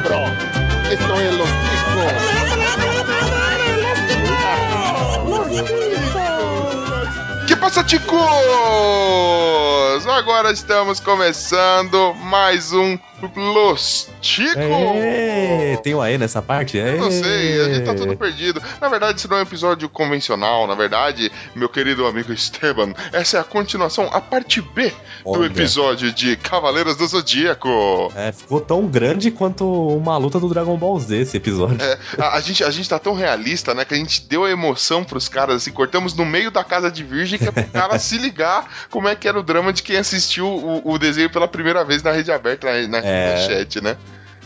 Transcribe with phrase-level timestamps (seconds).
[0.00, 0.57] cabrón.
[7.68, 8.18] Que passa, ticos?
[10.06, 12.98] Agora estamos começando mais um
[13.36, 14.58] Los Tico!
[14.58, 16.76] Ê, tem o AE nessa parte?
[16.76, 18.62] Eu não sei, a gente tá tudo perdido.
[18.80, 20.66] Na verdade, isso não é um episódio convencional.
[20.66, 25.46] Na verdade, meu querido amigo Esteban, essa é a continuação, a parte B do Olha.
[25.46, 28.12] episódio de Cavaleiros do Zodíaco.
[28.14, 31.82] É, ficou tão grande quanto uma luta do Dragon Ball Z esse episódio.
[31.82, 33.84] É, a, a gente, a gente tá tão realista, né?
[33.84, 37.02] Que a gente deu a emoção pros caras, assim, cortamos no meio da casa de
[37.02, 40.46] virgem, que é cara se ligar como é que era o drama de quem assistiu
[40.46, 43.46] o, o desenho pela primeira vez na rede aberta, na, na É.
[43.46, 43.96] chat, né?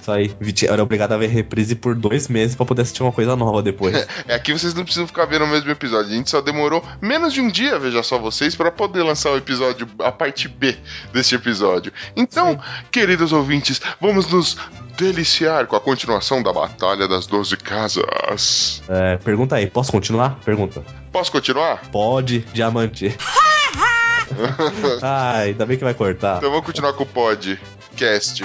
[0.02, 0.34] Isso aí.
[0.68, 3.92] Era obrigado a ver reprise por dois meses pra poder assistir uma coisa nova depois.
[4.26, 6.12] É, aqui vocês não precisam ficar vendo o mesmo episódio.
[6.12, 9.36] A gente só demorou menos de um dia, veja só vocês, pra poder lançar o
[9.36, 10.76] episódio, a parte B
[11.12, 11.92] deste episódio.
[12.16, 12.58] Então,
[12.90, 14.56] queridos ouvintes, vamos nos
[14.96, 18.82] deliciar com a continuação da Batalha das Doze Casas.
[18.88, 20.38] É, pergunta aí, posso continuar?
[20.44, 20.84] Pergunta.
[21.10, 21.82] Posso continuar?
[21.90, 23.14] Pode, diamante.
[25.02, 26.38] Ai, ainda bem que vai cortar.
[26.38, 28.44] Então vamos continuar com o podcast.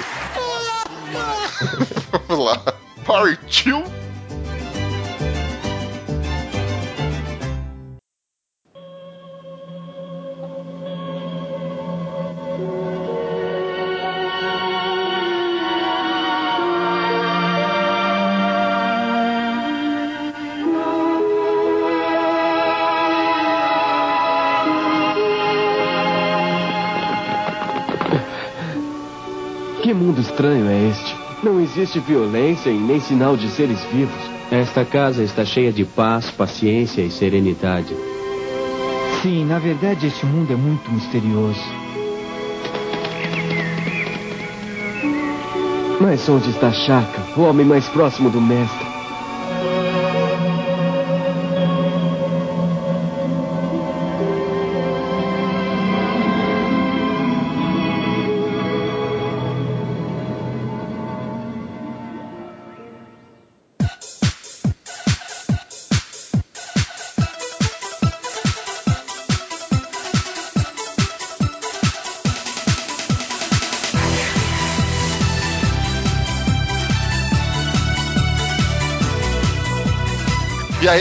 [2.28, 2.74] vamos lá.
[3.06, 3.84] Partiu!
[31.44, 34.38] Não existe violência e nem sinal de seres vivos.
[34.52, 37.96] Esta casa está cheia de paz, paciência e serenidade.
[39.22, 41.62] Sim, na verdade este mundo é muito misterioso.
[46.00, 48.77] Mas onde está Shaka, o homem mais próximo do mestre?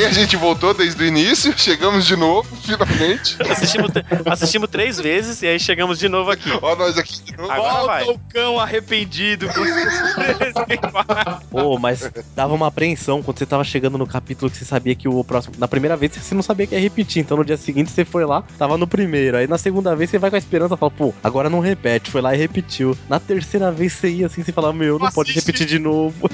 [0.07, 3.37] A gente voltou desde o início, chegamos de novo, finalmente.
[3.51, 3.91] Assistimos,
[4.25, 6.49] assistimos três vezes e aí chegamos de novo aqui.
[6.63, 7.51] Ó, nós aqui de novo.
[7.51, 8.05] Agora vai.
[8.05, 9.49] Volta o cão arrependido.
[11.51, 15.09] Pô, mas dava uma apreensão quando você tava chegando no capítulo que você sabia que
[15.09, 15.55] o próximo.
[15.59, 18.25] Na primeira vez você não sabia que ia repetir, então no dia seguinte você foi
[18.25, 19.37] lá, tava no primeiro.
[19.37, 22.11] Aí na segunda vez você vai com a esperança e fala, pô, agora não repete.
[22.11, 22.97] Foi lá e repetiu.
[23.09, 25.47] Na terceira vez você ia assim, você fala, meu, não pode Assiste.
[25.47, 26.31] repetir de novo.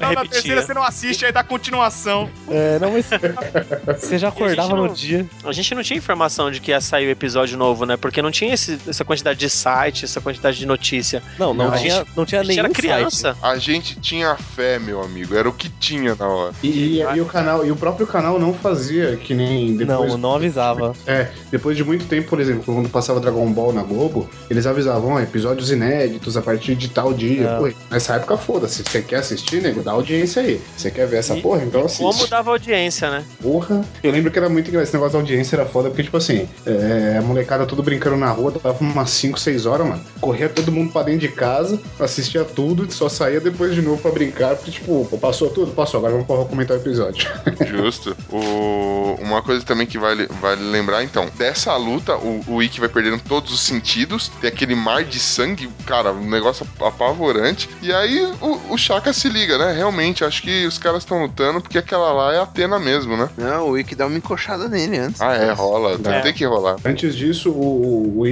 [0.00, 2.30] Não, na terceira você não assiste, aí dá continuação.
[2.48, 5.26] É, não, mas você já acordava não- no dia.
[5.44, 7.96] A gente não tinha informação de que ia sair o episódio novo, né?
[7.96, 11.22] Porque não tinha esse- essa quantidade de site, essa quantidade de notícia.
[11.38, 12.76] Não, não, Não, tinha, não tinha A gente nenhum era site.
[12.76, 13.36] criança.
[13.42, 15.34] A gente tinha fé, meu amigo.
[15.36, 16.54] Era o que tinha na hora.
[16.62, 20.10] E, e- e o canal, e o próprio canal não fazia que nem depois.
[20.12, 20.94] Não, não avisava.
[21.06, 25.12] É, depois de muito tempo, por exemplo, quando passava Dragon Ball na Globo, eles avisavam,
[25.12, 27.52] ó, episódios inéditos a partir de tal dia.
[27.52, 27.58] Não.
[27.70, 28.82] Pô, nessa época, foda-se.
[28.82, 29.82] Você quer assistir, nego?
[29.82, 30.60] Dá audiência aí.
[30.76, 31.62] Você quer ver essa E- porra?
[31.64, 32.02] Então assiste.
[32.02, 32.73] Como dava audiência,
[33.10, 33.24] né?
[33.42, 33.84] Porra.
[34.02, 34.84] Eu lembro que era muito engraçado.
[34.84, 38.30] Esse negócio da audiência era foda, porque, tipo assim, é, a molecada tudo brincando na
[38.30, 40.04] rua, dava umas 5, 6 horas, mano.
[40.20, 44.10] Corria todo mundo pra dentro de casa, assistia tudo, só saía depois de novo pra
[44.10, 45.72] brincar, porque, tipo, passou tudo?
[45.72, 47.28] Passou, agora vamos pra comentar o episódio.
[47.66, 48.16] Justo.
[48.30, 49.16] O...
[49.20, 53.20] Uma coisa também que vale, vale lembrar, então, dessa luta, o, o Ikki vai perdendo
[53.20, 57.68] todos os sentidos, tem aquele mar de sangue, cara, um negócio apavorante.
[57.80, 59.72] E aí o, o Shaka se liga, né?
[59.72, 63.28] Realmente, acho que os caras estão lutando porque aquela lá é a Mesmo, né?
[63.36, 65.20] Não, o Ikki dá uma encoxada nele antes.
[65.20, 65.98] Ah, é, rola.
[66.04, 66.20] É.
[66.20, 66.76] Tem que rolar.
[66.84, 68.24] Antes disso, o, o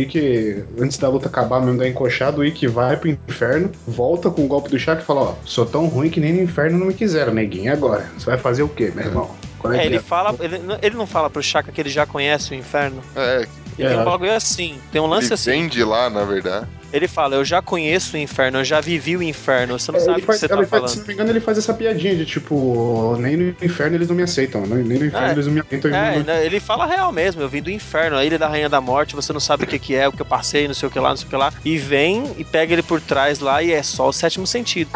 [0.80, 4.48] antes da luta acabar mesmo da encoxada, o Ikki vai pro inferno, volta com o
[4.48, 6.94] golpe do Shaka e fala, ó, sou tão ruim que nem no inferno não me
[6.94, 8.10] quiseram, neguinho, agora?
[8.18, 9.30] Você vai fazer o quê, meu irmão?
[9.72, 10.34] É, ele fala.
[10.40, 13.00] Ele, ele não fala pro Chaka que ele já conhece o inferno.
[13.14, 13.46] É,
[13.78, 14.76] Ele É, tem um bagulho assim.
[14.90, 15.50] Tem um lance ele assim.
[15.50, 16.66] vem de lá, na verdade.
[16.92, 19.78] Ele fala, eu já conheço o inferno, eu já vivi o inferno.
[19.78, 20.98] Você não É, sabe o que faz, você tá ele faz- se falando.
[21.00, 24.22] não me engano, ele faz essa piadinha de tipo, nem no inferno eles não me
[24.22, 25.32] aceitam, nem nem no inferno É.
[25.32, 25.90] eles não me aceitam.
[25.94, 28.68] É, não- né, ele fala real mesmo, eu vim do inferno, a ilha da rainha
[28.68, 30.88] da morte, você não sabe o que, que é, o que eu passei, não sei
[30.88, 31.52] o que lá, não sei o que lá.
[31.64, 34.90] E vem e pega ele por trás lá e é só o sétimo sentido.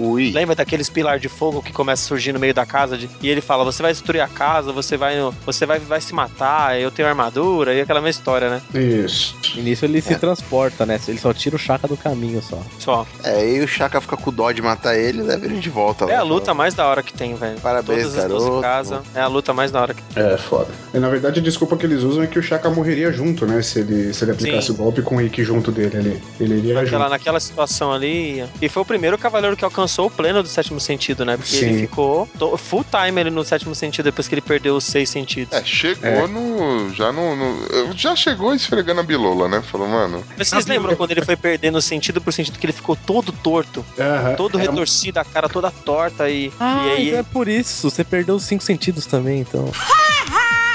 [0.00, 0.30] Ui.
[0.32, 2.96] Lembra daqueles pilar de fogo que começa a surgir no meio da casa?
[2.96, 6.00] de- e ele fala: Você vai destruir a casa, você vai, no- você vai, vai
[6.00, 8.62] se matar, eu tenho armadura, e aquela mesma história, né?
[8.74, 9.36] Isso.
[9.56, 10.98] E nisso ele se transporta, né?
[11.08, 12.60] Ele só tira o Chaka do caminho só.
[12.78, 13.06] Só.
[13.24, 16.04] É, e o Chaka fica com dó de matar ele e leva ele de volta.
[16.06, 16.20] É lá.
[16.20, 17.58] a luta mais da hora que tem, velho.
[17.60, 18.62] Parabéns, Todas as duas garoto.
[18.62, 19.00] casas.
[19.14, 20.22] É a luta mais da hora que tem.
[20.22, 20.68] É, foda.
[20.94, 23.62] E, na verdade, a desculpa que eles usam é que o Shaka morreria junto, né?
[23.62, 24.72] Se ele, se ele aplicasse Sim.
[24.72, 26.22] o golpe com o Ikki junto dele ali.
[26.40, 27.10] Ele iria Naquela, junto.
[27.10, 28.44] naquela situação ali.
[28.60, 31.36] E foi o primeiro cavaleiro que alcançou o pleno do sétimo sentido, né?
[31.36, 31.66] Porque Sim.
[31.66, 32.28] ele ficou
[32.58, 35.52] full time ali no sétimo sentido depois que ele perdeu os seis sentidos.
[35.52, 36.26] É, chegou É.
[36.26, 36.90] no.
[36.94, 39.62] Já no, no- Já chegou esfregando a bilola, né?
[39.62, 40.22] Falou, mano.
[40.36, 43.32] Mas vocês lembram quando ele foi perdendo o sentido por sentido que ele ficou todo
[43.32, 44.34] torto, Aham.
[44.34, 46.52] todo Era- retorcido, a cara toda torta e.
[46.58, 47.08] Ah, e aí.
[47.08, 47.90] então é por isso.
[47.90, 49.70] Você perdeu os cinco sentidos também, então.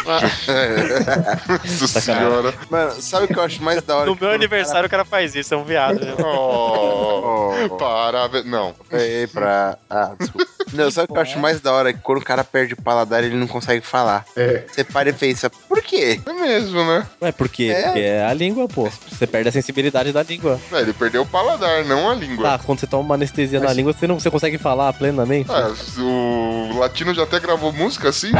[1.81, 2.53] Nossa senhora.
[2.69, 4.05] Mano, sabe o que eu acho mais da hora?
[4.09, 5.99] No meu aniversário o cara faz isso, é um viado.
[6.03, 6.15] Né?
[6.19, 8.45] Oh, cara- Oh, parabéns.
[8.45, 8.73] Não.
[8.91, 9.77] é pra.
[9.89, 10.47] Ah, desculpa.
[10.73, 11.93] Não, sabe o que eu acho mais da hora?
[11.93, 14.25] Que quando o cara perde o paladar, ele não consegue falar.
[14.35, 14.65] É.
[14.67, 16.19] Você para e pensa, por quê?
[16.25, 17.07] É mesmo, né?
[17.21, 17.73] Ué, por quê?
[17.73, 17.83] É.
[17.83, 18.89] Porque é a língua, pô.
[19.09, 20.59] Você perde a sensibilidade da língua.
[20.73, 22.43] É, ele perdeu o paladar, não a língua.
[22.57, 25.49] Tá, quando você toma uma anestesia na língua, você não você consegue falar plenamente?
[25.49, 28.31] Ah, o latino já até gravou música assim.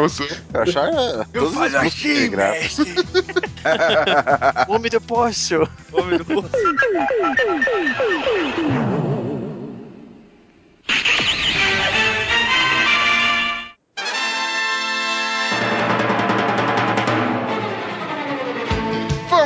[0.00, 0.26] Noção.
[0.52, 1.26] Eu achava.
[1.32, 2.56] Todas as músicas que ele grava.
[4.68, 5.68] Homem do poço.
[5.92, 6.50] Homem do poço.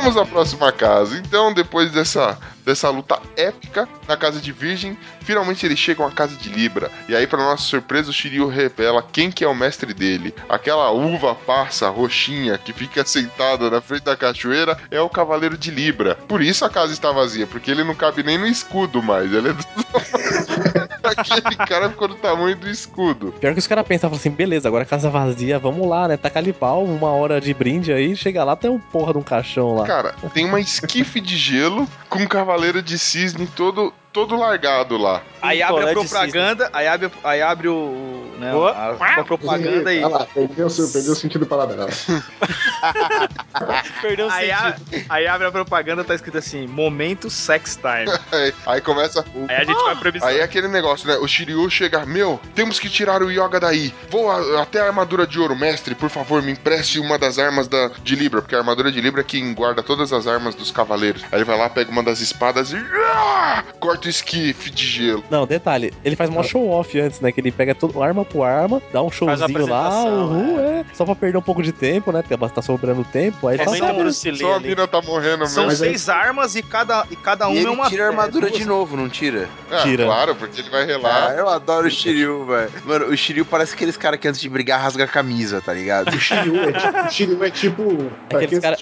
[0.01, 1.15] Vamos à próxima casa.
[1.15, 6.35] Então, depois dessa, dessa luta épica na casa de Virgem, finalmente eles chegam à casa
[6.35, 6.91] de Libra.
[7.07, 10.33] E aí, para nossa surpresa, o Shiryu revela quem que é o mestre dele.
[10.49, 15.69] Aquela uva passa roxinha que fica sentada na frente da cachoeira é o Cavaleiro de
[15.69, 16.15] Libra.
[16.27, 19.31] Por isso a casa está vazia, porque ele não cabe nem no escudo mais.
[19.31, 19.53] Ele é.
[21.17, 23.33] Aquele cara ficou do tamanho do escudo.
[23.39, 26.17] Pior que os caras pensam, falam assim, beleza, agora casa vazia, vamos lá, né?
[26.17, 29.23] Taca ali pau, uma hora de brinde aí, chega lá, tem um porra de um
[29.23, 29.85] caixão lá.
[29.85, 35.21] Cara, tem uma esquife de gelo com um cavaleiro de cisne todo, todo largado lá.
[35.41, 37.73] Aí abre a propaganda, aí abre, aí abre o.
[37.75, 40.03] o- Né, a, a propaganda e.
[40.03, 41.87] Olha lá, perdeu, o- perdeu o sentido do paladar.
[44.01, 45.05] Perdeu o Aí, a- sentido.
[45.09, 48.11] aí abre a propaganda, tá escrito assim: Momento Sex Time.
[48.31, 49.23] Aí, aí começa.
[49.47, 50.27] Aí a gente vai missão.
[50.27, 51.15] Aí é aquele negócio, né?
[51.17, 53.93] O Shiryu chega, meu, temos que tirar o Yoga daí.
[54.09, 57.67] Vou a- até a armadura de ouro, mestre, por favor, me empreste uma das armas
[57.67, 60.71] da, de Libra, porque a armadura de Libra é quem guarda todas as armas dos
[60.71, 61.23] cavaleiros.
[61.31, 65.23] Aí ele vai lá, pega uma das espadas e ah, corta o esquife de gelo.
[65.29, 67.31] Não, detalhe, ele faz mó show off antes, né?
[67.31, 70.85] Que ele pega todo, arma por arma, dá um showzinho lá, uhul, é.
[70.93, 72.21] Só pra perder um pouco de tempo, né?
[72.21, 73.47] Porque tá sobrando tempo.
[73.47, 74.69] Aí ele fala, "Tá bom." Bruce Lee Só a ali.
[74.69, 75.67] mina tá morrendo São mesmo.
[75.67, 77.89] Mas aí- seis armas e cada, e cada E uma ele é uma.
[77.89, 79.47] tira a armadura é, de novo, não tira?
[79.69, 80.05] É, tira.
[80.05, 81.35] claro, porque ele vai Ah, relar.
[81.37, 82.71] eu adoro o Shiryu, velho.
[82.85, 86.13] Mano, o Shiryu parece aqueles caras que antes de brigar rasga a camisa, tá ligado?
[86.13, 86.99] O Shiryu é tipo.
[87.05, 88.11] O Shiryu é tipo.
[88.33, 88.77] Aqueles cara-.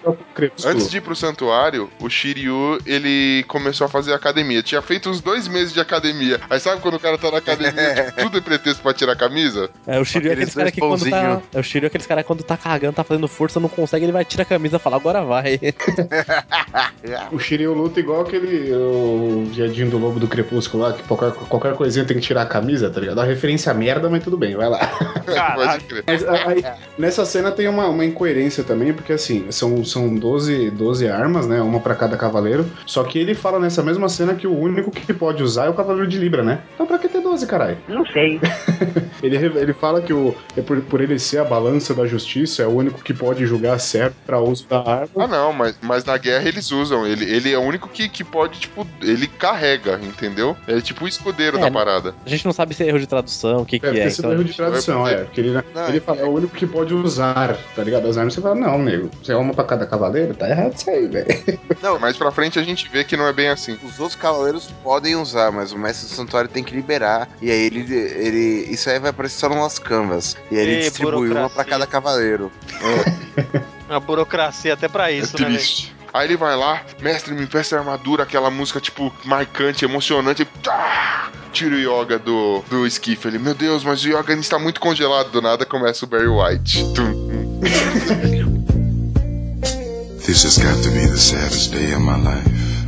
[0.65, 4.63] Antes de ir pro santuário, o Shiryu, ele começou a fazer academia.
[4.63, 6.39] Tinha feito uns dois meses de academia.
[6.49, 9.15] Aí sabe quando o cara tá na academia, tipo, tudo é pretexto pra tirar a
[9.15, 9.69] camisa?
[9.85, 11.41] É, o Shiryu é Aqueles aqueles cara que quando tá.
[11.53, 14.11] É o Shiryu é aqueles cara quando tá cagando, tá fazendo força, não consegue, ele
[14.11, 15.59] vai tirar a camisa e fala, agora vai.
[17.31, 18.73] O Shiryu luta igual aquele.
[18.73, 22.45] O viadinho do lobo do Crepúsculo lá, que qualquer, qualquer coisinha tem que tirar a
[22.45, 23.15] camisa, tá ligado?
[23.15, 24.79] Dá uma referência merda, mas tudo bem, vai lá.
[25.55, 26.03] Pode crer.
[26.05, 26.63] Mas aí,
[26.97, 31.61] nessa cena tem uma, uma incoerência também, porque assim, são, são 12, 12 armas, né?
[31.61, 32.69] Uma pra cada cavaleiro.
[32.85, 35.73] Só que ele fala nessa mesma cena que o único que pode usar é o
[35.73, 36.59] cavaleiro de Libra, né?
[36.73, 37.77] Então pra que ter 12, caralho?
[37.87, 38.39] Não sei.
[39.21, 42.65] Ele, ele fala que o, é por, por ele ser a balança da justiça, é
[42.65, 45.09] o único que pode julgar certo pra uso da arma.
[45.17, 47.05] Ah, não, mas, mas na guerra eles usam.
[47.05, 50.55] Ele, ele é o único que, que pode, tipo, ele carrega, entendeu?
[50.65, 52.15] Ele é tipo o escudeiro É, da parada.
[52.25, 54.03] A gente não sabe se é erro de tradução, o que, que Deve é.
[54.05, 55.17] ter sido então- erro de tradução, é é.
[55.25, 58.07] Porque ele, Não, ele é- fala, é o único que pode usar, tá ligado?
[58.07, 60.89] As armas, você fala, não, nego, você é uma pra cada cavaleiro, tá errado isso
[60.89, 61.59] aí, velho.
[61.99, 63.77] Mais pra frente a gente vê que não é bem assim.
[63.83, 67.29] Os outros cavaleiros podem usar, mas o mestre do santuário tem que liberar.
[67.41, 67.81] E aí ele.
[67.91, 68.39] ele
[68.71, 70.35] isso aí vai aparecer só no Lost Canvas.
[70.51, 72.51] E aí ele distribui uma pra cada cavaleiro.
[73.89, 75.45] A burocracia até pra isso, é né?
[75.47, 75.95] triste.
[76.13, 80.45] Aí ele vai lá, mestre, me empresta a armadura, aquela música, tipo, marcante, emocionante.
[80.63, 81.31] Tá!
[81.51, 83.27] Tira o yoga do, do esquife.
[83.27, 85.31] Ele, meu Deus, mas o yoga ainda está muito congelado.
[85.31, 86.83] Do nada começa o Barry White.
[86.93, 87.29] Tum.
[90.25, 92.78] This has got to be the saddest day of my life.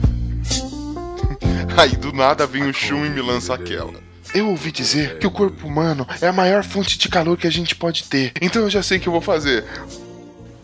[1.77, 3.93] Aí do nada vem o Shun e me lança aquela.
[4.33, 7.51] eu ouvi dizer que o corpo humano é a maior fonte de calor que a
[7.51, 8.33] gente pode ter.
[8.41, 9.65] Então eu já sei o que eu vou fazer.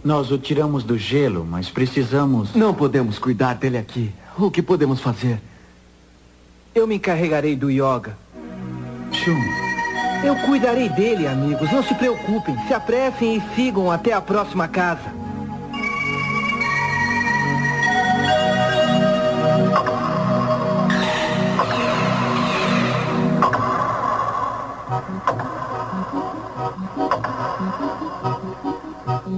[0.04, 2.54] Nós o tiramos do gelo, mas precisamos.
[2.54, 4.14] Não podemos cuidar dele aqui.
[4.38, 5.42] O que podemos fazer?
[6.74, 8.18] Eu me encarregarei do yoga.
[9.12, 9.38] Shun,
[10.24, 11.72] Eu cuidarei dele, amigos.
[11.72, 12.56] Não se preocupem.
[12.68, 15.12] Se apressem e sigam até a próxima casa.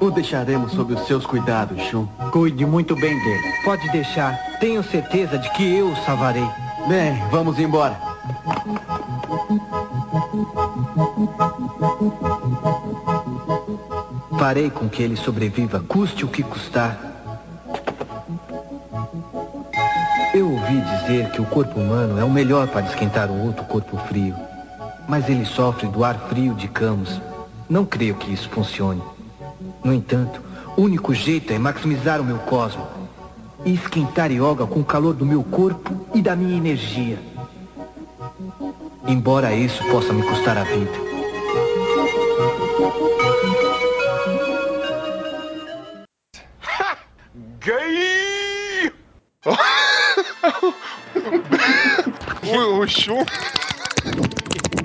[0.01, 2.05] O deixaremos sob os seus cuidados, Shun.
[2.31, 3.53] Cuide muito bem dele.
[3.63, 4.33] Pode deixar.
[4.59, 6.47] Tenho certeza de que eu o salvarei.
[6.87, 7.99] Bem, vamos embora.
[14.39, 16.97] Farei com que ele sobreviva, custe o que custar.
[20.33, 23.97] Eu ouvi dizer que o corpo humano é o melhor para esquentar um outro corpo
[24.07, 24.35] frio.
[25.07, 27.19] Mas ele sofre do ar frio de Camus.
[27.69, 29.01] Não creio que isso funcione.
[29.83, 30.41] No entanto,
[30.75, 32.87] o único jeito é maximizar o meu cosmo
[33.65, 37.19] e esquentar yoga com o calor do meu corpo e da minha energia.
[39.07, 41.09] Embora isso possa me custar a vida.
[47.59, 48.91] Gay!
[52.55, 53.25] o, Shun.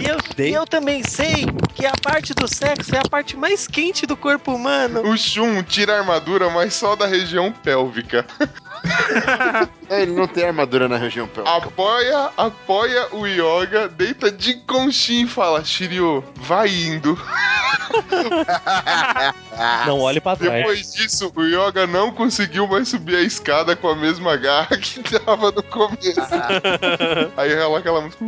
[0.05, 3.67] E eu, e eu também sei que a parte do sexo é a parte mais
[3.67, 5.01] quente do corpo humano.
[5.01, 8.27] O Shun tira a armadura, mas só da região pélvica.
[9.89, 11.57] É, ele não tem armadura na região pélvica.
[11.57, 17.17] Apoia, apoia o Yoga, deita de conchinha e fala: Shiryu, vai indo.
[19.87, 20.53] Não olhe pra trás.
[20.53, 25.03] Depois disso, o Yoga não conseguiu mais subir a escada com a mesma garra que
[25.03, 26.21] tava no começo.
[27.37, 28.25] Aí rola aquela música.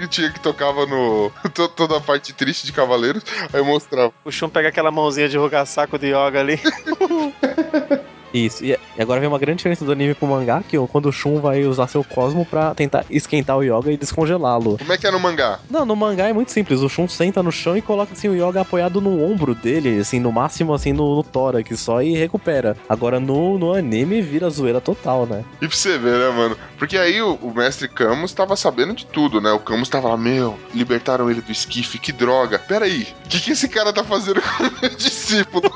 [0.00, 1.30] Que tinha que tocava no.
[1.52, 3.22] to- toda a parte triste de Cavaleiros.
[3.52, 4.12] Aí mostrava.
[4.24, 6.58] O Shun pega aquela mãozinha de rogar saco de yoga ali.
[8.32, 8.64] Isso.
[8.64, 11.64] E agora vem uma grande diferença do anime pro mangá, que quando o Shun vai
[11.64, 14.78] usar seu cosmo pra tentar esquentar o Yoga e descongelá-lo.
[14.78, 15.58] Como é que é no mangá?
[15.68, 16.80] Não, no mangá é muito simples.
[16.80, 20.20] O Shun senta no chão e coloca assim o Yoga apoiado no ombro dele, assim,
[20.20, 22.76] no máximo assim no, no tórax só e recupera.
[22.88, 25.44] Agora no, no anime vira zoeira total, né?
[25.60, 26.56] E pra você ver, né, mano?
[26.78, 29.50] Porque aí o, o mestre Camus tava sabendo de tudo, né?
[29.52, 32.58] O Camus tava lá, meu, libertaram ele do esquife, que droga.
[32.58, 35.70] Pera aí, o que, que esse cara tá fazendo com o meu discípulo?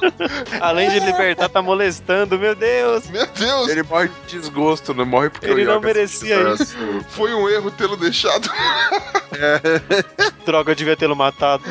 [0.61, 3.09] Além de libertar, tá molestando, meu Deus.
[3.09, 6.77] Meu Deus, Ele morre de desgosto, não morre porque Ele o não merecia isso.
[7.09, 8.51] foi um erro tê-lo deixado.
[10.45, 11.65] Droga, eu devia tê-lo matado.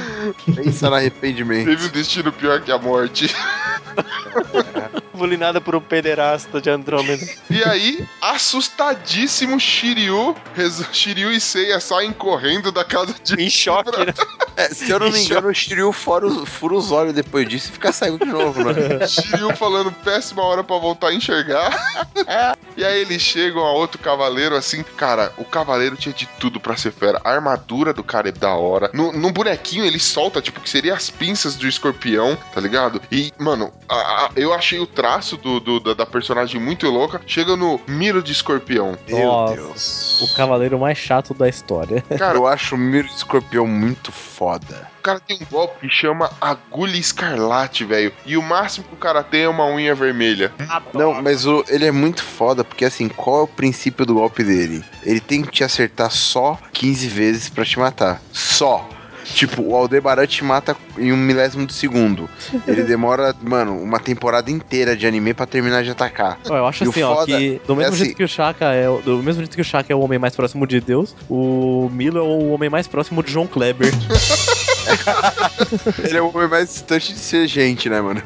[0.55, 1.67] Pensa no arrependimento.
[1.67, 3.33] Teve um destino pior que a morte.
[5.13, 7.23] Bulinada por um pederasta de Andrômeda.
[7.49, 13.91] E aí, assustadíssimo, Shiryu, reso- Shiryu e Seiya saem correndo da casa de Em choque,
[13.91, 14.11] né?
[14.57, 17.69] É, se eu não me engano, o Shiryu fora os- fura os olhos depois disso
[17.69, 19.07] e fica cego de novo, né?
[19.07, 21.71] Shiryu falando péssima hora pra voltar a enxergar.
[22.77, 24.83] e aí eles chegam a outro cavaleiro assim.
[24.97, 27.19] Cara, o cavaleiro tinha de tudo pra ser fera.
[27.23, 28.89] A armadura do cara é da hora.
[28.93, 33.01] No, no bonequinho ele solta, tipo, que seria as pinças do escorpião, tá ligado?
[33.11, 37.21] E, mano, a- a- eu achei o traço do, do- da, da personagem muito louca.
[37.27, 38.97] Chega no miro de escorpião.
[39.07, 40.21] Meu Nossa, Deus.
[40.21, 42.01] O cavaleiro mais chato da história.
[42.17, 44.87] Cara, Eu acho o Miro de Escorpião muito foda.
[45.03, 48.13] O cara tem um golpe que chama agulha escarlate, velho.
[48.25, 50.49] E o máximo que o cara tem é uma unha vermelha.
[50.93, 54.45] Não, mas o, ele é muito foda, porque assim, qual é o princípio do golpe
[54.45, 54.81] dele?
[55.03, 58.21] Ele tem que te acertar só 15 vezes pra te matar.
[58.31, 58.87] Só.
[59.25, 62.29] Tipo, o Aldebaran te mata em um milésimo de segundo.
[62.65, 66.39] Ele demora, mano, uma temporada inteira de anime pra terminar de atacar.
[66.45, 68.65] Eu acho E o assim, ó, que do mesmo é jeito assim- que o Shaka
[68.73, 71.13] é o- do mesmo jeito que o Shaka é o homem mais próximo de Deus,
[71.29, 73.91] o Milo é o homem mais próximo de João Kleber.
[76.03, 78.21] Ele é o homem mais distante de ser gente, né, mano?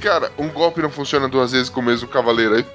[0.00, 2.66] Cara, um golpe não funciona duas vezes com o mesmo cavaleiro aí.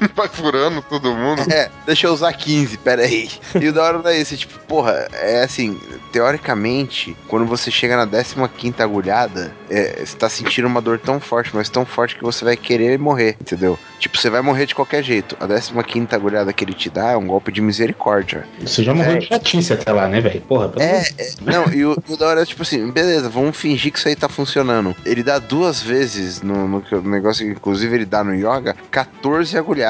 [0.14, 1.42] Vai furando todo mundo.
[1.52, 3.28] É, deixa eu usar 15, pera aí.
[3.60, 5.78] E o da hora é esse, tipo, porra, é assim,
[6.12, 8.04] teoricamente, quando você chega na
[8.48, 12.44] 15 agulhada, é, você tá sentindo uma dor tão forte, mas tão forte que você
[12.44, 13.78] vai querer morrer, entendeu?
[13.98, 15.36] Tipo, você vai morrer de qualquer jeito.
[15.40, 15.46] A
[15.82, 18.46] 15 agulhada que ele te dá é um golpe de misericórdia.
[18.60, 19.18] Você já morreu É.
[19.18, 20.40] de chatice até lá, né, velho?
[20.42, 23.56] Porra, amor É, é, não, e o, o da hora é tipo assim, beleza, vamos
[23.56, 24.94] fingir que isso aí tá funcionando.
[25.04, 29.56] Ele dá duas vezes no, no que- no negócio, inclusive ele dá no yoga, 14
[29.56, 29.85] agulhadas.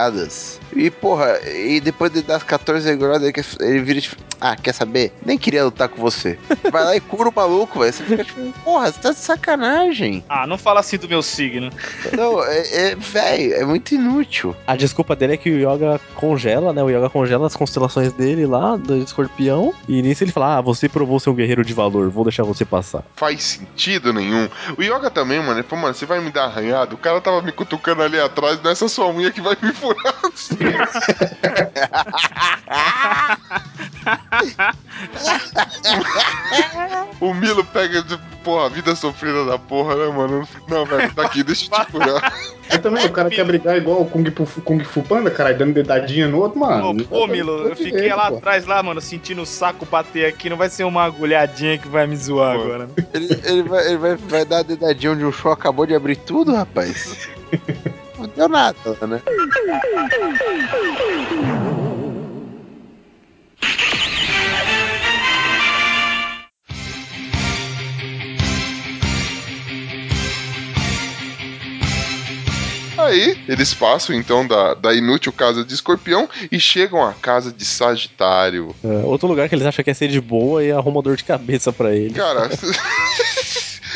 [0.74, 4.74] E porra, e depois de dar as 14 agulhadas, ele, ele vira tipo, ah, quer
[4.74, 5.12] saber?
[5.24, 6.38] Nem queria lutar com você.
[6.70, 7.92] Vai lá e cura o maluco, velho.
[7.92, 10.24] Você fica tipo, porra, você tá de sacanagem.
[10.28, 11.70] Ah, não fala assim do meu signo.
[12.12, 14.54] Não, é, é velho, é muito inútil.
[14.66, 16.82] A desculpa dele é que o Yoga congela, né?
[16.82, 19.72] O Yoga congela as constelações dele lá, do escorpião.
[19.88, 22.64] E nisso ele fala: Ah, você provou ser um guerreiro de valor, vou deixar você
[22.64, 23.04] passar.
[23.14, 24.48] Faz sentido nenhum.
[24.76, 26.94] O Yoga também, mano, ele falou, mano, você vai me dar arranhado?
[26.94, 29.72] O cara tava me cutucando ali atrás, não é essa sua unha que vai me
[37.20, 40.48] o Milo pega de, porra, vida sofrida da porra, né, mano?
[40.68, 42.32] Não, velho, tá aqui, deixa eu te curar.
[42.70, 45.74] Eu também, o cara quer brigar igual o Kung Fu, Kung Fu Panda, caralho, dando
[45.74, 47.06] dedadinha no outro, mano.
[47.10, 50.50] Ô, ô, Milo, eu fiquei lá atrás, lá, mano, sentindo o saco bater aqui.
[50.50, 52.86] Não vai ser uma agulhadinha que vai me zoar agora.
[52.86, 52.92] né?
[53.14, 56.16] Ele, ele vai, ele vai, vai dar a dedadinha onde o show acabou de abrir
[56.16, 57.28] tudo, rapaz.
[58.26, 59.22] Não deu nada, né?
[72.98, 77.64] Aí, eles passam então da, da inútil casa de escorpião e chegam à casa de
[77.64, 78.74] Sagitário.
[78.82, 81.22] É, outro lugar que eles acham que é ser de boa e arruma dor de
[81.22, 82.14] cabeça pra ele.
[82.14, 82.48] Cara,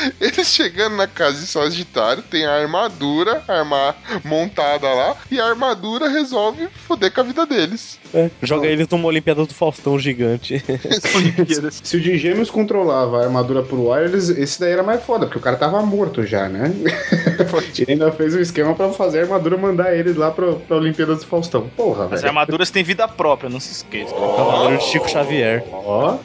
[0.20, 6.08] eles chegando na casa de Sagitário, tem a armadura arma montada lá, e a armadura
[6.08, 7.98] resolve foder com a vida deles.
[8.12, 10.62] É, joga eles numa Olimpíada do Faustão gigante.
[11.82, 15.38] Se o de Gêmeos controlava a armadura por wireless, esse daí era mais foda, porque
[15.38, 16.70] o cara tava morto já, né?
[17.78, 21.14] Ele ainda fez um esquema pra fazer a armadura mandar ele lá pra, pra Olimpíada
[21.14, 21.68] do Faustão.
[21.76, 24.14] Porra, As armaduras têm vida própria, não se esqueça.
[24.14, 25.64] Cavaleiro de Chico Xavier.
[25.72, 26.18] Ó.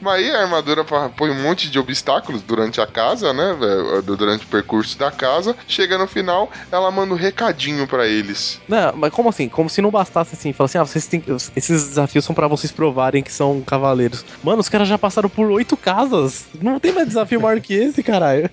[0.00, 3.56] Mas aí a armadura põe um monte de obstáculos durante a casa, né?
[4.04, 5.54] Durante o percurso da casa.
[5.66, 8.60] Chega no final, ela manda um recadinho pra eles.
[8.68, 9.48] Não, mas como assim?
[9.48, 11.22] Como se não bastasse assim, fala assim, ah, vocês têm,
[11.56, 14.24] esses desafios são pra vocês provarem que são cavaleiros.
[14.42, 16.44] Mano, os caras já passaram por oito casas.
[16.60, 18.48] Não tem mais desafio maior que esse, caralho.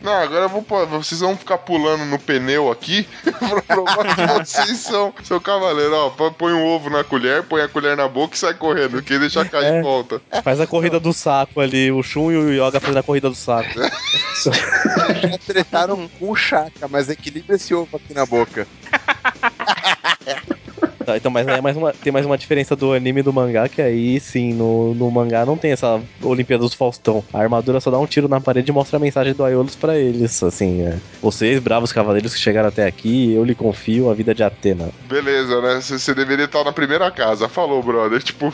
[0.00, 5.12] Não, agora vou, vocês vão ficar pulando no pneu aqui pra provar que vocês são,
[5.22, 5.92] são cavaleiros.
[5.94, 9.02] Ó, põe um ovo na colher, põe a colher na boca e sai correndo.
[9.02, 9.82] Quem deixar cair É.
[9.82, 10.20] volta.
[10.42, 13.34] Faz a corrida do saco ali, o Shun e o Yoga fazendo a corrida do
[13.34, 13.53] saco.
[13.62, 18.66] Já tretaram com o Chaka, mas equilibra esse ovo aqui na boca.
[21.04, 23.32] Tá, então, mas aí é mais uma, tem mais uma diferença do anime e do
[23.32, 27.22] mangá, que aí sim, no, no mangá não tem essa Olimpíada do Faustão.
[27.32, 29.98] A armadura só dá um tiro na parede e mostra a mensagem do Aiolos pra
[29.98, 30.42] eles.
[30.42, 34.42] Assim, é, vocês, bravos cavaleiros que chegaram até aqui, eu lhe confio a vida de
[34.42, 34.88] Atena.
[35.08, 35.80] Beleza, né?
[35.80, 37.48] Você deveria estar na primeira casa.
[37.48, 38.22] Falou, brother.
[38.34, 38.52] Tipo,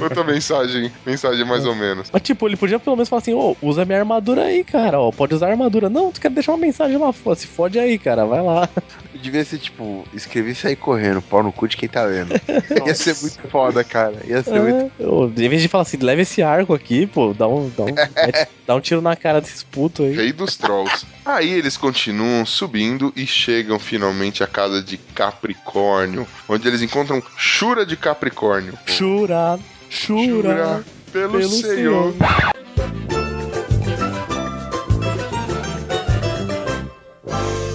[0.00, 2.08] outra mensagem, mensagem mais ou menos.
[2.10, 5.12] Mas, tipo, ele podia pelo menos falar assim: ô, usa minha armadura aí, cara, ó,
[5.12, 5.88] pode usar a armadura.
[5.88, 8.68] Não, tu quer deixar uma mensagem lá, se fode aí, cara, vai lá.
[9.14, 12.32] Devia ser tipo, escrevi e sair correndo, pau no cu de quem tá lendo.
[12.86, 14.14] Ia ser muito foda, cara.
[14.24, 14.92] Ia ser muito.
[15.00, 17.84] É, ô, em vez de falar assim, leva esse arco aqui, pô, dá um, dá
[17.84, 17.94] um,
[18.66, 20.14] dá um tiro na cara desses putos aí.
[20.14, 21.04] Rei dos Trolls.
[21.24, 27.84] Aí eles continuam subindo e chegam finalmente à casa de Capricórnio, onde eles encontram Shura
[27.84, 28.78] de Capricórnio.
[28.86, 29.58] Chura,
[29.90, 32.14] chura, Jura pelo, pelo Senhor.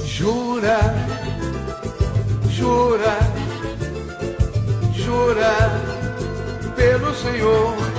[0.06, 0.80] Jura,
[2.50, 3.47] jura,
[5.08, 5.72] jura
[6.76, 7.97] pelo Senhor.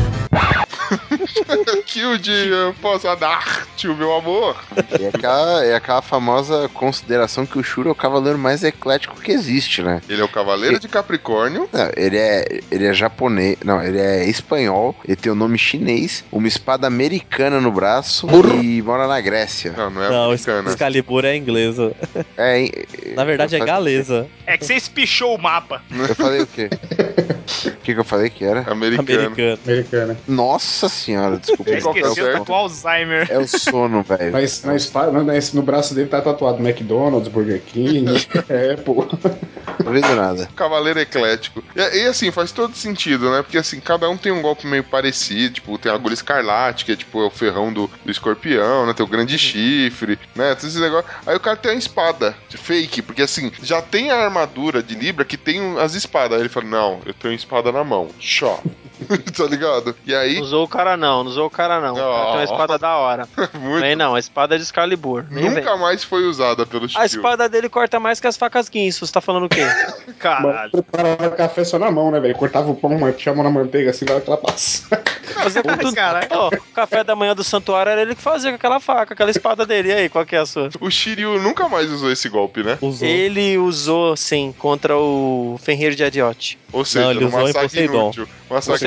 [1.86, 4.56] que o dia possa dar-te o meu amor.
[5.00, 9.32] É aquela, é aquela famosa consideração que o Shura é o cavaleiro mais eclético que
[9.32, 10.00] existe, né?
[10.08, 11.68] Ele é o Cavaleiro de Capricórnio.
[11.72, 16.24] Não, ele é, ele é japonês, não, ele é espanhol, ele tem o nome chinês,
[16.30, 18.26] uma espada americana no braço
[18.62, 19.72] e mora na Grécia.
[19.76, 20.70] Não, não é Não, americana.
[20.70, 21.92] Excalibur é inglesa.
[22.36, 22.70] É,
[23.14, 24.26] Na verdade é galesa.
[24.46, 25.82] É que você espichou o mapa.
[25.90, 26.68] Eu falei o quê?
[27.66, 28.70] O que, que eu falei que era?
[28.70, 29.26] Americano.
[29.26, 29.58] Americana.
[29.64, 30.16] Americana.
[30.26, 31.70] Nossa senhora, desculpa.
[31.70, 33.26] Eu é o esqueci, eu tô com Alzheimer.
[33.30, 34.32] É o sono, velho.
[34.32, 38.06] Mas na espada, no braço dele tá tatuado McDonald's, Burger King.
[38.48, 38.76] é,
[39.88, 40.48] vendo nada.
[40.54, 41.62] Cavaleiro eclético.
[41.74, 43.42] E, e, assim, faz todo sentido, né?
[43.42, 45.54] Porque assim, cada um tem um golpe meio parecido.
[45.54, 48.92] Tipo, tem a agulha escarlate, que é tipo é o ferrão do, do escorpião, né?
[48.92, 50.54] Tem o grande chifre, né?
[50.54, 51.08] Tem esse negócio.
[51.26, 55.24] Aí o cara tem a espada fake, porque assim, já tem a armadura de Libra
[55.24, 56.36] que tem as espadas.
[56.36, 58.08] Aí ele fala: Não, eu tenho espada na mão.
[58.18, 58.60] Shó.
[59.36, 59.94] tá ligado?
[60.06, 61.94] E aí, Não usou o cara não, não usou o cara não.
[61.94, 63.28] O cara tem uma espada da hora.
[63.54, 63.80] muito.
[63.80, 65.24] Vem não, a espada é de Excalibur.
[65.30, 65.62] Nem vem.
[65.62, 67.06] Nunca mais foi usada pelo A Shiryu.
[67.06, 69.62] espada dele corta mais que as facas Guinso, você tá falando o quê?
[70.18, 70.70] Caralho.
[70.70, 72.34] Preparava café só na mão, né, velho?
[72.34, 74.88] Cortava o pão, tinha a mão na manteiga assim, vai aquela passa.
[75.34, 75.94] Fazia com tudo.
[76.30, 79.30] Ó, o café da manhã do santuário era ele que fazia com aquela faca, aquela
[79.30, 79.88] espada dele.
[79.88, 80.68] E aí, qual que é a sua?
[80.80, 82.78] O Shiryu nunca mais usou esse golpe, né?
[82.80, 83.06] Usou.
[83.06, 86.58] Ele usou, sim, contra o Ferreiro de Adiote.
[86.72, 87.94] Ou seja, ele no usou em Poseidon.
[87.94, 88.28] inútil.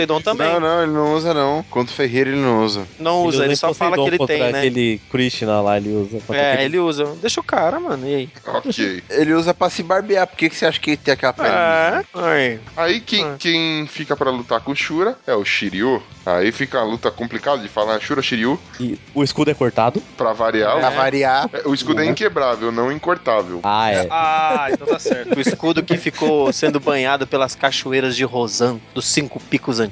[0.08, 0.48] Poseidon também.
[0.48, 1.64] Não, não, ele não usa não.
[1.70, 2.86] Contra o Ferreira ele não usa.
[3.00, 4.60] Não usa, ele em só fala que Poseidon ele tem, né?
[4.60, 6.18] aquele Krishna lá, ele usa.
[6.34, 7.06] É, aquele- ele usa.
[7.22, 8.08] Deixa o cara, mano.
[8.08, 8.30] E aí?
[8.48, 9.04] Ok.
[9.10, 10.26] Ele usa pra se barbear.
[10.28, 11.50] Por que, que você acha que ele tem aquela pele?
[11.50, 12.60] É, aí.
[12.76, 13.36] Aí quem, Ah.
[13.38, 16.02] quem fica pra lutar com o Shura é o Shiryu.
[16.26, 20.02] Aí fica a luta complicada de falar Shura Shiryu, E o escudo é cortado.
[20.18, 20.78] pra variar.
[20.80, 21.50] Pra variar.
[21.54, 23.60] É, O escudo é inquebrável, não incortável.
[23.64, 24.08] Ah, é.
[24.10, 25.36] Ah, então tá certo.
[25.38, 29.90] O escudo que ficou sendo banhado pelas cachoeiras de Rosan, dos cinco picos antigos.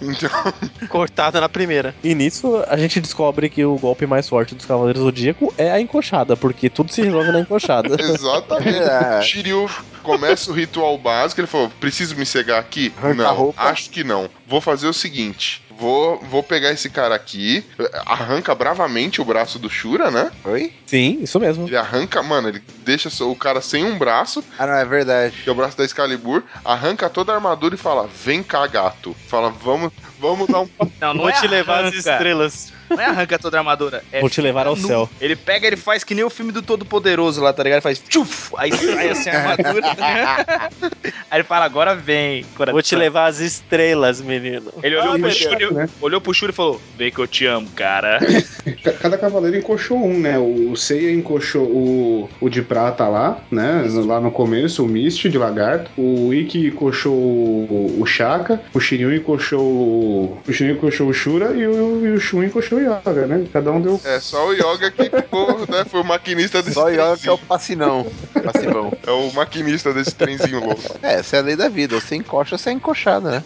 [0.00, 0.30] Então,
[0.88, 1.94] Cortado na primeira.
[2.02, 5.70] E nisso a gente descobre que o golpe mais forte dos Cavaleiros do Zodíaco é
[5.70, 7.96] a encoxada, porque tudo se resolve na encoxada.
[8.02, 8.78] exatamente.
[8.78, 9.22] É.
[9.22, 9.70] Shiryu
[10.02, 12.92] começa o ritual básico, ele falou, preciso me cegar aqui?
[12.98, 14.28] Arranca não, acho que não.
[14.46, 17.64] Vou fazer o seguinte, vou, vou pegar esse cara aqui,
[18.06, 20.30] arranca bravamente o braço do Shura, né?
[20.44, 20.72] Oi?
[20.86, 21.66] Sim, isso mesmo.
[21.66, 25.36] Ele arranca, mano, ele deixa o cara sem um braço, Ah, não, é verdade.
[25.42, 29.14] que é o braço da Excalibur, arranca toda a armadura e fala: Vem cá, gato.
[29.28, 30.68] Fala, vamos, vamos dar um.
[31.00, 32.72] Não, não Vou é te levar as estrelas.
[32.94, 34.02] Não é arranca toda a armadura.
[34.12, 34.86] É Vou te levar ao nu.
[34.86, 35.08] céu.
[35.20, 37.76] Ele pega, ele faz que nem o filme do Todo Poderoso lá, tá ligado?
[37.78, 39.86] Ele faz tchuf, aí sai assim a armadura.
[41.30, 42.44] aí ele fala, agora vem.
[42.56, 42.74] coração.
[42.74, 44.72] Vou te levar as estrelas, menino.
[44.82, 45.88] Ele olhou, Ah, pro Shuri, né?
[46.00, 48.18] olhou pro Shuri e falou, vem que eu te amo, cara.
[48.84, 50.38] Ca- Cada cavaleiro encoxou um, né?
[50.38, 53.84] O Seiya encoxou o, o de prata lá, né?
[54.04, 55.90] Lá no começo, o Mist de lagarto.
[55.96, 58.60] O Ikki encoxou o, o Shaka.
[58.74, 60.38] O Shiryu encoxou o.
[60.46, 63.46] O Shiryu encoxou o Shura e o, e o Shun encoxou o Yoga, né?
[63.52, 64.00] Cada um deu.
[64.04, 65.84] É só o Yoga que ficou, né?
[65.84, 68.06] Foi o maquinista desse Só o Yoga que é o passinão.
[68.44, 68.92] Passivão.
[69.06, 70.82] É o maquinista desse trenzinho louco.
[71.02, 71.98] É, essa é a lei da vida.
[71.98, 73.42] Você encoxa, você é encoxado, né?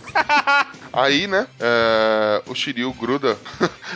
[0.92, 3.36] Aí, né, é, o Shiryu gruda,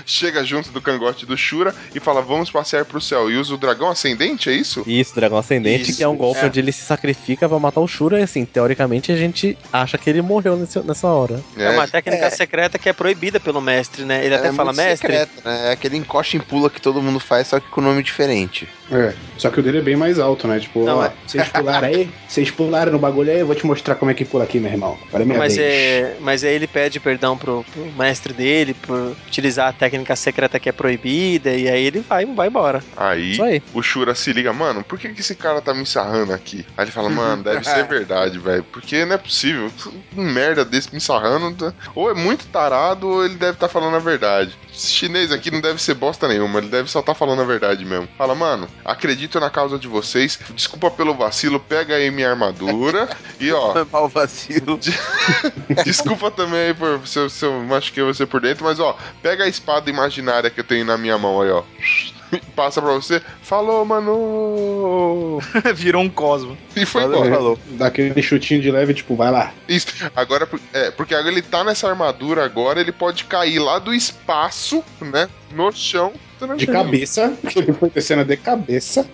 [0.07, 3.31] chega junto do cangote do Shura e fala: Vamos passear pro céu.
[3.31, 4.83] E usa o dragão ascendente, é isso?
[4.87, 6.47] Isso, Dragão Ascendente, Isso, que é um golpe é.
[6.47, 10.09] onde ele se sacrifica pra matar o Shura, e assim, teoricamente a gente acha que
[10.11, 11.41] ele morreu nesse- nessa hora.
[11.57, 12.31] É, uma técnica É.
[12.31, 14.25] secreta que é proibida pelo mestre, né?
[14.25, 14.97] Ele até é fala, mestre.
[15.13, 15.69] secreta, né?
[15.69, 18.69] É aquele encoxa e pula que todo mundo faz, só que com nome diferente.
[18.93, 19.13] É.
[19.39, 20.59] Só que o dele é bem mais alto, né?
[20.59, 21.13] Tipo, Não, ó, é.
[21.27, 24.25] vocês pularam aí, vocês pularam no bagulho aí, eu vou te mostrar como é que
[24.25, 24.99] pula aqui, meu irmão.
[25.09, 25.69] Agora é minha Mas, vez.
[25.73, 30.61] é, mas aí ele pede perdão pro, pro mestre dele por utilizar a técnica secreta
[30.61, 32.85] que é proibida, e aí ele vai, vai embora.
[32.95, 33.63] Aí, aí.
[33.73, 36.67] o Shura se liga, mano, por que, que esse cara tá me sarrando aqui?
[36.77, 38.63] Aí ele fala, mano, deve ser verdade, velho.
[38.65, 39.73] Porque não é possível.
[40.15, 41.55] Um merda desse me sarrando.
[41.57, 44.55] tá- Ou é muito tarado, ou ele deve estar falando a verdade.
[44.71, 47.83] Esse chinês aqui não deve ser bosta nenhuma, ele deve só estar falando a verdade
[47.85, 48.07] mesmo.
[48.19, 50.39] Fala, mano, acredito na causa de vocês.
[50.55, 53.09] Desculpa pelo vacilo, pega aí minha armadura.
[53.41, 54.79] e ó, Foi mal vacilo.
[55.85, 59.45] Desculpa também aí por se eu, se eu machuquei você por dentro, mas ó, pega
[59.45, 61.63] a espada imaginária que eu tenho na minha mão aí, ó.
[62.55, 63.21] Passa pra você.
[63.43, 65.41] Falou, mano!
[65.75, 66.57] Virou um cosmo.
[66.77, 67.35] E foi Falou, embora.
[67.35, 67.59] falou.
[67.71, 69.53] Dá aquele chutinho de leve, tipo, vai lá.
[69.69, 69.89] Isso.
[70.15, 74.85] Agora, é, porque agora ele tá nessa armadura agora, ele pode cair lá do espaço,
[75.01, 75.29] né?
[75.53, 76.13] No chão.
[76.57, 77.35] De cabeça,
[77.79, 79.07] foi descendo de cabeça.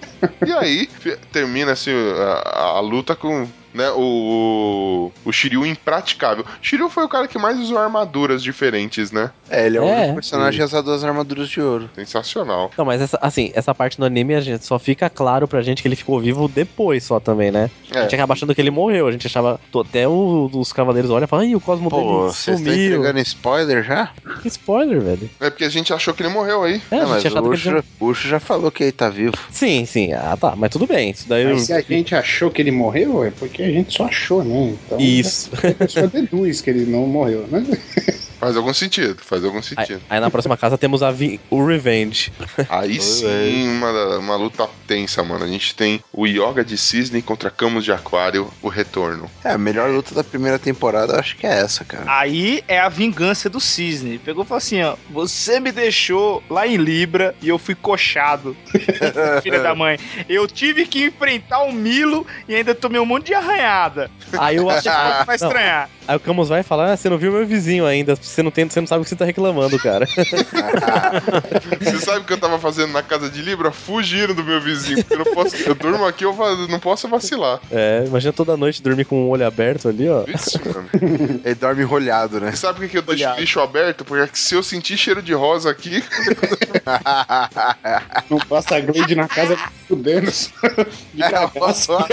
[0.46, 0.88] E aí,
[1.33, 3.46] termina assim a, a luta com.
[3.75, 6.46] Né, o, o Shiryu impraticável.
[6.62, 9.31] Shiryu foi o cara que mais usou armaduras diferentes, né?
[9.51, 9.96] É, ele é o É.
[9.99, 11.90] único personagem a usar duas armaduras de ouro.
[11.94, 12.70] Sensacional.
[12.79, 15.83] Não, mas essa, assim, essa parte do anime a gente só fica claro pra gente
[15.83, 17.70] que ele ficou vivo depois só também, né?
[17.94, 18.16] A gente É.
[18.16, 19.09] acaba achando que ele morreu.
[19.09, 19.61] A gente achava.
[19.79, 22.87] Até o- os cavaleiros olham e falam, Ih, o cosmo Pô, dele vocês estão sumiu.
[22.96, 24.11] entregando spoiler já?
[24.40, 25.29] Que spoiler, velho.
[25.38, 26.83] É porque a gente achou que ele morreu aí.
[26.91, 27.49] É, a mas o que ele.
[27.49, 29.33] Ucho, o Ucho já falou que ele tá vivo.
[29.51, 30.12] Sim, sim.
[30.12, 30.55] Ah, tá.
[30.57, 31.11] Mas tudo bem.
[31.11, 31.45] Isso daí.
[31.45, 34.45] Mas eu- se a gente achou que ele morreu, é porque a gente só achou,
[34.45, 34.77] né?
[34.85, 35.51] Então, Isso.
[35.55, 37.65] A pessoa deduz que ele não morreu, né?
[38.38, 40.03] Faz algum sentido, faz algum Aí, sentido.
[40.09, 42.33] aí na próxima casa temos a vi- o Revenge.
[42.68, 45.44] Aí sim, uma, uma luta tensa, mano.
[45.44, 49.31] A gente tem o Yoga de Cisne contra Camus de Aquário, o retorno.
[49.44, 52.05] É, a melhor luta da primeira temporada eu acho que é essa, cara.
[52.07, 54.18] Aí é a vingança do cisne.
[54.18, 58.57] Pegou e falou assim, ó, você me deixou lá em Libra e eu fui coxado.
[59.42, 59.99] Filha da mãe.
[60.29, 64.11] Eu tive que enfrentar o Milo e ainda tomei um monte de arranhada.
[64.38, 64.88] Aí eu acho.
[64.88, 65.90] Ah, vai Não, estranhar.
[66.09, 68.14] Aí o Camus vai falar: ah, você não viu meu vizinho ainda.
[68.27, 70.07] Você não, tem, você não sabe o que você tá reclamando, cara.
[71.81, 73.71] Você sabe o que eu tava fazendo na casa de Libra?
[73.71, 75.03] Fugindo do meu vizinho.
[75.05, 76.35] Porque eu, não posso, eu durmo aqui, eu
[76.69, 77.61] não posso vacilar.
[77.71, 80.25] É, imagina toda noite dormir com o olho aberto ali, ó.
[80.27, 80.89] Isso, mano.
[81.45, 82.53] Ele dorme enrolhado, né?
[82.53, 84.05] Sabe por que eu deixo o lixo aberto?
[84.05, 86.03] Porque se eu sentir cheiro de rosa aqui,
[88.31, 89.57] Não passa Glade na casa
[89.89, 90.31] fudendo.
[91.15, 92.07] De É, só-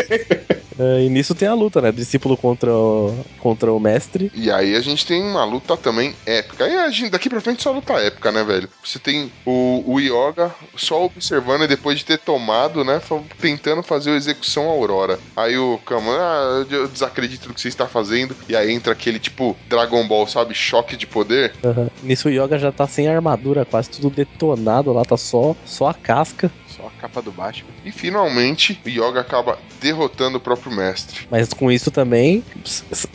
[0.80, 1.92] É, e nisso tem a luta, né?
[1.92, 4.32] Discípulo contra o, contra o mestre.
[4.34, 6.68] E aí a gente tem uma luta também épica.
[6.68, 8.68] E a gente, daqui pra frente só luta épica, né, velho?
[8.84, 13.00] Você tem o, o Yoga só observando e depois de ter tomado, né?
[13.40, 15.20] Tentando fazer a execução Aurora.
[15.36, 18.36] Aí o Kama, ah, eu desacredito no que você está fazendo.
[18.50, 20.54] E aí entra aquele tipo Dragon Ball, sabe?
[20.54, 21.54] Choque de poder.
[21.64, 21.90] Aham.
[22.02, 25.94] Nisso o Yoga já tá sem armadura, quase tudo detonado lá, tá só, só a
[25.94, 26.52] casca.
[26.68, 27.70] Só a capa do Batman.
[27.86, 31.28] E finalmente o Yoga acaba derrotando o próprio mestre.
[31.30, 32.44] Mas com isso também,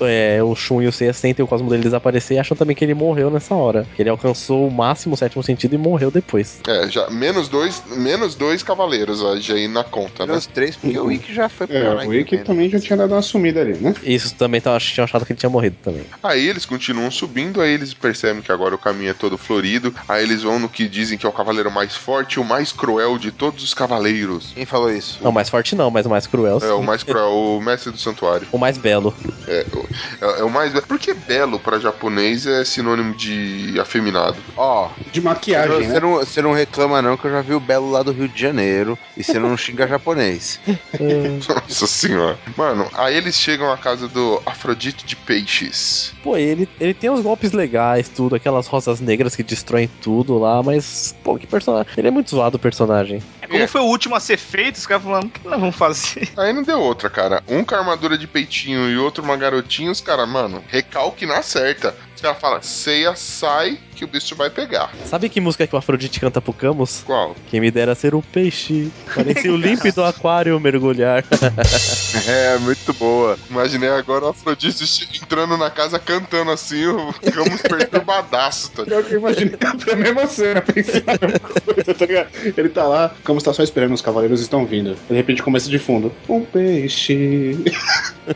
[0.01, 2.84] é, o Shun e o Seiya sentem o cosmo dele desaparecer e acham também que
[2.84, 3.84] ele morreu nessa hora.
[3.96, 6.60] Que ele alcançou o máximo, o sétimo sentido e morreu depois.
[6.66, 10.28] É, já menos dois, menos dois cavaleiros aí na conta, né?
[10.32, 12.44] Menos três, porque o Ikki já foi É, lá o Wiki também, né?
[12.44, 13.94] também já tinha dado uma sumida ali, né?
[14.04, 16.04] Isso também acho que tinha achado que ele tinha morrido também.
[16.22, 19.92] Aí eles continuam subindo, aí eles percebem que agora o caminho é todo florido.
[20.06, 22.70] Aí eles vão no que dizem que é o cavaleiro mais forte e o mais
[22.70, 24.52] cruel de todos os cavaleiros.
[24.54, 25.18] Quem falou isso?
[25.22, 26.58] Não, mais forte não, mas o mais cruel.
[26.58, 26.72] É, sim.
[26.72, 28.46] o mais cruel, o mestre do santuário.
[28.52, 29.14] O mais belo.
[29.46, 29.88] É, o-
[30.24, 30.72] é, é o mais.
[30.86, 34.37] Porque belo pra japonês é sinônimo de afeminado.
[34.57, 36.00] Ó, De maquiagem, você né?
[36.00, 38.40] não, você não reclama não que eu já vi o Belo lá do Rio de
[38.40, 40.61] Janeiro e você não xinga japonês.
[41.48, 42.38] Nossa senhora.
[42.57, 46.12] Mano, aí eles chegam à casa do Afrodite de Peixes.
[46.22, 50.62] Pô, ele, ele tem uns golpes legais, tudo, aquelas rosas negras que destroem tudo lá,
[50.62, 51.90] mas, pô, que personagem.
[51.96, 53.22] Ele é muito zoado o personagem.
[53.40, 53.66] É como É.
[53.66, 56.28] foi o último a ser feito, os caras falando, o que nós vamos fazer?
[56.37, 57.42] Aí não deu outra, cara.
[57.48, 61.94] Um com armadura de peitinho e outro uma garotinha, os caras, mano, recalque na certa.
[62.14, 64.92] Os caras falam, ceia, sai que o bicho vai pegar.
[65.06, 67.02] Sabe que música que o Afrodite canta pro Camus?
[67.04, 67.34] Qual?
[67.50, 71.24] Quem me dera ser um peixe, parecia o límpido aquário mergulhar.
[72.26, 73.38] É, muito boa.
[73.48, 79.58] Imaginei agora o Afrodite entrando na casa cantando assim, o Camus perturbadaço, tá eu imaginei
[79.92, 82.28] a mesma cena, pensei na mesma coisa, tá ligado?
[82.56, 84.96] Ele tá lá, como está só esperando, os cavaleiros estão vindo.
[85.08, 86.12] De repente começa de fundo.
[86.28, 87.56] Um peixe.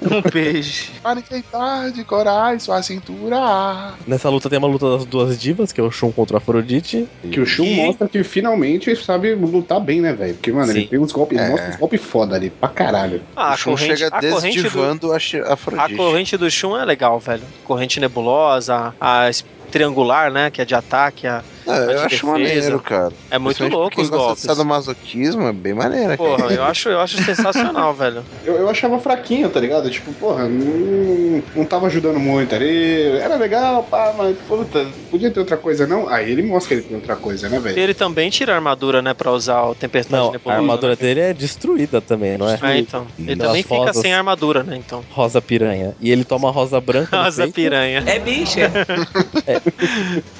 [0.02, 0.90] Um peixe.
[1.02, 3.94] Para enfeitar de corais sua cintura.
[4.12, 7.08] Nessa luta tem uma luta das duas divas, que é o Shun contra o Afrodite.
[7.30, 10.34] Que o Shun E- mostra que finalmente sabe lutar bem, né, velho?
[10.34, 10.80] Porque, mano, Sim.
[10.80, 11.50] ele tem uns golpes, ele É.
[11.50, 13.22] mostra uns golpes foda ali, pra caralho.
[13.34, 15.94] Ah, o a Shun corrente, chega a corrente do, desdivando a Shi- a a Afrodite.
[15.94, 17.42] corrente do Shun é legal, velho.
[17.64, 19.30] Corrente nebulosa, a
[19.70, 22.26] triangular, né, que é de ataque, a- Ah, eu acho defesa.
[22.26, 23.12] maneiro, cara.
[23.30, 24.42] é muito louco os golpes.
[24.42, 26.16] de sadomasoquismo, é bem maneiro.
[26.16, 28.24] Porra, eu acho, eu acho sensacional, velho.
[28.44, 29.88] Eu, eu achava fraquinho, tá ligado?
[29.90, 33.16] Tipo, porra, não, não tava ajudando muito ali.
[33.18, 36.08] Era legal, pá, mas, puta, podia ter outra coisa, não?
[36.08, 37.78] Aí ele mostra que ele tem outra coisa, né, velho?
[37.78, 40.60] ele também tira a armadura, né, pra usar o Tempestade Não, a Nebulosa.
[40.60, 40.96] armadura né?
[41.00, 42.58] dele é destruída também, não é?
[42.62, 43.06] É, então.
[43.18, 43.96] Ele Das também fica rosas.
[43.98, 45.04] sem armadura, né, então.
[45.10, 45.94] Rosa piranha.
[46.00, 47.54] E ele toma rosa branca no Rosa peito.
[47.54, 48.02] piranha.
[48.06, 48.70] É bicha.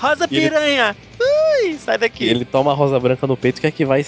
[0.01, 0.97] Rosa E ele- piranha!
[1.23, 2.25] Ui, sai daqui.
[2.25, 4.05] E ele toma a rosa branca no peito, que é que vai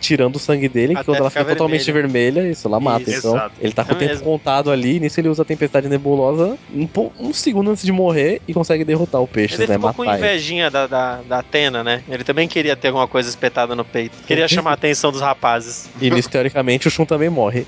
[0.00, 3.02] tirando o sangue dele, que Até quando ela fica totalmente vermelha, isso lá mata.
[3.10, 3.54] Isso, então, exato.
[3.60, 4.24] ele tá com É o tempo mesmo.
[4.24, 8.54] contado ali, nisso ele usa a tempestade nebulosa um, um segundo antes de morrer e
[8.54, 9.74] consegue derrotar o peixe, Ele né?
[9.74, 10.26] ficou com Matar ele.
[10.26, 12.02] invejinha da, da, da Atena, né?
[12.08, 14.16] Ele também queria ter alguma coisa espetada no peito.
[14.26, 15.88] Queria chamar a atenção dos rapazes.
[16.00, 17.66] E nisso, teoricamente, o Shun também morre.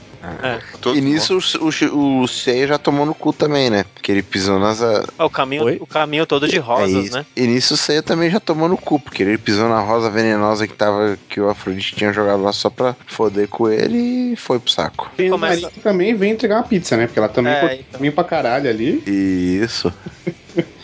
[0.80, 1.64] Todos E nisso o,
[1.96, 3.84] o, o Seiya já tomou no cu também, né?
[3.94, 4.80] Porque ele pisou nas.
[5.18, 5.78] Ó, O caminho, Oi?
[5.80, 7.14] o caminho todo de É rosas, isso.
[7.14, 7.24] né?
[7.36, 10.66] E nisso o Seiya também já tomou no cu, porque ele pisou na rosa venenosa
[10.68, 11.18] que tava.
[11.28, 15.10] que o Afrodite tinha jogado lá só pra foder com ele e foi pro saco.
[15.32, 17.06] A Maria que também vem entregar uma pizza, né?
[17.06, 17.92] Porque ela também É, cortou então.
[17.92, 19.02] caminho pra caralho ali.
[19.06, 19.92] Isso.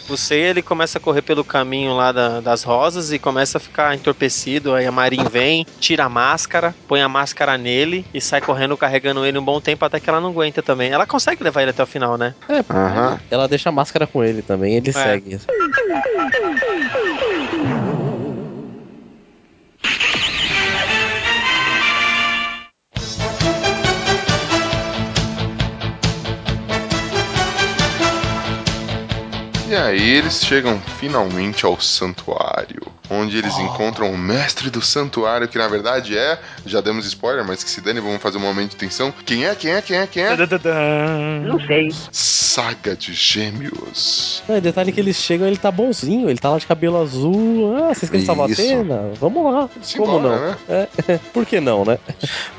[0.07, 3.61] O Seiya, ele começa a correr pelo caminho lá da- das rosas e começa a
[3.61, 4.75] ficar entorpecido.
[4.75, 9.25] Aí a Marin vem, tira a máscara, põe a máscara nele e sai correndo carregando
[9.25, 10.91] ele um bom tempo até que ela não aguenta também.
[10.93, 12.35] Ela consegue levar ele até o final, né?
[12.71, 13.19] Aham.
[13.31, 15.39] Ela deixa a máscara com ele também, ele segue.
[29.75, 35.59] E aí eles chegam finalmente ao santuário, onde eles encontram o mestre do santuário, que
[35.59, 38.77] na verdade é, já demos spoiler, mas que se dane, vamos fazer um momento de
[38.77, 39.13] tensão.
[39.27, 39.55] Quem é?
[39.57, 39.83] Quem é?
[39.83, 40.07] Quem é?
[40.07, 40.37] Quem é?
[41.45, 41.93] Não sei.
[42.13, 44.45] Saga de Gêmeos.
[44.49, 47.77] Não, detalhe que eles chegam, ele tá bonzinho, ele tá lá de cabelo azul.
[47.77, 48.53] Ah, vocês querem salvar a.
[48.53, 49.11] Atena?
[49.19, 49.69] Vamos lá.
[49.83, 50.41] Simbora, Como não?
[50.41, 50.57] né?
[51.09, 51.99] É, por que não, né?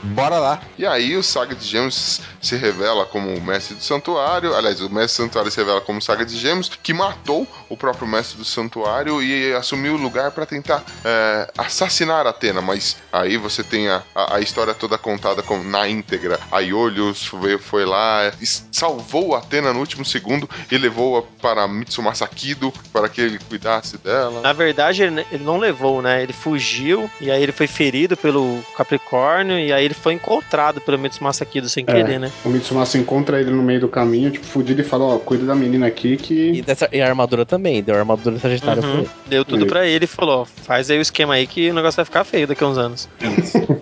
[0.03, 0.61] Bora lá.
[0.77, 4.89] E aí o Saga de Gêmeos se revela como o mestre do santuário, aliás, o
[4.89, 8.45] mestre do santuário se revela como Saga de Gêmeos, que matou o próprio mestre do
[8.45, 12.61] santuário e assumiu o lugar para tentar é, assassinar Atena.
[12.61, 16.39] Mas aí você tem a, a, a história toda contada com, na íntegra.
[16.51, 18.31] A Iolius foi, foi lá,
[18.71, 24.41] salvou Atena no último segundo e levou-a para Mitsumasa Kido para que ele cuidasse dela.
[24.41, 26.23] Na verdade, ele ele não levou, né?
[26.23, 30.97] Ele fugiu e aí ele foi ferido pelo Capricórnio e aí ele foi encontrado pelo
[30.97, 32.31] Mitsumasa Kido sem querer, né?
[32.43, 35.55] O Mitsumasa encontra ele no meio do caminho, tipo, fudido e fala, ó, cuida da
[35.55, 36.51] menina aqui que...
[36.51, 38.99] E, dessa, e a armadura também, deu a armadura sagitária pra Uhum.
[38.99, 39.09] ele.
[39.27, 41.97] Deu tudo pra ele e falou: ó, faz aí o esquema aí que o negócio
[41.97, 43.09] vai ficar feio daqui a uns anos.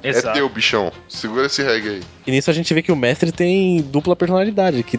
[0.02, 0.91] É teu, bichão.
[1.08, 2.02] Segura esse reggae aí.
[2.26, 4.97] E nisso a gente vê que o mestre tem dupla personalidade, que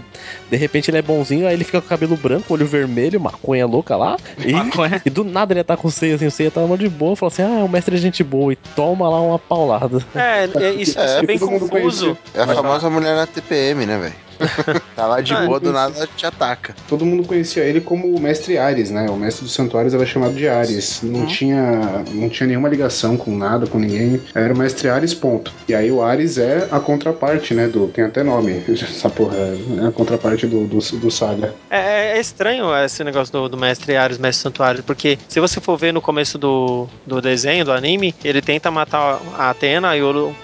[0.50, 3.66] de repente ele é bonzinho, aí ele fica com o cabelo branco, olho vermelho, maconha
[3.66, 4.52] louca lá, e,
[5.06, 7.16] e do nada ele tá com o Seiya, assim, o Seiya tá mão de boa,
[7.16, 10.04] fala assim, ah, o mestre é gente boa, e toma lá uma paulada.
[10.14, 12.16] É, é, isso, isso é bem confuso.
[12.34, 14.14] É a famosa mulher na TPM, né, velho?
[14.94, 16.74] tá lá de Ah, boa, do nada te ataca.
[16.88, 19.06] Todo mundo conhecia ele como o mestre Ares, né?
[19.10, 21.00] O mestre dos santuários era chamado de Ares.
[21.02, 24.20] Não, tinha, não tinha nenhuma ligação com nada, com ninguém.
[24.34, 25.52] Era o mestre Ares, ponto.
[25.68, 27.66] E aí o Ares é a contraparte, né?
[27.66, 28.62] Do, tem até nome.
[28.70, 31.54] Essa porra é a contraparte do, do, do Saga.
[31.70, 35.76] É, é estranho esse negócio do, do mestre Ares, mestre santuário, porque se você for
[35.76, 39.94] ver no começo do, do desenho, do anime, ele tenta matar a Atena, a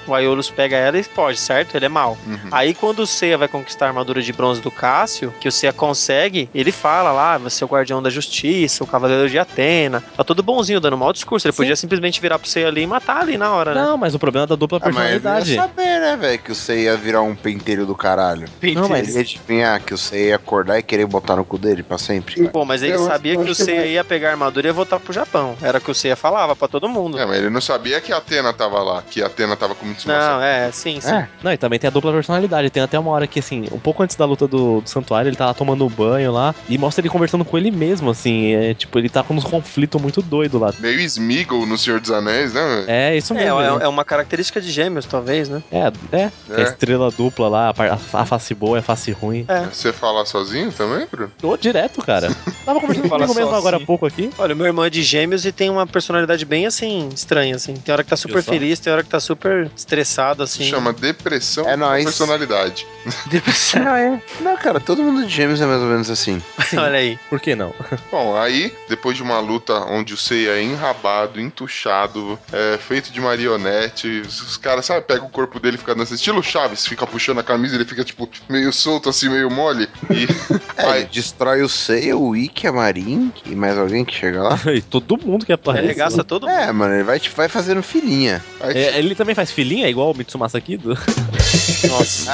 [0.06, 1.76] o Aiolus pega ela e foge, certo?
[1.76, 2.16] Ele é mal.
[2.50, 5.72] Aí quando o Seiya vai conquistar a armadura de bronze do Cássio, que o Seiya
[5.72, 10.02] consegue, ele fala lá, você é o guardião da justiça, o cavaleiro de Atena.
[10.16, 11.46] Tá todo bonzinho, dando mau discurso.
[11.46, 13.82] Ele podia simplesmente virar pro Seiya ali e matar ali na hora, né?
[13.82, 15.54] Não, mas o problema é da dupla Ah, mas eu ia personalidade.
[15.56, 18.48] saber, né, velho, que você ia virar um pentelho do caralho.
[18.74, 21.82] Não, mas- Ele ia adivinhar que você ia acordar e querer botar no cu dele
[21.82, 22.48] pra sempre.
[22.48, 24.70] Pô, mas ele Eu sabia que o que Seiya vai- ia pegar a armadura e
[24.70, 25.56] ia voltar pro Japão.
[25.62, 27.18] Era o que o Seiya falava pra todo mundo.
[27.18, 29.84] É, mas ele não sabia que a Atena tava lá, que a Atena tava com
[29.84, 30.20] o Mitsumasa.
[30.36, 31.10] Não, é, sim, sim.
[31.10, 31.28] É.
[31.42, 32.70] Não, e também tem a dupla personalidade.
[32.70, 35.36] Tem até uma hora que, assim, um pouco antes da luta do, do santuário, ele
[35.36, 38.54] tá lá tomando banho lá e mostra ele conversando com ele mesmo, assim.
[38.54, 40.72] É, tipo, ele tá com uns conflitos muito doidos lá.
[40.78, 42.84] Meio Smeagol no Senhor dos Anéis, né?
[42.86, 43.60] É, isso É, mesmo.
[43.60, 45.62] é, ele- é uma característica de gêmeos, talvez, né?
[45.70, 46.30] É, é.
[46.50, 46.62] A É.
[46.64, 49.44] estrela dupla lá, a, a face boa é a face ruim.
[49.48, 49.66] É.
[49.66, 51.32] Você fala sozinho também, Bruno?
[51.40, 52.28] Tô direto, cara.
[52.64, 54.30] Tava conversando comigo mesmo agora há pouco aqui.
[54.38, 57.74] Olha, o meu irmão é de gêmeos e tem uma personalidade bem assim, estranha, assim.
[57.74, 60.64] Tem hora que tá super feliz, tem hora que tá super estressado, assim.
[60.64, 62.04] Se chama depressão É nóis.
[62.04, 62.86] personalidade.
[63.74, 64.22] Não, é.
[64.40, 66.42] Não, cara, todo mundo de gêmeos é mais ou menos assim.
[66.76, 67.18] Olha aí.
[67.28, 67.74] Por que não?
[68.10, 73.20] Bom, aí, depois de uma luta onde o Seiya é enrabado, entuchado, é, feito de
[73.20, 77.38] marionete, os, caras, sabe, pega o corpo dele e fica dançando, estilo Chaves, fica puxando
[77.38, 79.88] a camisa, ele fica, tipo, meio solto, assim, meio mole.
[80.10, 80.26] E
[80.76, 84.58] É, ele destrói o Seiya, o Ikki, a Marin e mais alguém que chega lá.
[84.74, 85.84] e todo mundo que aparece.
[85.84, 86.24] Arregaça lá.
[86.24, 86.58] todo mundo.
[86.58, 88.42] É, mano, ele vai, tipo, vai fazendo filhinha.
[88.60, 90.96] aí, É, ele também faz filhinha, igual o Mitsumasa Kido?
[91.88, 92.30] Nossa.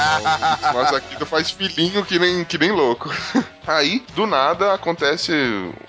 [0.73, 3.13] mas aqui faz filhinho que nem, que nem louco.
[3.67, 5.31] Aí, do nada, acontece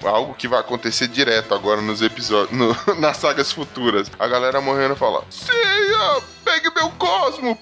[0.05, 4.11] algo que vai acontecer direto agora nos episódios, no- nas sagas futuras.
[4.19, 7.57] A galera morrendo fala: Seiya, pegue meu cosmo!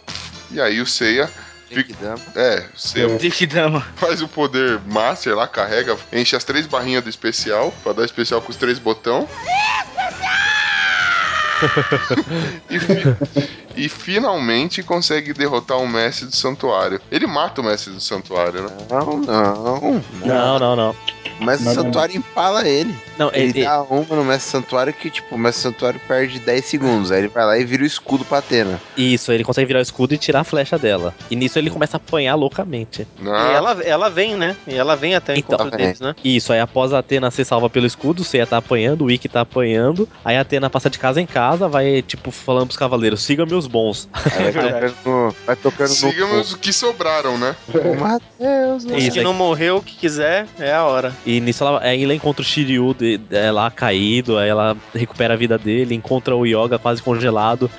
[0.51, 1.29] E aí o Seiya.
[2.37, 3.85] É, o Seiya Dama.
[3.97, 8.41] faz o poder Master lá, carrega, enche as três barrinhas do especial, pra dar especial
[8.41, 9.29] com os três botão.
[12.71, 17.01] e, fi- e finalmente consegue derrotar o mestre do santuário.
[17.11, 18.77] Ele mata o mestre do santuário, né?
[18.91, 20.03] Não, não.
[20.25, 20.97] Não, não, não.
[21.41, 22.97] Mas o Não, não, santuário empala ele.
[23.19, 26.65] Não, Ele ele, dá uma no mestre santuário que, tipo, o mestre santuário perde 10
[26.65, 27.11] segundos.
[27.13, 28.81] Aí ele vai lá e vira o escudo pra Atena.
[28.97, 31.15] Isso, ele consegue virar o escudo e tirar a flecha dela.
[31.31, 33.07] E nisso ele começa a apanhar loucamente.
[33.21, 34.57] E ela, ela vem, né?
[34.67, 35.85] E ela vem até o Então, encontro é.
[35.85, 36.15] deles, né?
[36.25, 39.29] Isso, aí após a Atena ser salva pelo escudo, o Seiya tá apanhando, o Ikki
[39.29, 40.09] tá apanhando.
[40.25, 43.67] Aí a Atena passa de casa em casa, vai, tipo, falando pros cavaleiros, siga meus
[43.67, 44.09] bons.
[44.37, 44.53] Aí vai
[44.93, 46.41] tocando, no- vai tocando Sigamos no.
[46.41, 47.55] os que sobraram, né?
[47.73, 51.13] Ô, Mateus, Os Isso, que aí- não morreu, o que quiser, é a hora.
[51.25, 55.35] E nisso ela, aí ela encontra o Shiryu de- é, lá caído, aí ela recupera
[55.35, 57.71] a vida dele, encontra o Yoga quase congelado,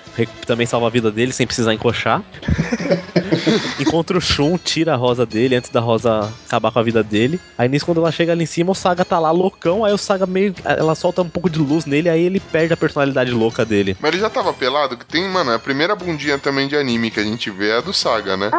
[0.45, 2.23] também salva a vida dele sem precisar encoxar.
[3.79, 7.39] encontra o Shun, tira a rosa dele antes da rosa acabar com a vida dele.
[7.57, 9.97] Aí nisso, quando ela chega ali em cima, o Saga tá lá loucão, aí o
[9.97, 10.53] Saga meio.
[10.63, 13.95] Ela solta um pouco de luz nele, aí ele perde a personalidade louca dele.
[13.99, 17.19] Mas ele já tava pelado, que tem, mano, a primeira bundinha também de anime que
[17.19, 18.51] a gente vê é a do Saga, né?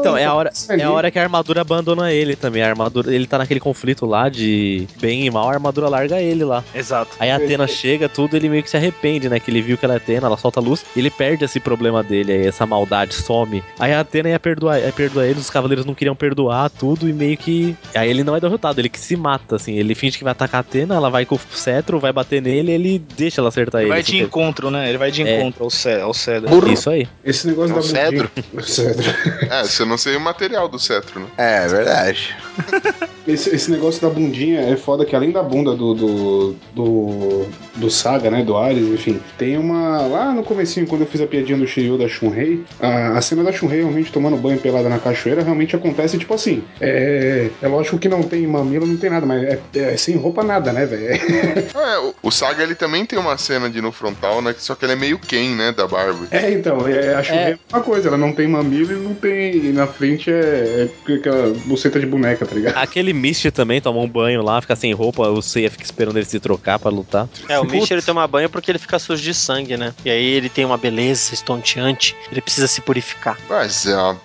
[0.00, 2.62] Então, é a hora, é a hora que a armadura abandona ele também.
[2.62, 6.44] A armadura, ele tá naquele conflito lá de bem e mal, a armadura larga ele
[6.44, 6.64] lá.
[6.74, 7.16] Exato.
[7.18, 9.38] Aí a Atena chega, tudo, ele meio que se arrepende, né?
[9.38, 11.60] Que ele viu que ela é Atena, ela solta a luz, e ele perde esse
[11.60, 13.62] problema dele, aí essa maldade some.
[13.78, 17.12] Aí a Atena ia perdoar, ia perdoar eles, os cavaleiros não queriam perdoar tudo, e
[17.14, 17.74] meio que.
[17.94, 19.72] Aí ele não é derrotado, ele que se mata, assim.
[19.78, 22.72] Ele finge que vai atacar a Atena, ela vai com o cetro, vai bater nele,
[22.72, 23.92] ele deixa ela acertar Ele ele.
[23.94, 24.86] vai assim, de encontro, né?
[24.88, 25.38] Ele vai de É.
[25.38, 26.70] encontro ao, ce ao cedro.
[26.70, 27.08] Isso aí.
[27.24, 28.30] Esse negócio É da cedro.
[28.36, 29.04] bundinha- O cedro.
[29.50, 31.26] É, você não sei o material do cetro, né?
[31.38, 32.36] É, verdade.
[33.24, 37.46] Esse, esse negócio da bundinha é foda que além da bunda do, do, do,
[37.76, 40.00] do Saga, né, do Ares, enfim, tem uma...
[40.08, 43.44] Lá no comecinho, quando eu fiz a piadinha do Shiryu da Shunrei, a, a cena
[43.44, 47.98] da Shunrei realmente tomando banho pelada na cachoeira realmente acontece, tipo assim, é, é lógico
[47.98, 51.02] que não tem mamilo, não tem nada, mas é, é sem roupa nada, né, velho?
[51.82, 54.54] É, o, Saga ele também tem uma cena de no frontal, né?
[54.56, 55.72] Só que ele é meio Ken, né?
[55.72, 56.28] Da Barbie.
[56.30, 57.46] É, então, é, a Shunrei é.
[57.46, 59.56] a mesma coisa, ela não tem mamilo e não tem...
[59.56, 62.76] E na frente é, é aquela buceta de boneca, tá ligado?
[62.76, 66.26] Aquele Misty também toma um banho lá, fica sem roupa, o Seiya fica esperando ele
[66.26, 67.28] se trocar pra lutar.
[67.48, 69.92] É, o Misty ele toma banho porque ele fica sujo de sangue, né?
[70.04, 73.38] E aí ele tem uma beleza estonteante, ele precisa se purificar.
[73.48, 74.16] Mas é,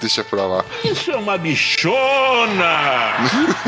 [0.00, 0.64] deixa pra lá.
[0.84, 1.94] Isso é uma bichona!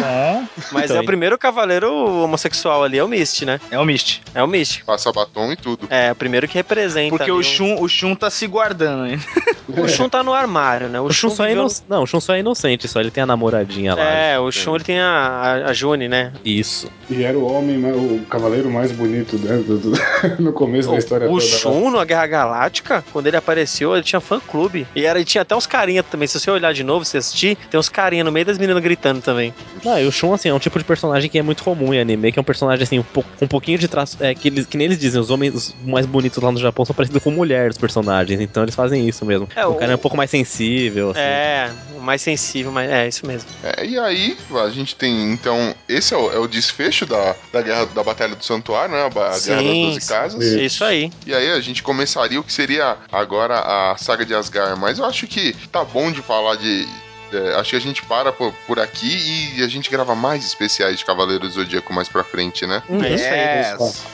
[0.02, 0.42] é.
[0.72, 1.92] Mas então, é o primeiro cavaleiro
[2.22, 3.60] homossexual ali, é o Misty, né?
[3.70, 4.22] É o Misty.
[4.34, 4.84] É o Misty.
[4.84, 5.86] Passa batom e tudo.
[5.90, 7.16] É, o primeiro que representa.
[7.16, 9.24] Porque o Shun, o Shun tá se guardando ainda.
[9.68, 11.00] o Shun tá no armário, né?
[11.00, 11.86] O, o Shun, Shun só é inocente.
[11.88, 14.02] Não, o Shun só é inocente, só ele tem a namoradinha lá.
[14.02, 16.32] É, o Shun ele tem a, a, a June, né?
[16.44, 16.90] Isso.
[17.08, 19.92] E era o homem, o cavaleiro mais bonito né, do, do,
[20.42, 21.44] no começo o, da história o toda.
[21.44, 24.86] O Shun, na Guerra Galáctica, quando ele apareceu, ele tinha fã-clube.
[24.94, 26.28] E era, ele tinha até uns carinha também.
[26.28, 29.20] Se você olhar de novo, se assistir, tem uns carinha no meio das meninas gritando
[29.20, 29.54] também.
[29.84, 32.00] Não, e o Shun, assim, é um tipo de personagem que é muito comum em
[32.00, 34.16] anime, que é um personagem, assim, um pouco, com um pouquinho de traço.
[34.20, 36.94] É, que, eles, que nem eles dizem, os homens mais bonitos lá no Japão são
[36.94, 38.40] parecidos com mulheres, personagens.
[38.40, 39.48] Então eles fazem isso mesmo.
[39.54, 41.10] É, o, o cara é um pouco mais sensível.
[41.10, 41.20] Assim.
[41.20, 41.70] É,
[42.06, 43.48] mais sensível, mas é isso mesmo.
[43.62, 47.60] É, e aí, a gente tem, então, esse é o, é o desfecho da, da
[47.60, 49.02] guerra da Batalha do Santuário, né?
[49.02, 50.44] A, a Sim, Guerra das Doze Casas.
[50.44, 51.10] Isso aí.
[51.26, 54.78] E aí a gente começaria o que seria agora a saga de Asgard.
[54.96, 56.88] Mas eu acho que tá bom de falar de,
[57.30, 60.98] é, acho que a gente para por, por, aqui e a gente grava mais especiais
[60.98, 62.82] de Cavaleiros do Zodíaco mais pra frente, né?
[62.88, 64.06] Hum, yes.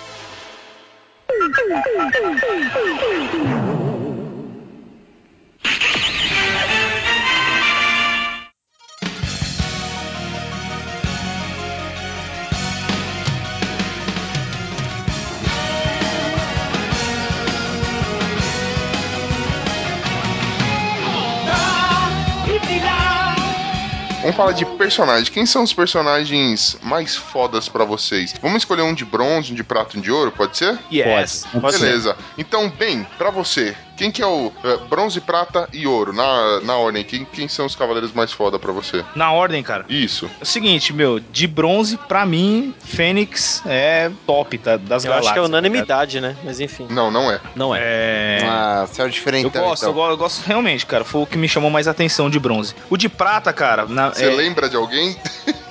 [24.23, 25.29] Vamos falar de personagens.
[25.29, 28.33] Quem são os personagens mais fodas para vocês?
[28.41, 30.79] Vamos escolher um de bronze, um de prata e um de ouro, pode ser?
[30.93, 31.45] Yes.
[31.61, 31.77] Pode.
[31.77, 32.17] Beleza.
[32.39, 36.13] Então, bem, para você, quem que é o uh, bronze, prata e ouro?
[36.13, 39.05] Na, na ordem, quem, quem são os cavaleiros mais foda pra você?
[39.15, 39.85] Na ordem, cara?
[39.89, 40.31] Isso.
[40.41, 45.27] É o seguinte, meu, de bronze, pra mim, Fênix é top tá, das eu galáxias.
[45.27, 46.37] acho que é tá unanimidade, né?
[46.45, 46.87] Mas enfim.
[46.91, 47.41] Não, não é.
[47.55, 47.81] Não é.
[47.83, 48.39] É...
[48.45, 49.45] Ah, céu diferente.
[49.45, 50.05] Eu gosto, então.
[50.05, 51.05] eu, eu gosto realmente, cara.
[51.05, 52.75] Foi o que me chamou mais atenção de bronze.
[52.91, 53.85] O de prata, cara...
[53.85, 54.31] Você é...
[54.31, 55.17] lembra de alguém?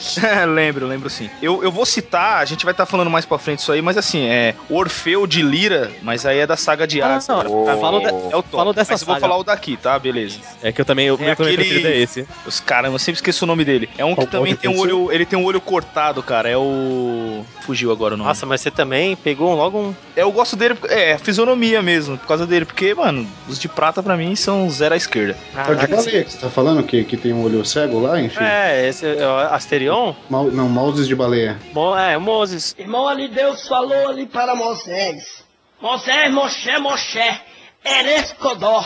[0.47, 1.29] lembro, lembro sim.
[1.41, 3.81] Eu, eu vou citar, a gente vai estar tá falando mais pra frente isso aí,
[3.81, 7.29] mas assim, é Orfeu de Lira, mas aí é da saga de Hades.
[7.29, 7.79] Ah, não, oh.
[7.79, 9.11] falo, de, é o falo dessa mas saga.
[9.11, 9.97] eu vou falar o daqui, tá?
[9.97, 10.39] Beleza.
[10.61, 11.55] É que eu também, o é meu aquele...
[11.55, 12.27] preferido é esse.
[12.45, 13.89] Os caras, eu sempre esqueço o nome dele.
[13.97, 16.49] É um que Qual também tem um olho, ele tem um olho cortado, cara.
[16.49, 18.27] É o fugiu agora o nome.
[18.27, 19.95] Nossa, mas você também pegou logo um.
[20.15, 24.03] Eu gosto dele, é, a fisionomia mesmo, por causa dele, porque, mano, os de prata
[24.03, 25.37] pra mim são zero à esquerda.
[25.55, 28.19] É o de baleia que você tá falando que, que tem um olho cego lá,
[28.19, 28.43] enfim?
[28.43, 29.90] É, esse é o Asterion?
[30.29, 31.59] Mal- não, mouses de baleia.
[31.73, 32.75] Mo- é, o Moses.
[32.77, 35.43] Irmão, ali Deus falou ali para Moisés.
[35.81, 37.41] Moisés, Moshe, Moshe,
[37.83, 38.85] Eres Codó.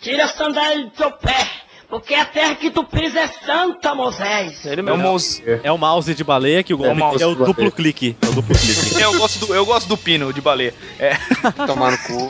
[0.00, 1.46] Tira a sandália do teu pé,
[1.88, 4.64] porque a terra que tu pisa é santa, Moisés.
[4.66, 5.42] Ele É o mouse.
[5.62, 7.70] É o mouse de baleia que o golpe mouse é o duplo baleia.
[7.72, 8.16] clique.
[8.20, 8.98] É o duplo clique.
[9.02, 10.74] Eu gosto do, eu gosto do pino de baleia.
[10.98, 11.12] É.
[11.66, 12.28] Tomar no cu.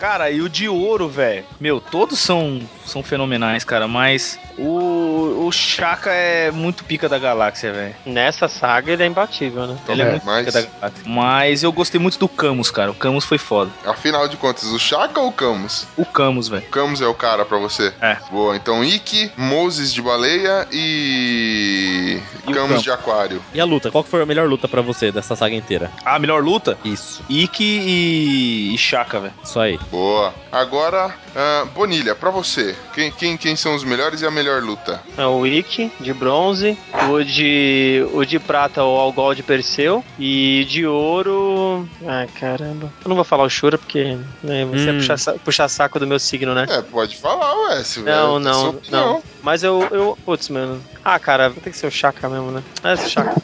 [0.00, 1.44] Cara, e o de ouro, velho.
[1.60, 7.72] Meu, todos são, são fenomenais, cara, mas o, o Shaka é muito pica da galáxia,
[7.72, 7.94] velho.
[8.06, 9.76] Nessa saga ele é imbatível, né?
[9.88, 11.02] Ele é, É, muito mas- pica da galáxia.
[11.06, 12.90] Mas eu gostei muito do Camus, cara.
[12.90, 13.70] O Camus foi foda.
[13.84, 15.86] Afinal de contas, o Chaka ou o Camus?
[15.96, 16.62] O Camus, velho.
[16.66, 17.92] O Camus é o cara pra você?
[18.00, 18.16] É.
[18.30, 22.20] Boa, então Ikki, Moses de baleia e.
[22.46, 23.42] E Camus de aquário.
[23.52, 23.90] E a luta?
[23.90, 25.90] Qual que foi a melhor luta pra você dessa saga inteira?
[26.04, 26.78] A melhor luta?
[26.84, 27.22] Isso.
[27.28, 29.34] Ikki e, e Shaka, velho.
[29.42, 29.78] Isso aí.
[29.90, 30.32] Boa.
[30.52, 35.00] Agora, ah, Bonilha, pra você, quem, quem, quem são os melhores e a melhor luta?
[35.18, 36.76] É o Ikki, de bronze.
[37.10, 40.04] O de, o de prata, o Algol de Perseu.
[40.18, 41.86] E de ouro.
[42.06, 42.92] Ai, caramba.
[43.04, 44.96] Eu não vou falar o Shura porque né, você é Hum.
[44.98, 46.66] puxar, puxar saco do meu signo, né?
[46.68, 47.84] É, pode falar, ué.
[47.84, 49.22] Se Não, é, não, não.
[49.42, 50.18] Mas eu, eu.
[50.24, 50.82] Putz, mano.
[51.04, 52.62] Ah, cara, vai ter que ser o Chaka mesmo, né?
[52.82, 53.34] É esse Chaka.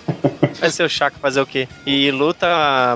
[0.60, 1.66] Vai ser o Shaka fazer o quê?
[1.86, 2.46] E luta,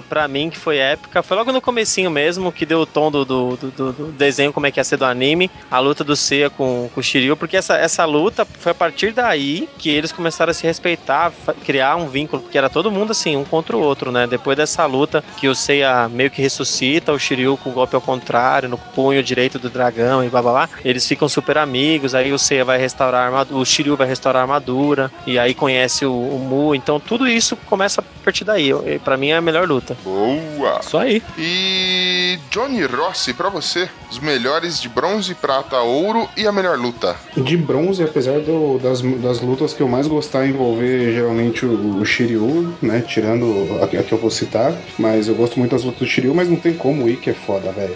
[0.08, 3.24] pra mim, que foi épica, foi logo no comecinho mesmo, que deu o tom do,
[3.24, 6.50] do, do- do- desenho, como é que ia ser do anime, a luta do Seiya
[6.50, 10.50] com, com o Shiryu, porque essa, essa luta foi a partir daí que eles começaram
[10.50, 11.32] a se respeitar,
[11.64, 14.26] criar um vínculo, porque era todo mundo assim, um contra o outro, né?
[14.26, 18.00] Depois dessa luta que o Seiya meio que ressuscita o Shiryu com o golpe ao
[18.00, 22.32] contrário, no punho direito do dragão e blá blá blá, eles ficam super amigos, aí
[22.32, 26.04] o Seiya vai restaurar a armadura, o Shiryu vai restaurar a armadura, e aí conhece
[26.04, 28.70] o, o Mu, então tudo isso começa a partir daí.
[28.86, 29.96] E Pra mim é a melhor luta.
[30.02, 30.82] Boa!
[30.82, 31.22] Só aí.
[31.38, 37.16] E Johnny Rossi, pra você, os melhores de bronze, prata, ouro e a melhor luta.
[37.36, 42.04] De bronze, apesar do- das, das lutas que eu mais gostar envolver geralmente o, o
[42.04, 43.02] Shiryu, né?
[43.06, 44.72] Tirando a, a que eu vou citar.
[44.98, 47.04] Mas eu gosto muito das lutas do Shiryu, mas não tem como.
[47.04, 47.94] O Ikki é foda, velho.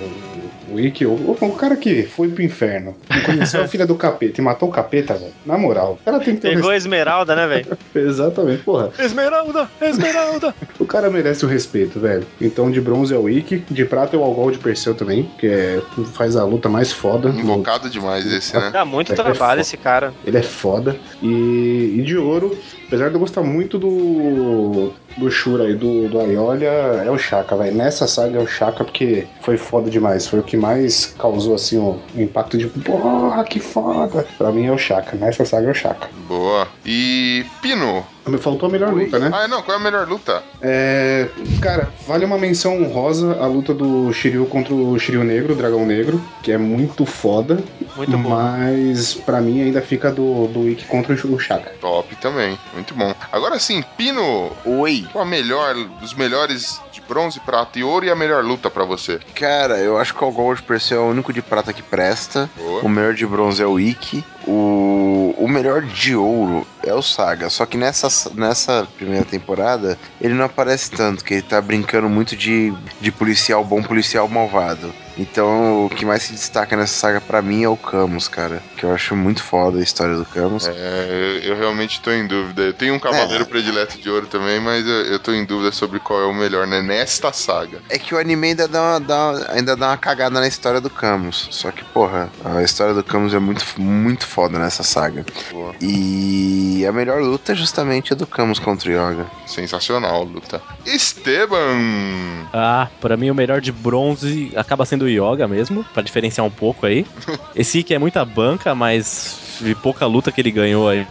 [0.73, 2.97] O Ikki, o, o, cara que foi pro inferno,
[3.27, 5.33] conheceu a filha do capeta e matou o capeta, velho.
[5.45, 7.79] Na moral, o cara tem que ter um Pegou a Esmeralda, né, velho?
[7.95, 8.91] Exatamente, porra.
[8.99, 10.55] Esmeralda, Esmeralda.
[10.79, 12.27] O cara merece o respeito, velho.
[12.41, 15.47] Então de bronze é o Ikki, de prata é o Algol de Perseu também, que
[15.47, 15.81] é,
[16.15, 17.29] faz a luta mais foda.
[17.29, 18.71] Invocado demais esse, né?
[18.73, 19.61] Dá muito É, é trabalho foda.
[19.61, 20.13] esse cara.
[20.25, 20.97] Ele é foda.
[21.23, 22.57] E, e de ouro,
[22.91, 24.93] apesar de eu gostar muito do.
[25.17, 27.77] Do Shura e do, do Aiolia, é o Shaka, velho.
[27.77, 30.27] Nessa saga é o Shaka porque foi foda demais.
[30.27, 32.69] Foi o que mais causou, assim, o impacto de.
[32.69, 34.25] Porra, que foda!
[34.39, 35.17] Pra mim é o Shaka.
[35.17, 36.09] Nessa saga é o Shaka.
[36.29, 36.69] Boa.
[36.87, 38.05] E Pino.
[38.31, 39.31] Me faltou a melhor luta, né?
[39.33, 40.43] Ah, não, qual é a melhor luta?
[40.63, 41.29] É,
[41.61, 45.85] cara, vale uma menção honrosa a luta do Shiryu contra o Shiryu Negro, o Dragão
[45.85, 47.63] Negro, que é muito foda.
[47.97, 48.31] Muito bom.
[48.31, 51.73] Mas pra mim ainda fica do, do Ikki contra o Shaka.
[51.81, 53.15] Top também, muito bom.
[53.33, 54.53] Agora sim, Pino.
[54.65, 55.07] Oi.
[55.13, 58.85] Qual a melhor, os melhores de bronze, prata e ouro e a melhor luta pra
[58.85, 59.19] você?
[59.35, 62.49] Cara, eu acho que o Gold Perseu é o único de prata que presta.
[62.57, 62.83] Boa.
[62.83, 64.25] O melhor de bronze é o Ikki.
[64.47, 67.51] O, o melhor de ouro é o Saga.
[67.51, 72.35] Só que nessa, nessa primeira temporada ele não aparece tanto, que ele tá brincando muito
[72.37, 74.93] de, de policial bom, policial malvado.
[75.19, 78.63] Então o que mais se destaca nessa saga pra mim é o Camus, cara.
[78.77, 80.67] Que eu acho muito foda a história do Camus.
[80.67, 82.63] É, eu, eu realmente tô em dúvida.
[82.63, 83.47] Eu tenho um cavaleiro É.
[83.47, 86.67] predileto de ouro também, mas eu, eu tô em dúvida sobre qual é o melhor,
[86.67, 86.81] né?
[86.83, 87.81] Nesta saga.
[87.89, 90.81] É que o anime ainda dá, uma, dá uma- ainda dá uma cagada na história
[90.81, 91.49] do Camus.
[91.51, 95.25] Só que, porra, a história do Camus é muito, muito foda nessa saga.
[95.51, 95.75] Boa.
[95.81, 99.27] E a melhor luta é justamente a do Camus contra o Yoga.
[99.47, 100.63] Sensacional a luta.
[100.87, 102.47] Esteban!
[102.53, 106.51] Ah, pra mim o melhor de bronze acaba sendo o Yoga mesmo, pra diferenciar um
[106.51, 107.05] pouco aí.
[107.55, 111.07] Esse que é muita banca, mas de pouca luta que ele ganhou aí.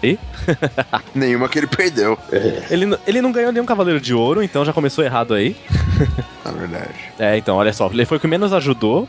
[1.13, 2.17] Nenhuma que ele perdeu.
[2.69, 5.55] Ele, n- ele não ganhou nenhum cavaleiro de ouro, então já começou errado aí.
[6.51, 6.93] Na verdade.
[7.19, 9.07] É, então, olha só, ele foi o que menos ajudou.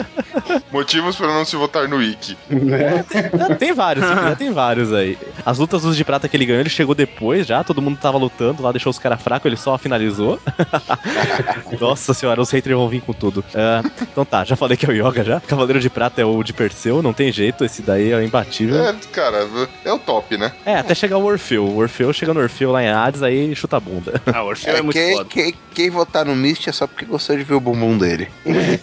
[0.70, 2.36] Motivos para não se votar no Wiki.
[2.50, 5.18] Ah, tem vários, quiser, tem vários aí.
[5.44, 8.18] As lutas dos de prata que ele ganhou, ele chegou depois já, todo mundo tava
[8.18, 10.38] lutando lá, deixou os caras fracos, ele só finalizou.
[11.80, 13.44] Nossa senhora, os haters vão vir com tudo.
[13.54, 15.40] Ah, então tá, já falei que é o Yoga já.
[15.40, 18.84] Cavaleiro de prata é o de Perseu, não tem jeito, esse daí é imbatível.
[18.84, 19.48] É, cara,
[19.84, 20.52] é o top, né?
[20.64, 21.64] É, até chegar o Orfeu.
[21.64, 24.20] O Orfeu chega no Orfeu lá em Hades, aí chuta a bunda.
[24.26, 25.28] Ah, o Orfeu é, É, muito quem, foda.
[25.28, 28.28] quem, quem votar no Mist é só porque gostou de ver o bumbum dele.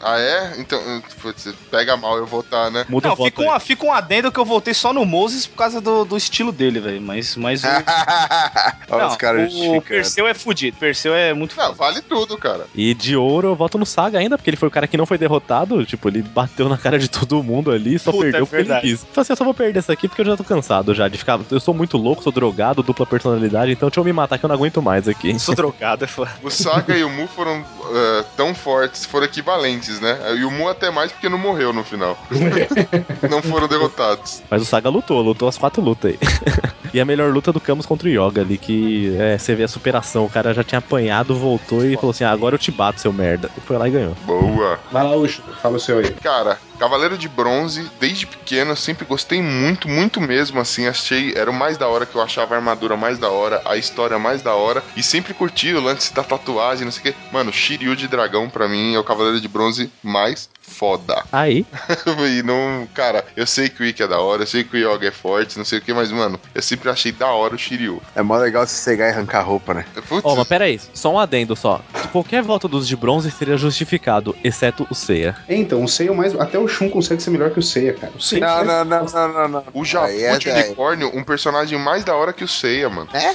[0.00, 0.54] Ah, é?
[0.58, 0.80] Então,
[1.20, 2.86] putz, pega mal eu votar, né?
[2.88, 3.48] Muda Não, fica, aí.
[3.48, 6.52] um, fica um adendo que eu voltei só no Moses por causa do, do estilo
[6.52, 7.02] dele, velho.
[7.02, 7.66] Mas, mas o,
[8.88, 9.82] Olha não, os caras o.
[9.82, 10.76] Perseu é fudido.
[10.78, 11.76] Perseu é muito Não, foda.
[11.76, 12.66] vale tudo, cara.
[12.74, 15.04] E de ouro eu voto no Saga ainda, porque ele foi o cara que não
[15.04, 15.84] foi derrotado.
[15.84, 18.80] Tipo, ele bateu na cara de todo mundo ali, só Puta, perdeu é porque ele
[18.80, 19.06] quis.
[19.10, 21.18] Então assim, eu só vou perder essa aqui porque eu já tô cansado já de
[21.18, 21.38] ficar.
[21.50, 24.48] Eu sou muito louco, sou drogado, dupla personalidade, então deixa eu me matar que eu
[24.48, 25.38] não aguento mais aqui.
[25.38, 26.30] Sou drogado, é foda.
[26.42, 30.18] O Saga e o Mu foram eh, tão fortes, foram equivalentes, né?
[30.36, 32.18] E o Mu até mais porque não morreu no final.
[33.28, 34.42] não foram derrotados.
[34.50, 36.18] Mas o Saga lutou, lutou as quatro lutas aí.
[36.92, 39.68] e a melhor luta do Camus contra o Yoga ali, que é, você vê a
[39.68, 40.24] superação.
[40.24, 43.12] O cara já tinha apanhado, voltou e falou assim: ah, agora eu te bato, seu
[43.12, 43.50] merda.
[43.56, 44.14] E foi lá e ganhou.
[44.24, 44.78] Boa.
[44.90, 46.10] Vai lá, Ucho, fala o seu aí.
[46.12, 51.50] Cara, Cavaleiro de Bronze, desde pequeno, eu sempre gostei muito, muito mesmo, assim, achei, era
[51.50, 54.42] o mais da hora que eu achava a armadura mais da hora, a história mais
[54.42, 57.20] da hora, e sempre curti o lance da tatuagem, não sei o que.
[57.32, 61.24] Mano, Shiryu de Dragão, pra mim, é o Cavaleiro de Bronze mais foda.
[61.32, 61.66] Aí,
[62.38, 64.78] e não, cara, eu sei que o Ikki é da hora, eu sei que o
[64.78, 67.58] Yoga é forte, não sei o que, mas, mano, eu sempre achei da hora o
[67.58, 68.00] Shiryu.
[68.14, 69.84] É mó legal se cegar e arrancar a roupa, né?
[70.08, 71.80] Putz, ó, mas pera aí, só um adendo só.
[72.12, 75.36] Qualquer voto dos de bronze seria justificado, exceto o Seiya.
[75.48, 76.38] É, então, o Seiya é o mais.
[76.38, 78.12] Até o Shun consegue ser melhor que o Seiya, cara.
[78.16, 79.64] O Seiya Não, faz- não, não, não, não, não.
[79.72, 80.50] o Jabu é de.
[80.50, 83.08] Unicórnio, um personagem mais da hora que o Seiya, mano.
[83.14, 83.32] É?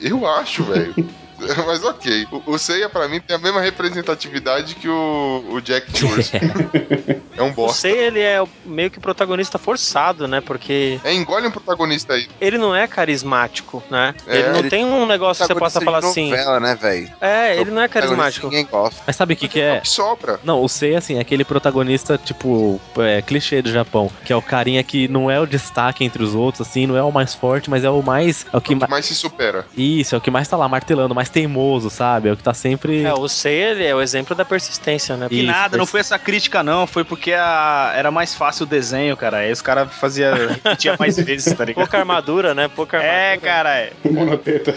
[0.00, 0.94] Eu acho, velho.
[1.66, 2.26] Mas ok.
[2.32, 6.32] O, o Seiya, pra mim, tem a mesma representatividade que o, o Jack de Urso.
[7.36, 7.80] é um O bosta.
[7.82, 10.40] Sei, ele é o- meio que protagonista forçado, né?
[10.40, 12.26] Porque É, engole um protagonista aí.
[12.40, 14.14] ele não é carismático, né?
[14.26, 16.30] É, ele não ele tem um negócio que você possa falar de assim.
[16.30, 17.12] novela, né, velho?
[17.20, 18.46] É, ele não é carismático.
[18.46, 19.02] Ninguém gosta.
[19.06, 19.80] Mas sabe o que que é?
[19.80, 20.40] Que sobra.
[20.42, 24.42] Não, o Sei, assim, é aquele protagonista, tipo, é, clichê do Japão, que é o
[24.42, 27.70] carinha que não é o destaque entre os outros, assim, não é o mais forte,
[27.70, 28.44] mas é o mais...
[28.52, 29.66] É o que O ma- que mais se supera.
[29.76, 32.28] Isso, é o que mais tá lá martelando, mais teimoso, sabe?
[32.28, 33.02] É o que tá sempre...
[33.02, 35.28] É, o Sei, ele é o exemplo da persistência, né?
[35.28, 36.86] Que Isso, nada, não pers- foi essa crítica, não.
[36.86, 39.38] Foi porque a- era mais fácil o desenho, cara.
[39.38, 40.34] Aí os caras faziam.
[40.48, 41.82] repetia mais vezes, tá ligado?
[41.84, 42.68] Pouca armadura, né?
[42.68, 43.18] Pouca armadura.
[43.22, 43.76] É, cara.
[43.78, 43.92] é.
[44.10, 44.74] Monoteta.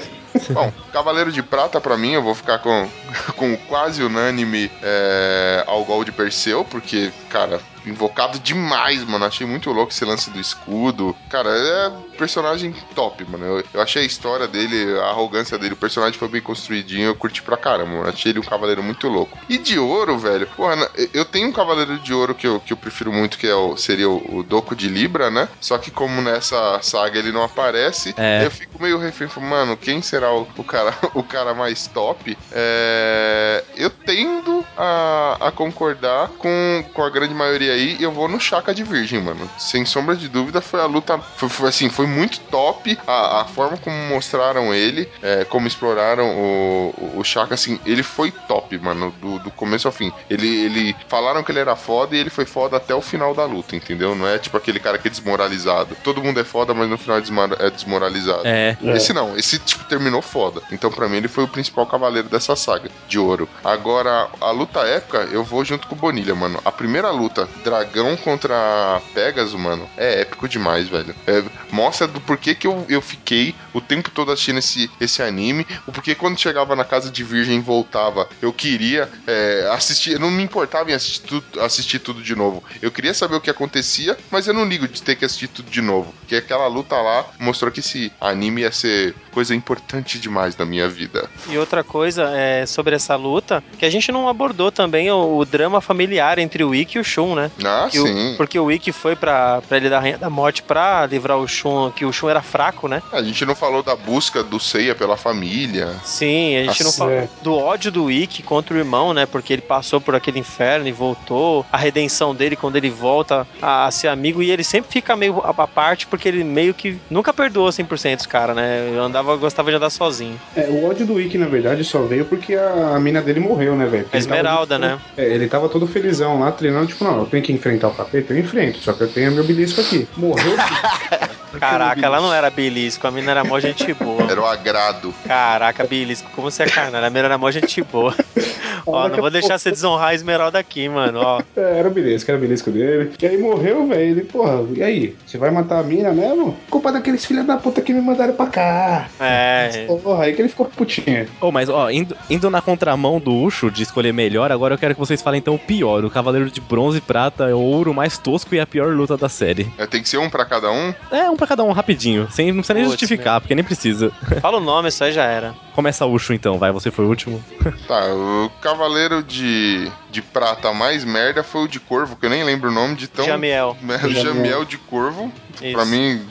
[0.52, 2.88] Bom, Cavaleiro de Prata, pra mim, eu vou ficar com,
[3.36, 9.26] com quase unânime é, ao gol de Perseu, porque, cara, invocado demais, mano.
[9.26, 11.16] Achei muito louco esse lance do escudo.
[11.30, 13.46] Cara, é personagem top, mano.
[13.46, 17.16] Eu, eu achei a história dele, a arrogância dele, o personagem foi bem construidinho, eu
[17.16, 18.10] curti pra caramba, mano.
[18.10, 19.38] Achei ele um cavaleiro muito louco.
[19.48, 22.78] E de ouro, velho, porra, eu tenho um cavaleiro de ouro que eu, que eu
[22.78, 25.48] prefiro muito, que é o, seria o, o Doco de Libra, né?
[25.62, 28.46] Só que como nessa saga ele não aparece, É.
[28.46, 32.38] eu fico meio refém, mano, quem será o, o cara, o cara mais top?
[32.52, 38.28] É, eu tendo a, a concordar com, com a grande maioria aí, e eu vou
[38.28, 39.50] no Chaka de Virgem, mano.
[39.58, 41.18] Sem sombra de dúvida, foi a luta.
[41.38, 46.26] Foi, foi assim, foi muito top a, a forma como mostraram ele, é, como exploraram
[46.38, 50.12] o, o- Chaka, assim, ele foi top, mano, do, do começo ao fim.
[50.30, 53.46] Ele, ele falaram que ele era foda e ele foi foda até o final da
[53.46, 54.16] luta, entendeu?
[54.16, 55.96] Não é tipo aquele cara que é desmoralizado.
[56.04, 58.48] Todo mundo é foda, mas no final é desmora- é desmoralizado.
[58.48, 58.76] É.
[58.96, 60.62] Esse não, esse tipo terminou foda.
[60.72, 63.48] Então pra mim ele foi o principal cavaleiro dessa saga de ouro.
[63.64, 66.60] Agora, a luta épica, eu vou junto com o Bonilha, mano.
[66.66, 71.16] A primeira luta, dragão contra Pegasus, mano, é épico demais, velho.
[71.28, 75.66] É, mostra do porquê que eu, eu fiquei o tempo todo assistindo esse, esse anime,
[75.86, 80.32] o porquê quando chegava na casa de Virgem voltava, eu queria é, assistir, eu não
[80.32, 82.64] me importava em assistir tudo, assistir tudo de novo.
[82.82, 85.70] Eu queria saber o que acontecia, mas eu não ligo de ter que assistir tudo
[85.70, 86.14] de novo.
[86.20, 90.88] Porque aquela luta lá mostrou que esse anime ia ser coisa importante demais na minha
[90.88, 91.30] vida.
[91.50, 95.46] E outra coisa é sobre essa luta, que a gente não abordou também o, o
[95.46, 97.49] drama familiar entre o Ikki e o Shun, né?
[97.64, 98.34] Ah, Que o- sim.
[98.38, 101.92] porque o Ikki foi pra, pra ele da Rainha da Morte pra livrar o Shun,
[101.92, 103.02] que o Shun era fraco, né?
[103.12, 105.96] A gente não falou da busca do Seiya pela família.
[106.04, 109.26] Sim, a gente não Nossa, falou do ódio do Ikki contra o irmão, né?
[109.26, 111.66] Porque ele passou por aquele inferno e voltou.
[111.72, 114.42] A redenção dele quando ele volta a, a ser amigo.
[114.42, 118.20] E ele sempre fica meio à à parte porque ele meio que nunca perdoou 100%
[118.22, 118.90] os caras, né?
[118.96, 120.40] Eu andava, gostava de andar sozinho.
[120.56, 123.76] É, o ódio do Ikki, na verdade, só veio porque a, a mina dele morreu,
[123.76, 124.08] né, velho?
[124.14, 125.00] A Esmeralda, tipo, né?
[125.18, 128.34] É, ele tava todo felizão lá, treinando, tipo, não, eu tenho que enfrentar o capeta,
[128.34, 130.08] eu enfrento, só que eu tenho meu belisco aqui.
[130.18, 130.56] Morreu.
[131.58, 134.30] Caraca, ela não era belisco, a mina era mó gente boa.
[134.30, 135.14] Era o agrado.
[135.26, 137.04] Caraca, belisco, como você é carnal?
[137.04, 138.14] A mina era mó gente boa.
[138.86, 141.42] Ó, não vou deixar você desonrar a Esmeralda aqui, mano, ó.
[141.56, 143.12] É, era o belisco, era o belisco dele.
[143.22, 144.02] E aí morreu, velho.
[144.02, 145.16] Ele, porra, e aí?
[145.26, 146.58] Você vai matar a mina mesmo?
[146.70, 149.08] Culpa daqueles filhos da puta que me mandaram pra cá.
[149.20, 149.86] É.
[150.02, 151.28] Porra, aí que ele ficou putinho.
[151.42, 154.94] Oh, mas, ó, indo, indo na contramão do Ucho de escolher melhor, agora eu quero
[154.94, 156.04] que vocês falem então o pior.
[156.04, 159.18] O Cavaleiro de Bronze e Prata é o ouro mais tosco e a pior luta
[159.18, 159.72] da série.
[159.78, 160.94] É, tem que ser um pra cada um.
[161.12, 162.28] É, um pra cada um, rapidinho.
[162.32, 164.12] Sem, não precisa nem Putz, justificar, porque nem precisa.
[164.42, 165.56] Fala o nome, isso aí já era.
[165.74, 167.44] Começa o Ucho então, vai, você foi o último.
[167.88, 172.44] Tá, o cavaleiro de, de prata mais merda foi o de corvo, que eu nem
[172.44, 173.26] lembro o nome de tão.
[173.26, 173.76] Jamiel.
[174.10, 175.32] Jamiel de corvo.
[175.62, 175.74] Isso.
[175.74, 176.26] Pra mim,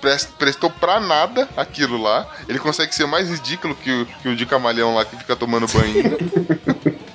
[0.00, 2.26] pres- prestou pra nada aquilo lá.
[2.48, 5.66] Ele consegue ser mais ridículo que o, que o de camalhão lá que fica tomando
[5.68, 6.16] banho.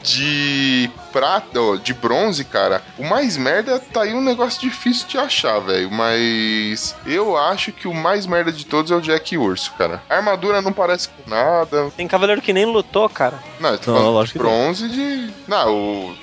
[0.03, 5.17] de prata, ó, de bronze, cara, o mais merda tá aí um negócio difícil de
[5.17, 5.91] achar, velho.
[5.91, 10.01] Mas eu acho que o mais merda de todos é o Jack Urso, cara.
[10.09, 11.91] A armadura não parece com nada.
[11.95, 13.39] Tem cavaleiro que nem lutou, cara.
[13.59, 14.51] Não, eu tô Não, falando de lógico que não.
[14.51, 15.33] bronze de.
[15.47, 16.15] Não, o...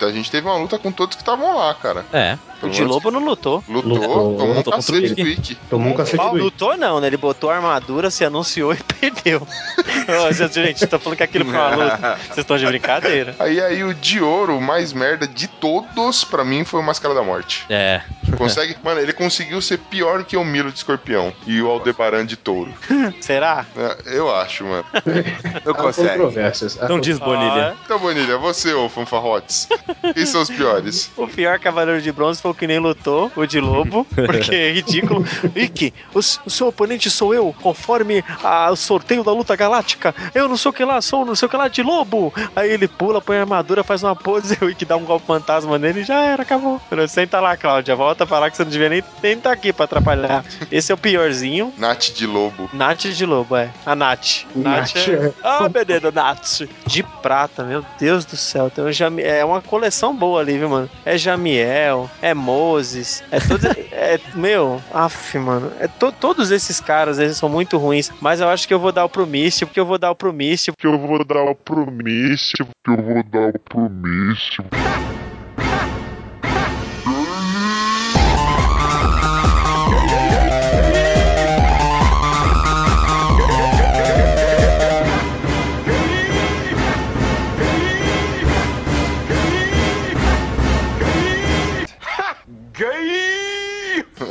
[0.00, 2.04] a gente teve uma luta com todos que estavam lá, cara.
[2.12, 2.38] É.
[2.62, 3.62] O de Lobo não lutou.
[3.68, 5.54] Lutou, Lutou, tomou um cacete do Ikki.
[5.68, 6.38] Tomou um cacete do Ikki.
[6.38, 7.08] lutou não, né?
[7.08, 9.42] Ele botou a armadura, se anunciou e perdeu.
[10.28, 12.18] Ô, gente, tô falando que aquilo foi uma luta.
[12.26, 13.34] Vocês estão de brincadeira.
[13.40, 14.20] Aí aí o de
[14.50, 17.64] o mais merda de todos, pra mim, foi o Máscara da Morte.
[17.68, 18.00] É.
[18.36, 18.76] Consegue.
[18.82, 22.72] Mano, ele conseguiu ser pior que o Milo de escorpião e o Aldebaran de touro.
[23.20, 23.64] Será?
[23.76, 24.84] É, Eu acho, mano.
[25.64, 26.78] Controvérsias.
[26.80, 27.74] Há Então diz, Bonilha.
[27.84, 29.68] Então, Bonilha, você, ô Fanfarrotes.
[30.14, 31.10] Quem são os piores?
[31.22, 34.72] O pior cavaleiro de bronze foi o que nem lutou, o de lobo, porque é
[34.72, 35.24] ridículo.
[35.54, 40.14] Ikki, o, o seu oponente sou eu, conforme a- o sorteio da luta galáctica.
[40.34, 42.32] Eu não sei o que lá, sou não sei o que lá de lobo.
[42.56, 45.78] Aí ele pula, põe a armadura, faz uma pose, o Ikki dá um golpe fantasma
[45.78, 46.80] nele e já era, acabou.
[47.08, 50.44] Senta lá, Cláudia, volta falar que você não devia nem estar tá aqui pra atrapalhar.
[50.70, 51.72] Esse é o piorzinho.
[51.76, 52.70] Nath de lobo.
[52.72, 53.70] Nath de lobo, é.
[53.84, 54.44] A Nath.
[54.54, 55.32] Nath, é.
[55.42, 56.62] Ah, menino, Nath.
[56.86, 58.70] De prata, meu Deus do céu.
[58.70, 59.22] Tem um Jami...
[59.22, 60.88] É uma coleção boa ali, viu, mano?
[61.04, 63.66] É Jamiel, é Moses, é todo.
[63.92, 65.72] é, meu, af, mano.
[65.80, 66.12] É to...
[66.12, 68.10] Todos esses caras, eles são muito ruins.
[68.20, 70.14] Mas eu acho que eu vou dar o pro Místico, porque eu vou dar o
[70.14, 70.76] pro Místico.
[70.78, 72.70] Que eu vou dar o pro Místico.
[72.84, 74.62] Que eu vou dar o pro Místico.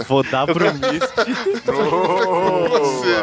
[0.07, 1.11] Vou dar pro Mist.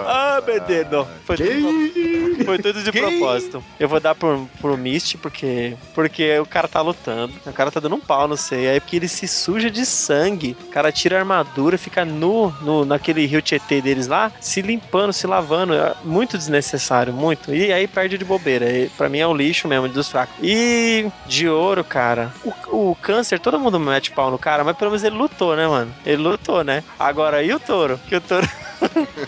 [0.06, 1.06] ah, menino.
[1.24, 3.62] Foi tudo, foi tudo de propósito.
[3.78, 7.32] Eu vou dar pro, pro Mist porque, porque o cara tá lutando.
[7.46, 8.68] O cara tá dando um pau, não sei.
[8.68, 10.56] Aí porque ele se suja de sangue.
[10.68, 15.12] O cara tira a armadura, fica nu no, naquele rio Tietê deles lá, se limpando,
[15.12, 15.74] se lavando.
[15.74, 17.54] É muito desnecessário, muito.
[17.54, 18.70] E aí perde de bobeira.
[18.70, 20.34] E, pra mim é o lixo mesmo dos fracos.
[20.42, 22.32] E de ouro, cara.
[22.44, 25.66] O, o câncer, todo mundo mete pau no cara, mas pelo menos ele lutou, né,
[25.66, 25.92] mano?
[26.04, 26.67] Ele lutou, né?
[26.98, 27.98] Agora, e o touro?
[28.06, 28.46] Que o touro.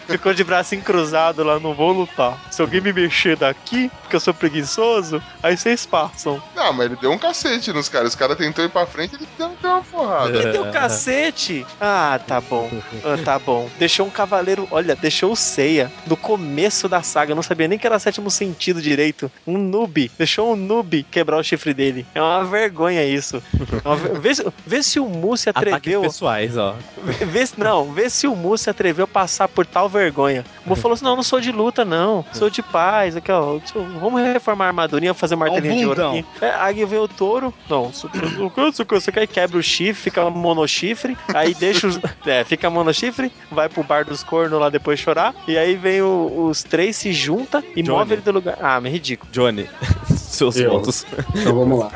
[0.06, 2.38] Ficou de bracinho cruzado lá, não vou lutar.
[2.50, 6.42] Se alguém me mexer daqui, porque eu sou preguiçoso, aí vocês passam.
[6.54, 8.10] Não, mas ele deu um cacete nos caras.
[8.10, 10.36] Os caras tentou ir pra frente ele deu, deu uma porrada.
[10.38, 11.66] Ele deu cacete?
[11.80, 12.70] Ah, tá bom.
[13.04, 13.68] Ah, tá bom.
[13.78, 17.32] Deixou um cavaleiro, olha, deixou o Seiya no começo da saga.
[17.32, 19.30] Eu não sabia nem que era sétimo sentido direito.
[19.46, 20.10] Um noob.
[20.18, 22.06] Deixou um noob quebrar o chifre dele.
[22.14, 23.42] É uma vergonha isso.
[23.84, 26.02] É uma ver- Vê, se- vê se o Mu se Ataques atreveu.
[26.02, 26.74] pessoais, ó.
[27.02, 30.44] Vê, vê se- não, vê se o Mu se atreveu a passar por tal vergonha.
[30.66, 32.24] O Mu falou assim: não, não sou de luta, não.
[32.32, 33.16] Sou de paz.
[33.16, 33.58] Aqui, ó.
[34.00, 36.24] Vamos reformar a armadurinha, fazer martelinho de ouro aqui.
[36.40, 37.52] É, aí vem o touro.
[37.68, 38.08] Não, su-
[38.40, 39.26] o que você você quer?
[39.26, 41.16] Quebra o chifre, fica monochifre.
[41.34, 41.98] Aí deixa os.
[42.26, 45.34] É, fica monochifre, vai pro bar dos cornos lá depois chorar.
[45.48, 47.98] E aí vem o- os três, se junta e Johnny.
[47.98, 48.56] move ele do lugar.
[48.60, 49.30] Ah, mas é ridículo.
[49.32, 49.68] Johnny,
[50.14, 50.70] seus Eu.
[50.72, 51.06] votos.
[51.34, 51.90] Então vamos lá.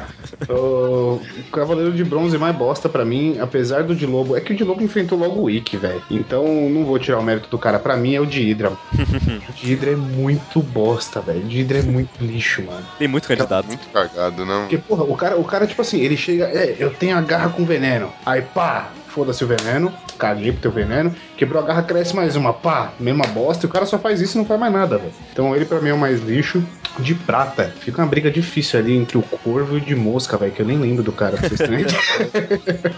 [0.48, 1.20] O
[1.52, 4.64] Cavaleiro de Bronze mais bosta pra mim, apesar do de Lobo, é que o de
[4.64, 6.02] Lobo enfrentou logo o Ikki, velho.
[6.10, 7.78] Então não vou tirar o mérito do cara.
[7.78, 8.70] Pra mim é o de Hydra.
[8.70, 8.76] o
[9.54, 11.44] de Hydra é muito bosta, velho.
[11.44, 12.86] O de Hydra é muito lixo, mano.
[12.98, 13.66] Tem muito candidato.
[13.66, 14.62] Muito cagado, não.
[14.62, 17.50] Porque, porra, o cara, o cara, tipo assim, ele chega, é, eu tenho a garra
[17.50, 18.12] com veneno.
[18.24, 21.14] Aí, pá, foda-se o veneno, caguei pro teu veneno.
[21.36, 23.64] Quebrou a garra, cresce mais uma, pá, mesma bosta.
[23.64, 25.12] E o cara só faz isso e não faz mais nada, velho.
[25.32, 26.62] Então ele pra mim é o mais lixo.
[26.96, 30.52] De prata, fica uma briga difícil ali entre o corvo e o de mosca, velho,
[30.52, 31.84] que eu nem lembro do cara, pra vocês terem.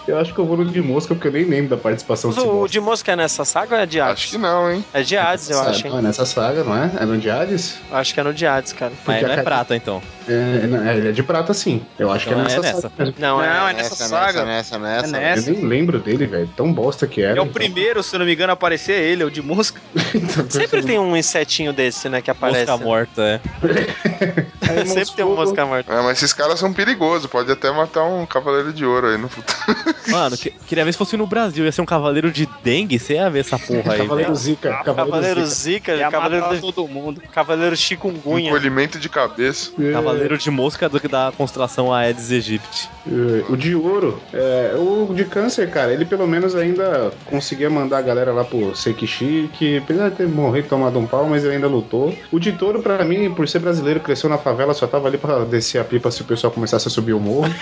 [0.07, 2.43] Eu acho que eu vou no de mosca porque eu nem lembro da participação desse
[2.47, 4.13] O de mosca é nessa saga ou é de Hades?
[4.25, 4.85] Acho que não, hein?
[4.93, 5.93] É de Hades, eu Saga- acho, hein?
[5.93, 6.91] Não, é nessa saga, não é?
[7.01, 7.79] É no de Hades?
[7.91, 8.93] Acho que é no de Hades, cara.
[9.07, 10.03] Mas Porque não a é prata, então.
[10.29, 11.81] É, não, é, ele é de prata, sim.
[11.99, 12.93] Eu acho Então que é é nessa, nessa.
[12.99, 13.15] saga.
[13.19, 14.45] Não, é, Não, é nessa saga.
[14.45, 15.19] Nessa, É nessa, nessa.
[15.19, 15.51] nessa.
[15.51, 16.49] Eu nem lembro dele, velho.
[16.57, 17.39] Tão bosta que era.
[17.39, 19.43] É o primeiro, se eu não me engano, a aparecer é ele, é o de
[19.43, 19.81] mosca.
[20.49, 22.71] Sempre tem um insetinho desse, né, que aparece.
[22.71, 23.41] Mosca morta, é.
[24.87, 25.93] Sempre tem um mosca morta.
[25.93, 27.27] É, mas esses caras são perigosos.
[27.31, 29.57] Pode até matar um cavaleiro de ouro aí no futuro.
[30.09, 31.65] Mano, que- queria ver se fosse no Brasil.
[31.65, 32.99] Ia ser um cavaleiro de dengue.
[32.99, 34.35] Você ia ver essa porra aí, Cavaleiro velho.
[34.35, 34.71] Zica.
[34.85, 35.55] Cavaleiro, Cavaleiro Zica.
[35.57, 37.23] Zika, Ia Cavaleiro, do- todo mundo.
[37.33, 38.49] Cavaleiro Chikungunya.
[38.49, 39.71] Encolhimento de cabeça.
[39.93, 42.89] Cavaleiro de mosca do, da constelação Aedes aegypti.
[43.07, 47.99] É, O de ouro, é, o de câncer, cara, ele pelo menos ainda conseguia mandar
[47.99, 51.55] a galera lá pro Sekishi, que apesar de ter morrido, tomado um pau, mas ele
[51.55, 52.17] ainda lutou.
[52.31, 55.41] O de touro, pra mim, por ser brasileiro, cresceu na favela, só tava ali pra
[55.41, 57.53] descer a pipa se o pessoal começasse a subir o morro.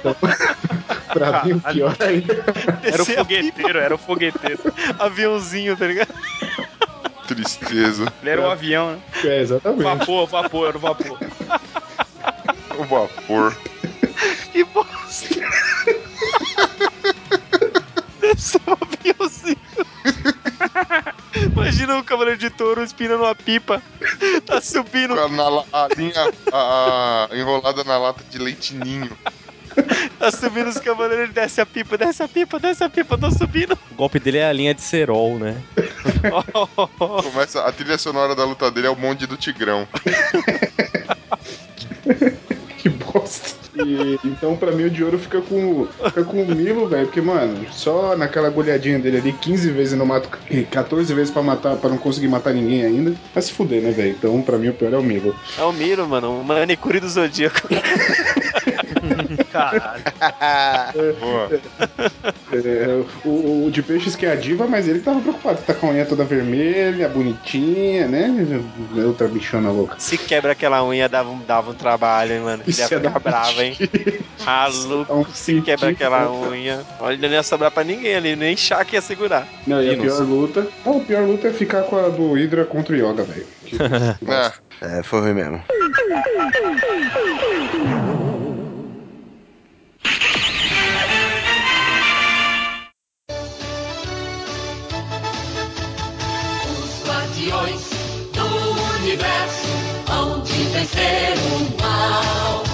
[0.00, 0.14] Então,
[1.12, 2.44] pra mim, o pior ainda.
[2.82, 4.60] Era o fogueteiro, era o fogueteiro.
[4.98, 6.12] Aviãozinho, tá ligado?
[7.26, 8.12] Tristeza.
[8.22, 8.98] Ele era o avião, né?
[9.24, 9.82] É, exatamente.
[9.82, 11.18] Vapor, vapor, era o vapor.
[12.78, 13.56] O vapor.
[14.52, 15.36] Que bosta.
[19.06, 19.54] Um.
[21.52, 23.82] Imagina o Cavaleiro de Touro espinando uma pipa.
[24.46, 25.14] Tá subindo.
[25.18, 29.10] A, a linha a- a- enrolada na lata de leitinho.
[30.18, 33.78] Tá subindo os cavaleiros, desce a pipa, desce a pipa, desce a pipa, tô subindo.
[33.90, 35.54] O golpe dele é a linha de cerol, né?
[37.22, 39.86] Começa, a trilha sonora da luta dele é o bonde do Tigrão.
[42.78, 43.65] Que bosta.
[43.84, 47.06] E, então, pra mim, o de ouro fica com, fica com o Milo, velho.
[47.06, 50.28] Porque, mano, só naquela agulhadinha dele ali, 15 vezes não mato.
[50.50, 53.14] e 14 vezes pra matar, pra não conseguir matar ninguém ainda.
[53.34, 54.10] Vai se fuder, né, velho?
[54.10, 55.34] Então, pra mim, o pior é o Milo.
[55.58, 57.68] É o Miro, mano, o manicure do Zodíaco.
[59.56, 60.92] Caralho.
[62.52, 65.60] É, o, o de peixes que é a diva, mas ele tava preocupado.
[65.62, 68.30] Tá com a unha toda vermelha, bonitinha, né?
[69.04, 69.96] Outra bichona louca.
[69.98, 72.62] Se quebra aquela unha, dava um, dava um trabalho, hein, mano.
[72.66, 73.76] Isso Ele ia é ficar bravo, hein?
[74.44, 76.80] Maluco, se quebra aquela unha.
[77.00, 79.46] Olha, não ia sobrar pra ninguém ali, nem chá que ia segurar.
[79.66, 80.66] Não, e a pior luta.
[80.84, 83.46] Não, a pior luta é ficar com a do Hydra contra o Yoga, velho.
[83.66, 83.76] Que-
[84.82, 85.62] É, foi ruim mesmo.
[97.46, 97.90] Guardiões
[98.32, 99.68] do universo
[100.10, 102.64] hão de vencer o mal.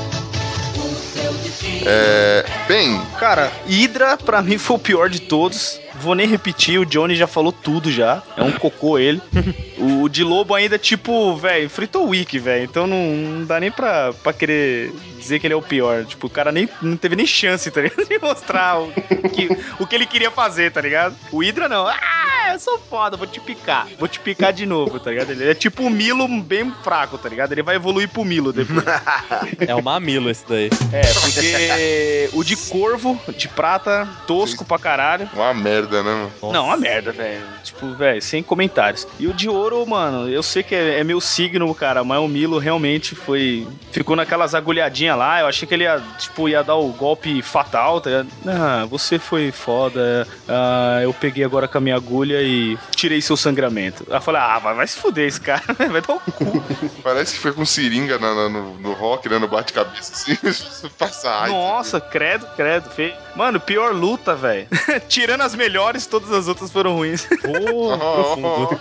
[0.77, 5.79] O seu destino É, bem, Cara, Hydra pra mim foi o pior de todos.
[6.01, 8.23] Vou nem repetir, o Johnny já falou tudo já.
[8.35, 9.21] É um cocô ele.
[9.79, 12.65] o de Lobo ainda, tipo, velho, fritou o Wiki, velho.
[12.65, 14.91] Então não, não dá nem pra, pra querer
[15.23, 16.05] dizer que ele é o pior.
[16.05, 18.05] Tipo, o cara nem, não teve nem chance, tá ligado?
[18.13, 18.93] De mostrar o
[19.33, 19.49] que,
[19.79, 21.17] o que ele queria fazer, tá ligado?
[21.31, 21.87] O Hydra não.
[21.87, 23.89] Ah, eu sou foda, vou te picar.
[23.99, 25.31] Vou te picar de novo, tá ligado?
[25.31, 27.53] Ele é tipo o Milo bem fraco, tá ligado?
[27.53, 28.83] Ele vai evoluir pro Milo depois.
[29.67, 30.71] É o mamilo esse daí.
[30.93, 35.29] É, porque o de corvo, de prata, tosco pra caralho.
[35.35, 36.11] uma merda, né,
[36.41, 36.53] mano?
[36.53, 37.45] Não, uma merda, velho.
[37.63, 39.07] Tipo, velho, sem comentários.
[39.19, 42.29] E o de ouro, mano, eu sei que é, é meu signo, cara, mas o
[42.29, 43.67] Milo realmente foi.
[43.93, 45.41] Ficou naquelas agulhadinhas lá.
[45.41, 48.29] Eu achei que ele ia, tipo, ia dar o golpe fatal, tá ligado?
[48.47, 50.27] Ah, você foi foda.
[50.49, 54.05] Ah, eu peguei agora com a minha agulha e tirei seu sangramento.
[54.11, 56.63] Aí eu falei, ah, mas vai se fuder esse cara, vai dar o cu.
[57.03, 59.39] Parece que foi com seringa na- na- no, no rock, né?
[59.39, 60.37] No bate-cabeça, assim.
[60.99, 61.53] Passa AIDS.
[61.53, 63.15] Nossa, credo, credo, feio.
[63.35, 64.67] Mano, pior luta, velho.
[65.09, 67.25] Tirando as melhores, todas as outras foram ruins.
[67.27, 68.81] profundo.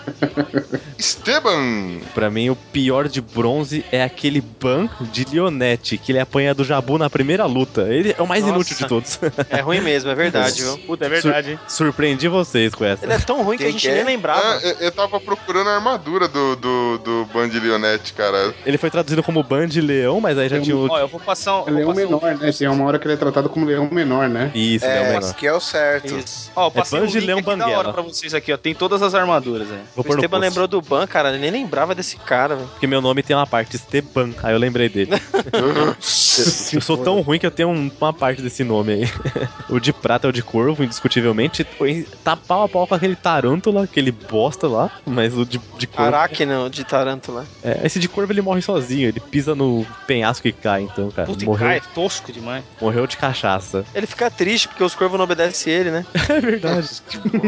[0.98, 2.00] Esteban!
[2.14, 6.64] Pra mim, o pior de bronze é aquele Ban de Leonete, que ele apanha do
[6.64, 7.82] Jabu na primeira luta.
[7.94, 8.56] Ele é o mais Nossa.
[8.56, 9.20] inútil de todos.
[9.50, 10.78] É ruim mesmo, é verdade, viu?
[10.80, 11.60] Puta, é verdade?
[11.68, 13.06] Sur- surpreendi vocês com essa.
[13.06, 13.96] Ele é tão ruim que a gente que é?
[13.96, 14.42] nem lembrava.
[14.42, 18.54] Ah, eu, eu tava procurando a armadura do, do, do Band Leonete, cara.
[18.66, 20.88] Ele foi traduzido como Ban de Leão, mas aí já tinha o.
[20.90, 21.66] Ó, eu vou passar um.
[21.70, 22.52] Leão passar um- menor, né?
[22.52, 24.52] Tem uma hora que ele é tratado como leão menor, né?
[24.54, 25.34] Isso, Leão É, menor.
[25.34, 26.16] que é o certo.
[26.18, 26.52] Isso.
[26.56, 27.78] Ó, eu passei Ban um de link Leão aqui da Banguela.
[27.80, 28.58] hora pra vocês aqui, ó.
[28.58, 29.80] Tem todas as armaduras, né?
[29.96, 32.68] Vou O Esteban lembrou do Ban, cara, eu nem lembrava desse cara, velho.
[32.70, 35.12] Porque meu nome tem uma parte Esteban, aí eu lembrei dele.
[36.38, 36.46] eu,
[36.78, 39.10] eu sou tão ruim que eu tenho um- uma parte desse nome aí.
[39.70, 41.66] o de prata é o de corvo, indiscutivelmente.
[41.78, 44.90] Foi- Tá pau a pau com aquele tarântula, aquele bosta lá.
[45.06, 46.16] Mas o de, de corvo.
[46.16, 47.46] Aracno de Tarântula.
[47.64, 51.28] É, esse de corvo ele morre sozinho, ele pisa no penhasco e cai, então, cara.
[51.28, 52.64] Puta, e morreu, cai, é tosco demais.
[52.82, 53.84] morreu de cachaça.
[53.94, 56.06] Ele fica triste porque os corvos não obedecem ele, né?
[56.32, 56.90] É verdade.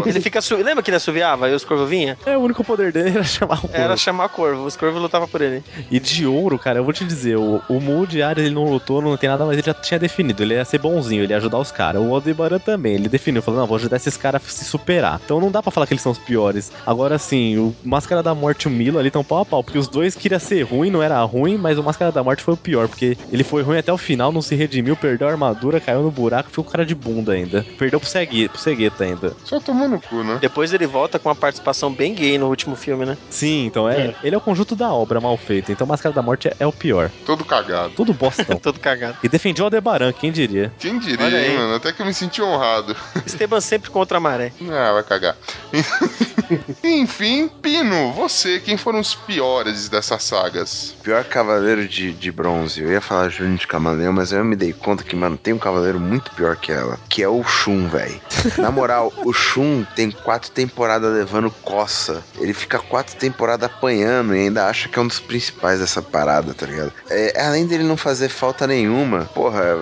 [0.05, 0.41] Ele fica.
[0.41, 0.55] Su...
[0.57, 2.17] Lembra que ele assoviava e os corvos vinham?
[2.25, 3.75] É, o único poder dele era chamar o corvo.
[3.75, 5.63] Era chamar corvo, os corvos lutavam por ele.
[5.89, 8.65] E de ouro, cara, eu vou te dizer, o, o Mu de Ares ele não
[8.65, 10.43] lutou, não tem nada, mas ele já tinha definido.
[10.43, 12.01] Ele ia ser bonzinho, ele ia ajudar os caras.
[12.01, 15.19] O Aldebaran também, ele definiu, falou, não, vou ajudar esses caras a se superar.
[15.23, 16.71] Então não dá pra falar que eles são os piores.
[16.85, 19.77] Agora sim, o Máscara da Morte e o Milo ali estão pau a pau, porque
[19.77, 22.57] os dois queriam ser ruim, não era ruim, mas o Máscara da Morte foi o
[22.57, 26.03] pior, porque ele foi ruim até o final, não se redimiu, perdeu a armadura, caiu
[26.03, 27.65] no buraco, ficou com cara de bunda ainda.
[27.77, 29.33] Perdeu pro, Segui, pro Segueta ainda.
[29.43, 30.37] Só tomou no cu, né?
[30.39, 33.17] Depois ele volta com uma participação bem gay no último filme, né?
[33.29, 36.47] Sim, então é, ele é o conjunto da obra mal feita, então Máscara da Morte
[36.47, 37.09] é, é o pior.
[37.25, 37.93] Todo cagado.
[37.95, 38.57] Tudo bostão.
[38.57, 39.17] Todo cagado.
[39.23, 40.71] E defendia o Aldebaran, quem diria?
[40.79, 41.75] Quem diria, hein, mano?
[41.75, 42.95] Até que eu me senti honrado.
[43.25, 44.51] Esteban sempre contra a maré.
[44.69, 45.35] Ah, vai cagar.
[46.83, 50.95] Enfim, Pino, você, quem foram os piores dessas sagas?
[51.01, 52.81] Pior cavaleiro de, de bronze.
[52.81, 55.59] Eu ia falar Júnior de Camaleão, mas eu me dei conta que, mano, tem um
[55.59, 56.99] cavaleiro muito pior que ela.
[57.09, 58.19] Que é o Shun, velho.
[58.57, 62.23] Na moral, o Shun tem quatro temporadas levando coça.
[62.39, 66.53] Ele fica quatro temporadas apanhando e ainda acha que é um dos principais dessa parada,
[66.53, 66.93] tá ligado?
[67.09, 69.77] É, além dele não fazer falta nenhuma, porra,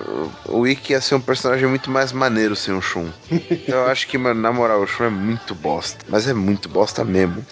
[0.48, 3.08] o, Ikki ia ser um personagem muito mais maneiro sem o Shun.
[3.30, 5.98] Então eu acho que, mano, na moral, o Shun é muito bosta.
[6.08, 7.44] Mas é muito bosta mesmo.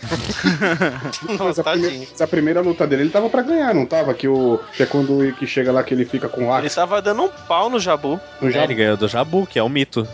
[1.39, 4.15] Mas a, primeira, a primeira luta dele, ele tava pra ganhar, não tava?
[4.15, 6.71] Que, o, que é quando o Ikki chega lá que ele fica com o Ele
[6.71, 8.21] tava dando um pau no Jabu.
[8.41, 10.07] No É, ele ganhou do Jabu, que é um mito.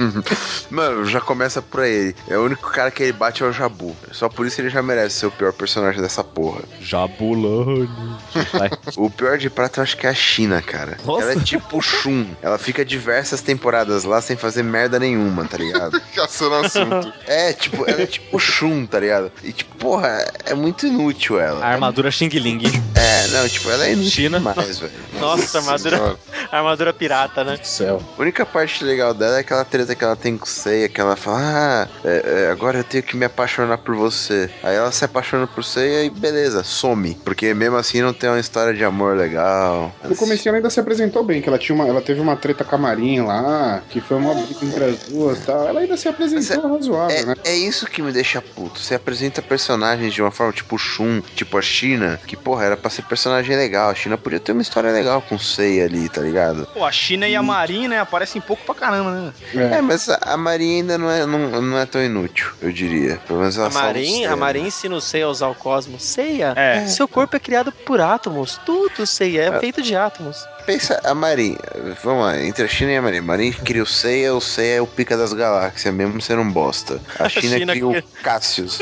[0.70, 2.14] Mano, já começa por aí.
[2.28, 3.94] É o único cara que ele bate é o Jabu.
[4.12, 6.62] Só por isso ele já merece ser o pior personagem dessa porra.
[6.80, 7.88] Jabulani.
[8.96, 10.96] O pior de prata eu acho que é a China, cara.
[11.04, 11.22] Nossa.
[11.22, 12.26] Ela é tipo Shun.
[12.40, 16.00] Ela fica diversas temporadas lá sem fazer merda nenhuma, tá ligado?
[16.14, 17.12] Caçando assunto.
[17.26, 19.32] É, tipo, ela é tipo Shun, tá ligado?
[19.42, 21.64] E tipo, porra, é muito inútil ela.
[21.64, 22.62] A armadura Xing Ling.
[22.94, 24.38] É, É, não, tipo, ela é inútil China.
[24.38, 24.92] demais, velho.
[25.20, 26.16] Nossa, armadura,
[26.50, 27.58] armadura pirata, né?
[27.62, 28.02] Céu.
[28.18, 31.00] A única parte legal dela é aquela treta que ela tem com o Seiya, que
[31.00, 34.50] ela fala, ah, é, é, agora eu tenho que me apaixonar por você.
[34.62, 37.14] Aí ela se apaixona por Seiya e beleza, some.
[37.24, 39.91] Porque mesmo assim não tem uma história de amor legal.
[40.04, 42.64] No começo ela ainda se apresentou bem, que ela tinha uma, ela teve uma treta
[42.64, 45.68] com a Marinha lá, que foi uma briga entre as duas e tal.
[45.68, 47.34] Ela ainda se apresentou razoável, É, né?
[47.44, 48.78] é isso que me deixa puto.
[48.80, 52.90] Você apresenta personagens de uma forma tipo Shun, tipo a China, que porra, era pra
[52.90, 53.90] ser personagem legal.
[53.90, 56.66] A China podia ter uma história legal com o Seiya ali, tá ligado?
[56.72, 59.32] Pô, a China e a Marin, né, aparecem pouco pra caramba, né?
[59.76, 63.20] É, mas a, Marinha ainda não é, não, não é tão inútil, eu diria.
[63.26, 64.36] Pelo menos ela A Marin, a?
[64.36, 66.02] Marin ensina o Seiya a usar o cosmos.
[66.02, 66.86] Seiya, É.
[66.86, 68.58] seu corpo é criado por átomos.
[68.64, 70.46] Tudo, Seiya, é feito de átomos.
[70.64, 71.56] Pensa a Marin,
[72.04, 73.20] vamos lá, entre a China e a Marin.
[73.20, 77.00] Marin cria o Seiya, o Seiya é o pica das galáxias, mesmo sendo um bosta.
[77.18, 78.78] A China, China cria o cria- Cassius.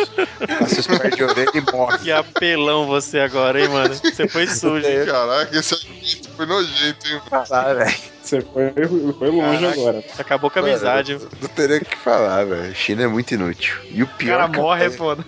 [0.58, 1.98] Cassius perde a orelha e morre.
[1.98, 3.94] Que apelão você agora, hein, mano?
[3.94, 5.06] Você foi sujo, hein?
[5.06, 7.20] Caraca, esse argumento foi nojento, hein?
[7.50, 7.96] Ah, velho.
[8.22, 8.72] Você foi,
[9.18, 9.80] foi longe Caraca.
[9.80, 10.04] agora.
[10.18, 11.14] Acabou com a amizade.
[11.14, 12.74] Mano, Não teria o que falar, velho.
[12.74, 13.76] China é muito inútil.
[13.90, 14.38] E o O pior.
[14.38, 15.24] cara que- morre, é foda.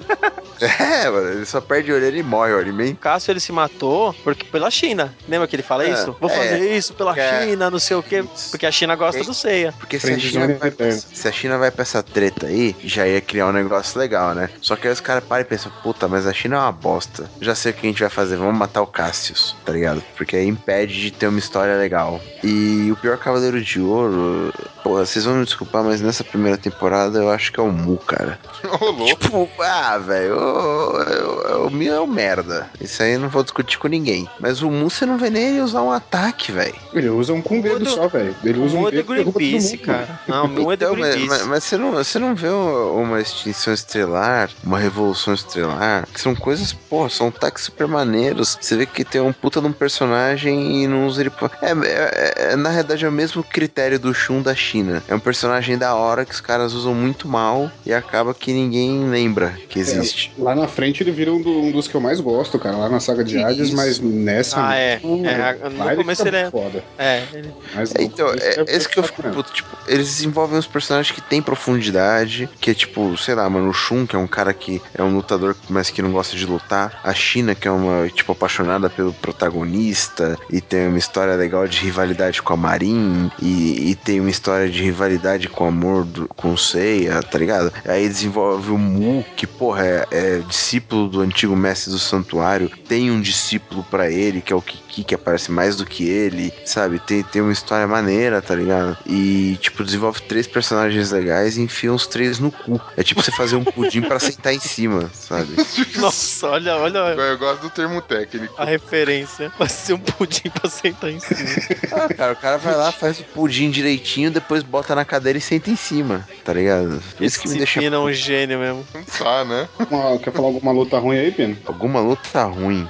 [0.82, 2.60] É, mano, ele só perde a orelha e morre, ó.
[2.60, 5.14] Ele meio O Cássio ele se matou porque pela China.
[5.28, 6.16] Lembra que ele fala É, isso?
[6.20, 6.34] Vou é.
[6.34, 7.42] fazer isso pela É.
[7.46, 8.24] China, não sei o quê.
[8.50, 9.72] Porque a China gosta do Seiya.
[9.78, 13.06] Porque se a, China vai pra, se a China vai pra essa treta aí, já
[13.06, 14.48] ia criar um negócio legal, né?
[14.60, 17.28] Só que aí os caras param e pensam, puta, mas a China é uma bosta.
[17.40, 20.02] Já sei o que a gente vai fazer, vamos matar o Cassius, tá ligado?
[20.16, 22.20] Porque aí impede de ter uma história legal.
[22.42, 24.52] E o pior Cavaleiro de Ouro,
[24.82, 27.96] pô, vocês vão me desculpar, mas nessa primeira temporada eu acho que é o Mu,
[27.98, 28.38] cara.
[28.80, 29.16] Ô, louco.
[29.22, 32.68] Tipo, ah, velho, o- o o Mu é um merda.
[32.80, 34.28] Isso aí eu não vou discutir com ninguém.
[34.40, 36.74] Mas o Mu você não vê nem ele usar um ataque, velho.
[36.92, 38.34] Ele usa um com o dedo Mudo- só, velho.
[38.44, 40.20] Ele O usa um é de dedo todo Greenpeace, mundo, cara.
[40.26, 43.02] Não, o Mu é de Então, mas, mas- mas você, não, você não vê um-
[43.02, 48.58] uma extinção estelar, uma revolução estelar, que são coisas, pô, são ataques super maneiros.
[48.60, 51.30] Você vê que tem um puta de um personagem e não usa ele.
[51.30, 55.02] pra- É, é- é- na realidade é o mesmo critério do Shun da China.
[55.08, 59.08] É um personagem da hora que os caras usam muito mal e acaba que ninguém
[59.08, 60.32] lembra que existe.
[60.42, 62.88] Lá na frente ele vira um, do- um dos que eu mais gosto, cara, lá
[62.88, 63.76] na saga de Hades, isso?
[63.76, 64.56] mas nessa.
[64.68, 65.00] Ah, é.
[65.02, 66.82] hum, É, no começo ele é- Foda.
[66.98, 70.06] É, ele- Mas É, então, no começo é, esse que eu fico puto, tipo, eles
[70.08, 74.16] desenvolvem uns personagens que têm profundidade, que é tipo, sei lá, mano, o Shun, que
[74.16, 77.54] é um cara que é um lutador, mas que não gosta de lutar, a China,
[77.54, 82.52] que é uma, tipo, apaixonada pelo protagonista, e tem uma história legal de rivalidade com
[82.52, 86.58] a Marin, e, e tem uma história de rivalidade com o amor do, com o
[86.58, 87.72] Seiya, tá ligado?
[87.84, 93.10] Aí desenvolve o Mu, que, porra, é, é discípulo do antigo mestre do santuário, tem
[93.10, 96.98] um discípulo pra ele, que é o Kiki, que aparece mais do que ele, sabe?
[96.98, 98.96] Tem, tem uma história maneira, tá ligado?
[99.06, 102.80] E, tipo, desenvolve três personagens legais e enfia os três no cu.
[102.96, 105.54] É tipo você fazer um pudim pra sentar em cima, sabe?
[105.96, 108.54] Nossa, olha, olha Eu gosto do termo técnico.
[108.56, 109.50] a referência.
[109.58, 111.50] Vai ser um pudim pra sentar em cima.
[111.92, 115.40] Ah, cara, o cara vai lá, faz o pudim direitinho, depois bota na cadeira e
[115.40, 117.02] senta em cima, tá ligado?
[117.20, 118.86] Isso que me deixa é um gênio mesmo.
[118.94, 119.68] Não tá, né?
[119.90, 121.56] Uma- quer falar alguma luta ruim aí, Pino?
[121.66, 122.86] Alguma luta ruim.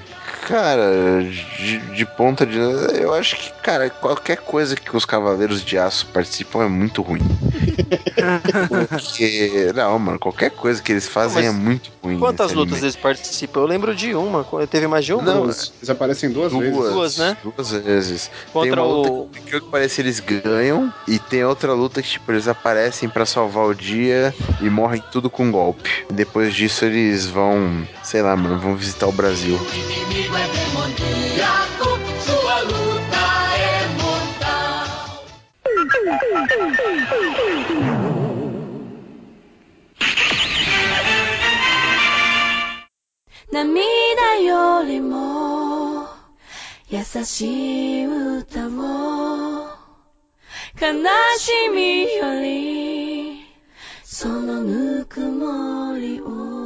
[0.47, 1.23] Cara,
[1.59, 2.59] de, de ponta de.
[2.59, 7.21] Eu acho que, cara, qualquer coisa que os Cavaleiros de Aço participam é muito ruim.
[8.89, 9.73] Porque.
[9.75, 12.19] Não, mano, qualquer coisa que eles fazem Mas é muito ruim.
[12.19, 12.87] Quantas lutas anime.
[12.87, 13.61] eles participam?
[13.61, 14.45] Eu lembro de uma.
[14.69, 15.23] Teve mais de uma?
[15.23, 15.73] Não, Duas.
[15.79, 16.93] Eles aparecem duas, Duas, vezes.
[16.93, 17.37] Duas, né?
[17.43, 18.31] Duas vezes.
[18.53, 22.03] Contra tem uma luta o- que, que que parece eles ganham, e tem outra luta
[22.03, 26.05] que, tipo, eles aparecem pra salvar o dia e morrem tudo com golpe.
[26.11, 29.59] E depois disso eles vão, sei lá, mano, vão visitar o Brasil.
[43.53, 46.07] 涙よりも
[46.89, 49.67] 優しい歌も
[50.81, 51.05] 悲
[51.39, 53.43] しみより
[54.03, 56.62] そのぬくもりを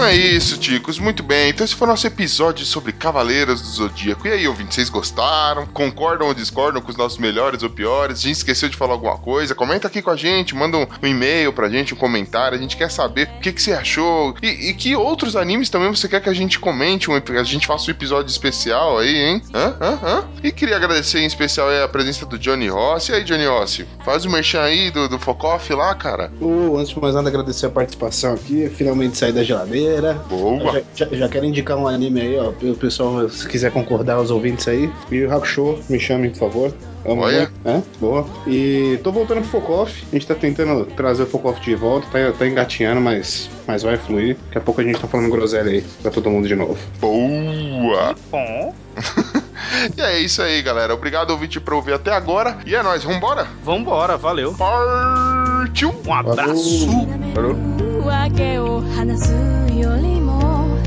[0.00, 0.98] Então é isso, ticos.
[0.98, 1.50] Muito bem.
[1.50, 4.26] Então esse foi o nosso episódio sobre Cavaleiros do Zodíaco.
[4.26, 5.66] E aí, ouvintes, vocês gostaram?
[5.66, 8.20] Concordam ou discordam com os nossos melhores ou piores?
[8.20, 9.54] A gente esqueceu de falar alguma coisa?
[9.54, 12.56] Comenta aqui com a gente, manda um, um e-mail pra gente, um comentário.
[12.56, 15.90] A gente quer saber o que, que você achou e, e que outros animes também
[15.90, 19.42] você quer que a gente comente, um, a gente faça um episódio especial aí, hein?
[19.52, 19.76] Hã?
[19.78, 19.98] Hã?
[20.02, 20.24] Hã?
[20.42, 23.12] E queria agradecer em especial a presença do Johnny Rossi.
[23.12, 26.32] E aí, Johnny Rossi, faz o merchan aí do, do Focoff lá, cara.
[26.40, 28.66] Ô, antes de mais nada, agradecer a participação aqui.
[28.70, 29.89] Finalmente saí da geladeira.
[30.28, 30.82] Boa.
[30.94, 32.50] Já, já, já quero indicar um anime aí, ó.
[32.50, 34.90] O pessoal, se quiser concordar, os ouvintes aí.
[35.10, 36.74] Yu Yu Hakusho, me chamem, por favor.
[37.04, 37.50] Amo Olha.
[37.64, 37.82] né?
[37.98, 38.26] Boa.
[38.46, 40.04] E tô voltando pro Focoff.
[40.10, 42.06] A gente tá tentando trazer o Focoff de volta.
[42.08, 44.36] Tá, tá engatinhando, mas, mas vai fluir.
[44.46, 46.76] Daqui a pouco a gente tá falando groselha aí pra todo mundo de novo.
[47.00, 48.14] Boa!
[48.30, 48.74] Bom.
[49.96, 50.92] E é isso aí, galera.
[50.92, 52.58] Obrigado, ouvinte, por ouvir até agora.
[52.66, 53.46] E é nóis, vambora?
[53.62, 54.52] Vambora, valeu.
[54.54, 55.94] Partiu!
[56.06, 56.88] Um abraço.
[57.34, 57.89] Falou.
[58.04, 59.32] わけを話す
[59.74, 60.78] よりも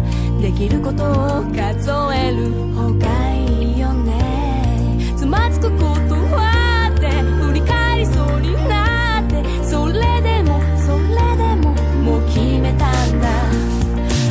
[0.42, 4.98] できることを数える方がいいよね。
[5.18, 13.28] つまずくことはって振り返りそうになってそれでもそれでももう決めたんだ。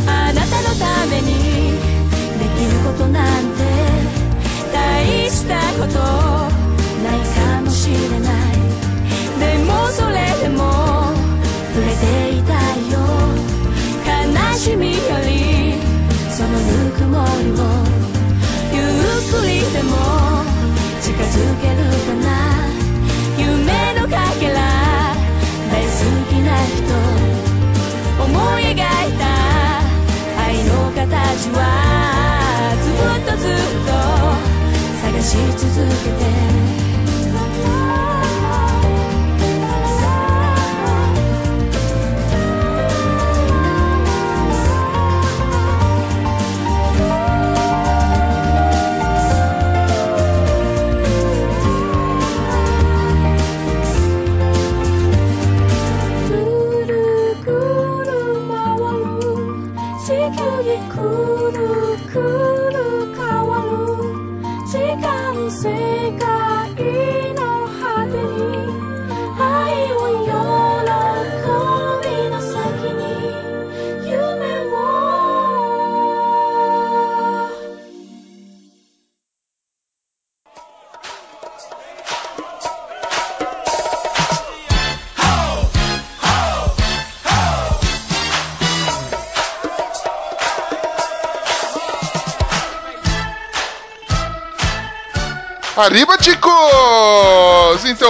[0.07, 1.29] あなたのために
[2.39, 3.25] できることなん
[3.57, 3.63] て
[4.73, 5.99] 大したこと
[7.03, 8.63] ないかもしれない。
[9.39, 10.61] でもそれでも
[11.75, 12.72] 触れていたい。
[14.63, 14.95] しみよ
[15.27, 15.75] り
[16.31, 17.67] そのぬくもりを。
[18.73, 18.87] ゆっ
[19.29, 19.91] くりでも
[21.03, 22.31] 近づけるかな。
[23.37, 24.59] 夢のかけら
[25.69, 25.91] 大好
[26.31, 26.81] きな人。
[28.23, 29.25] 思い描いた
[30.41, 31.59] 愛の形は
[32.85, 32.87] ず
[33.19, 33.91] っとずっと
[35.03, 36.92] 探し続けて。
[60.43, 60.97] 地球儀く
[61.53, 61.61] る
[62.13, 63.71] くる変わる
[64.67, 66.32] 時間世界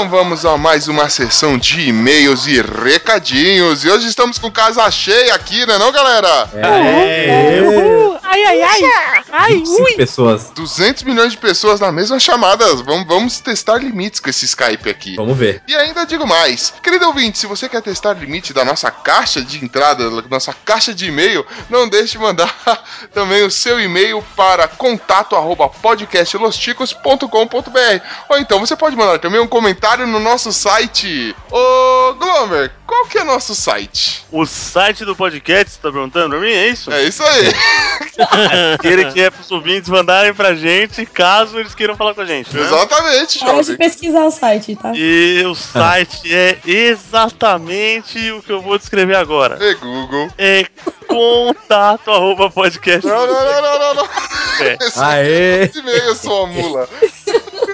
[0.03, 3.85] Então vamos a mais uma sessão de e-mails e recadinhos.
[3.85, 6.49] E hoje estamos com casa cheia aqui, né não, galera?
[6.55, 8.19] É, Uhul.
[8.21, 8.81] Ai, ai, ai.
[9.43, 9.97] Ai, 25 ui.
[9.97, 10.51] pessoas.
[10.55, 12.64] 200 milhões de pessoas na mesma chamada.
[12.76, 15.16] Vamos, vamos testar limites com esse Skype aqui.
[15.16, 15.61] Vamos ver.
[15.66, 19.64] E ainda digo mais, querido ouvinte, se você quer testar limite da nossa caixa de
[19.64, 22.55] entrada, da nossa caixa de e-mail, não deixe de mandar
[23.12, 29.49] também o seu e-mail para contato arroba podcastlosticos.com.br ou então você pode mandar também um
[29.49, 31.34] comentário no nosso site.
[31.51, 34.24] Ô Glomer, qual que é nosso site?
[34.30, 36.53] O site do podcast, você tá perguntando pra mim?
[36.53, 36.93] É isso?
[36.93, 37.53] É isso aí.
[38.74, 42.55] Aquele que é pros ouvintes mandarem pra gente, caso eles queiram falar com a gente.
[42.55, 42.62] né?
[42.62, 44.93] Exatamente, Para de pesquisar o site, tá?
[44.95, 49.59] E o site é exatamente o que eu vou descrever agora.
[49.61, 50.28] É Google.
[50.39, 50.64] É
[51.07, 53.07] contato arroba podcast.
[53.07, 54.09] Não, não, não, não, não, não.
[54.61, 54.78] É.
[54.80, 55.55] Esse Aê.
[55.62, 56.89] é nosso e-mail, sua mula.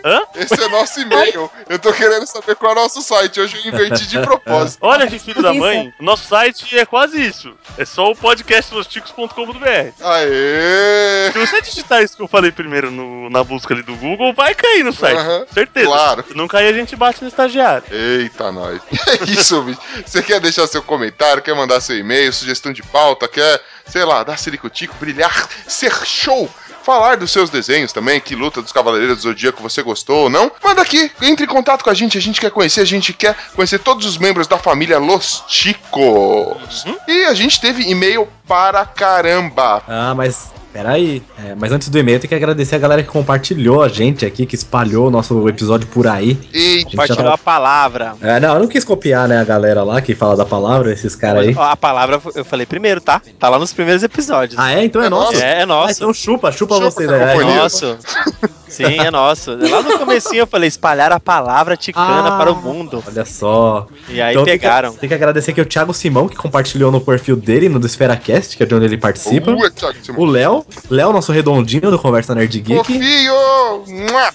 [0.05, 0.22] Hã?
[0.34, 1.51] Esse é nosso e-mail.
[1.68, 3.40] Eu tô querendo saber qual é o nosso site.
[3.40, 4.78] Hoje eu inverti de propósito.
[4.82, 7.55] Olha que filho da mãe, o nosso site é quase isso.
[7.76, 9.92] É só o podcastlosticos.com.br.
[10.01, 11.30] Aê!
[11.32, 14.55] Se você digitar isso que eu falei primeiro no- na busca ali do Google, vai
[14.55, 15.18] cair no site.
[15.18, 15.86] Aham, Certeza.
[15.86, 16.24] claro.
[16.28, 17.84] Se não cair, a gente bate no estagiário.
[17.90, 18.80] Eita, nós.
[19.09, 19.80] É isso, bicho.
[20.05, 24.22] Você quer deixar seu comentário, quer mandar seu e-mail, sugestão de pauta, quer, sei lá,
[24.22, 26.49] dar ciricutico, brilhar, ser show,
[26.89, 30.51] falar dos seus desenhos também, que luta dos Cavaleiros do Zodíaco você gostou ou não,
[30.64, 33.36] manda aqui, entre em contato com a gente, a gente quer conhecer, a gente quer
[33.55, 36.86] conhecer todos os membros da família Los Ticos.
[37.07, 39.82] E a gente teve e-mail para caramba.
[39.86, 41.22] Ah, mas peraí.
[41.44, 44.46] É, mas antes do e-mail, tem que agradecer a galera que compartilhou a gente aqui,
[44.46, 46.38] que espalhou o nosso episódio por aí.
[46.52, 48.14] A já Compartilhou tá- a palavra.
[48.20, 51.14] É, não, eu não quis copiar, né, a galera lá que fala da palavra, esses
[51.14, 51.54] caras aí.
[51.58, 53.20] A palavra eu falei primeiro, tá?
[53.38, 54.58] Tá lá nos primeiros episódios.
[54.58, 54.84] Ah, é?
[54.84, 55.36] Então é, nosso?
[55.36, 55.92] É, é Ah, nosso.
[55.94, 57.22] então chupa, chupa, Chupa vocês aí.
[57.22, 57.96] Ai, Nosso.
[58.68, 59.50] Sim, é nosso.
[59.56, 63.02] Lá no comecinho eu falei espalhar a palavra ticana Ah, para o mundo.
[63.06, 63.86] Olha só.
[64.08, 64.92] E aí Então tem pegaram.
[64.92, 67.86] que- Tem que, agradecer aqui o Thiago Simão, que compartilhou no perfil dele, no do
[67.86, 69.54] EsferaCast, que é de onde ele participa.
[69.70, 70.20] Thiago Simão.
[70.20, 72.76] O Léo, Léo, nosso redondinho do Conversa Nerd Geek.
[72.78, 73.32] Fofinho!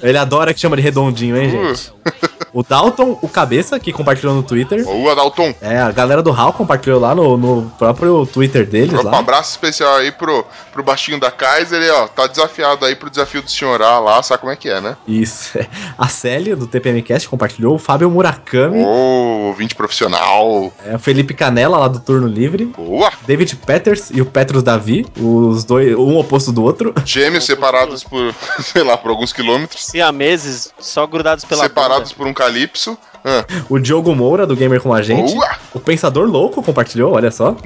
[0.01, 1.67] Ele adora que chama de redondinho, hein, Uh.
[1.75, 1.91] gente?
[2.53, 4.83] O Dalton, o Cabeça, que compartilhou no Twitter.
[4.85, 5.55] Boa, Dalton.
[5.59, 9.03] É, a galera do HAL compartilhou lá no, no próprio Twitter deles.
[9.03, 13.09] Um abraço especial aí pro, pro baixinho da Kaiser, ele, ó, tá desafiado aí pro
[13.09, 14.95] desafio do senhor A lá, sabe como é que é, né?
[15.07, 15.57] Isso.
[15.97, 17.75] A Célia, do TPMcast, compartilhou.
[17.75, 18.83] O Fábio Murakami.
[18.83, 20.71] Ô, ouvinte profissional.
[20.85, 22.65] É, o Felipe Canela, lá do Turno Livre.
[22.65, 23.11] Boa.
[23.25, 25.05] David Peters e o Petros Davi.
[25.19, 26.93] Os dois, um oposto do outro.
[27.05, 29.85] Gêmeos separados por, sei lá, por alguns quilômetros.
[29.85, 32.97] Siameses só grudados pela separados por um calypso.
[33.23, 33.45] Ah.
[33.69, 35.33] O Diogo Moura, do Gamer com a gente.
[35.33, 35.49] Boa.
[35.73, 37.55] O Pensador Louco compartilhou, olha só.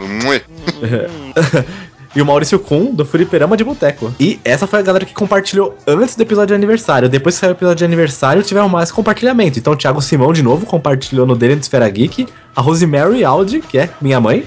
[2.16, 4.12] E o Maurício Kuhn, do Fliperama de Boteco.
[4.20, 7.08] E essa foi a galera que compartilhou antes do episódio de aniversário.
[7.08, 9.60] Depois que saiu o episódio de aniversário, tiveram mais compartilhamento.
[9.60, 12.28] Então o Thiago Simão, de novo, compartilhou no dele do Esfera Geek.
[12.56, 14.44] A Rosemary Audi, que é minha mãe.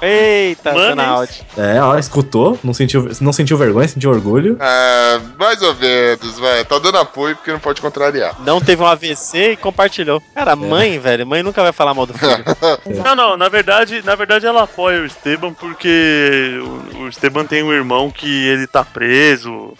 [0.00, 0.88] Eita, Manes.
[0.88, 1.42] dona Audi.
[1.56, 4.56] É, ó, escutou, não sentiu, não sentiu vergonha, sentiu orgulho.
[4.60, 6.64] É, mais ou menos, vai.
[6.64, 8.34] Tá dando apoio porque não pode contrariar.
[8.40, 10.22] Não teve um AVC e compartilhou.
[10.34, 12.44] Cara, mãe, velho, mãe nunca vai falar mal do filho.
[13.04, 16.58] Não, não, na verdade, na verdade ela apoia o Esteban porque
[16.94, 19.74] o, o Esteban tem um irmão que ele tá preso,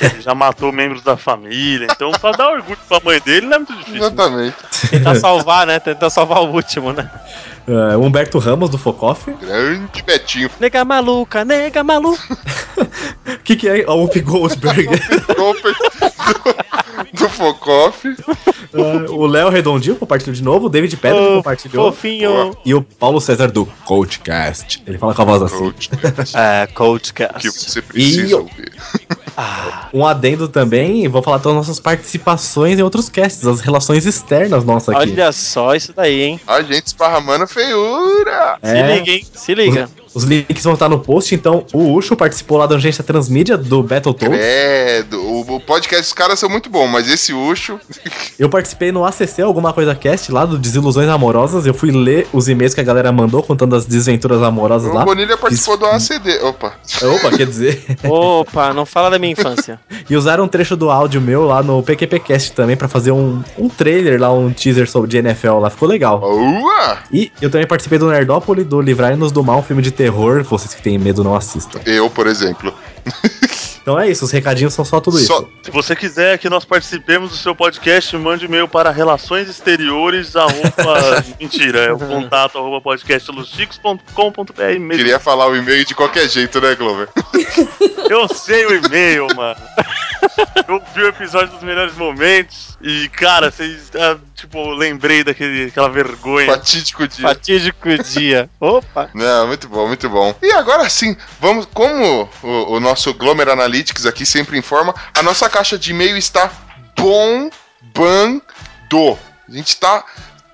[0.00, 3.58] ele já matou membros da família, então pra dar orgulho pra mãe dele não é
[3.58, 3.96] muito difícil.
[3.96, 4.56] Exatamente.
[4.90, 5.78] Tentar salvar, né?
[5.78, 7.10] Tentar salvar o último, né?
[7.68, 9.30] O Humberto Ramos, do Focoff.
[9.32, 10.50] Grande Betinho.
[10.58, 12.22] Nega maluca, nega maluca.
[13.28, 14.88] O que, que é a Whoopi Goldberg?
[17.38, 18.08] Focoff.
[18.74, 20.66] É, o Léo Redondinho compartilhou de novo.
[20.66, 21.92] O David Peters Ô, compartilhou.
[21.92, 22.56] fofinho.
[22.64, 24.82] E o Paulo César do Coachcast.
[24.86, 25.72] Ele fala com a voz assim.
[26.34, 27.40] É, Coachcast.
[27.40, 28.72] Que você precisa E ouvir.
[29.94, 34.94] Um adendo também, vou falar das nossas participações em outros casts, as relações externas nossas
[34.96, 35.12] aqui.
[35.12, 36.40] Olha só isso daí, hein?
[36.46, 38.58] A gente esparramando feiura.
[38.62, 39.26] Se liga, hein?
[39.32, 39.88] Se liga.
[40.18, 43.84] Os links vão estar no post, então o Ucho participou lá da agência Transmídia do
[43.84, 44.36] Battletoads.
[44.36, 45.22] Credo.
[45.22, 47.78] O, o podcast dos caras são muito bons, mas esse Ucho.
[48.36, 51.66] Eu participei no ACC, alguma coisa cast, lá do Desilusões Amorosas.
[51.66, 55.04] Eu fui ler os e-mails que a galera mandou contando as desventuras amorosas O lá.
[55.04, 56.40] Bonilha participou do ACD.
[56.42, 56.72] Opa.
[57.00, 57.84] Opa, quer dizer.
[58.02, 59.78] Opa, não fala da minha infância.
[60.10, 63.68] E usaram um trecho do áudio meu lá no PQPcast também pra fazer um, um
[63.68, 65.68] trailer lá, um teaser sobre de NFL lá.
[65.68, 66.22] Ficou legal.
[66.22, 67.00] Uá!
[67.12, 70.07] E eu também participei do Nerdópolis, do Livrai-nos do Mal, um filme de terror.
[70.10, 71.80] Vocês que têm medo não assistam.
[71.86, 72.72] Eu, por exemplo.
[73.80, 75.28] Então é isso, os recadinhos são só tudo isso.
[75.28, 80.36] Só- Se você quiser que nós participemos do seu podcast, mande e-mail para relações exteriores,
[80.36, 84.90] arroba, mentira, é o contato arroba podcastluchicos.com.br mesmo.
[84.90, 87.08] Queria falar o e-mail de qualquer jeito, né, Glover?
[88.10, 89.58] Eu sei o e-mail, mano.
[90.68, 95.88] Eu vi o episódio dos melhores momentos e, cara, vocês, ah, tipo, lembrei daquele, daquela
[95.88, 96.46] vergonha.
[96.46, 97.28] Fatídico dia.
[97.28, 98.50] Fatídico dia.
[98.60, 99.10] Opa.
[99.14, 100.34] Não, muito bom, muito bom.
[100.42, 105.48] E agora sim, vamos, como o, o nosso Glomer Analytics aqui sempre informa, a nossa
[105.48, 106.50] caixa de e-mail está
[106.96, 108.42] bombando.
[109.48, 110.04] A gente está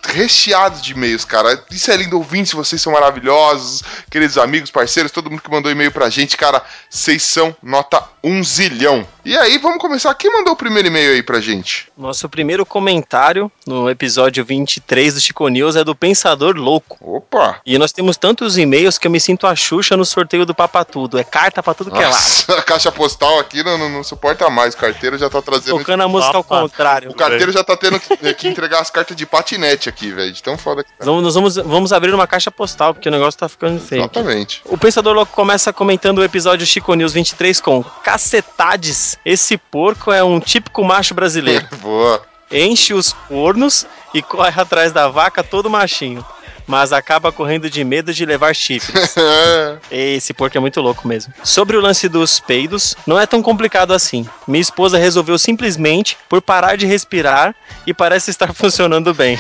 [0.07, 1.63] recheado de e-mails, cara.
[1.71, 5.91] Isso é lindo ouvinte, vocês são maravilhosos, queridos amigos, parceiros, todo mundo que mandou e-mail
[5.91, 9.07] pra gente, cara, vocês são nota um zilhão.
[9.25, 10.15] E aí, vamos começar.
[10.17, 11.89] Quem mandou o primeiro e-mail aí pra gente?
[11.97, 16.99] Nosso primeiro comentário no episódio 23 do Chico News é do Pensador Louco.
[17.01, 17.59] Opa!
[17.65, 20.85] E nós temos tantos e-mails que eu me sinto a Xuxa no sorteio do Papa
[20.85, 21.19] Tudo.
[21.19, 22.05] É carta pra tudo que é.
[22.07, 24.75] Nossa, a caixa postal aqui não, não, não suporta mais.
[24.75, 25.79] O carteiro já tá trazendo.
[25.79, 27.11] Tocando a música ao contrário.
[27.11, 30.33] O carteiro já tá tendo que, que entregar as cartas de patinete aqui, velho.
[30.33, 31.03] De tão foda que tá.
[31.03, 34.03] Vamos, nós vamos, vamos abrir uma caixa postal, porque o negócio tá ficando feio.
[34.03, 34.61] Exatamente.
[34.67, 40.23] O Pensador Louco começa comentando o episódio Chico News 23 com Cacetades, esse porco é
[40.23, 41.67] um típico macho brasileiro.
[41.81, 42.23] Boa.
[42.51, 46.25] Enche os cornos e corre atrás da vaca todo machinho.
[46.67, 49.15] Mas acaba correndo de medo de levar chifres.
[49.91, 51.35] Esse porco é muito louco mesmo.
[51.43, 54.27] Sobre o lance dos peidos, não é tão complicado assim.
[54.49, 57.55] Minha esposa resolveu simplesmente por parar de respirar
[57.87, 59.39] e parece estar funcionando bem.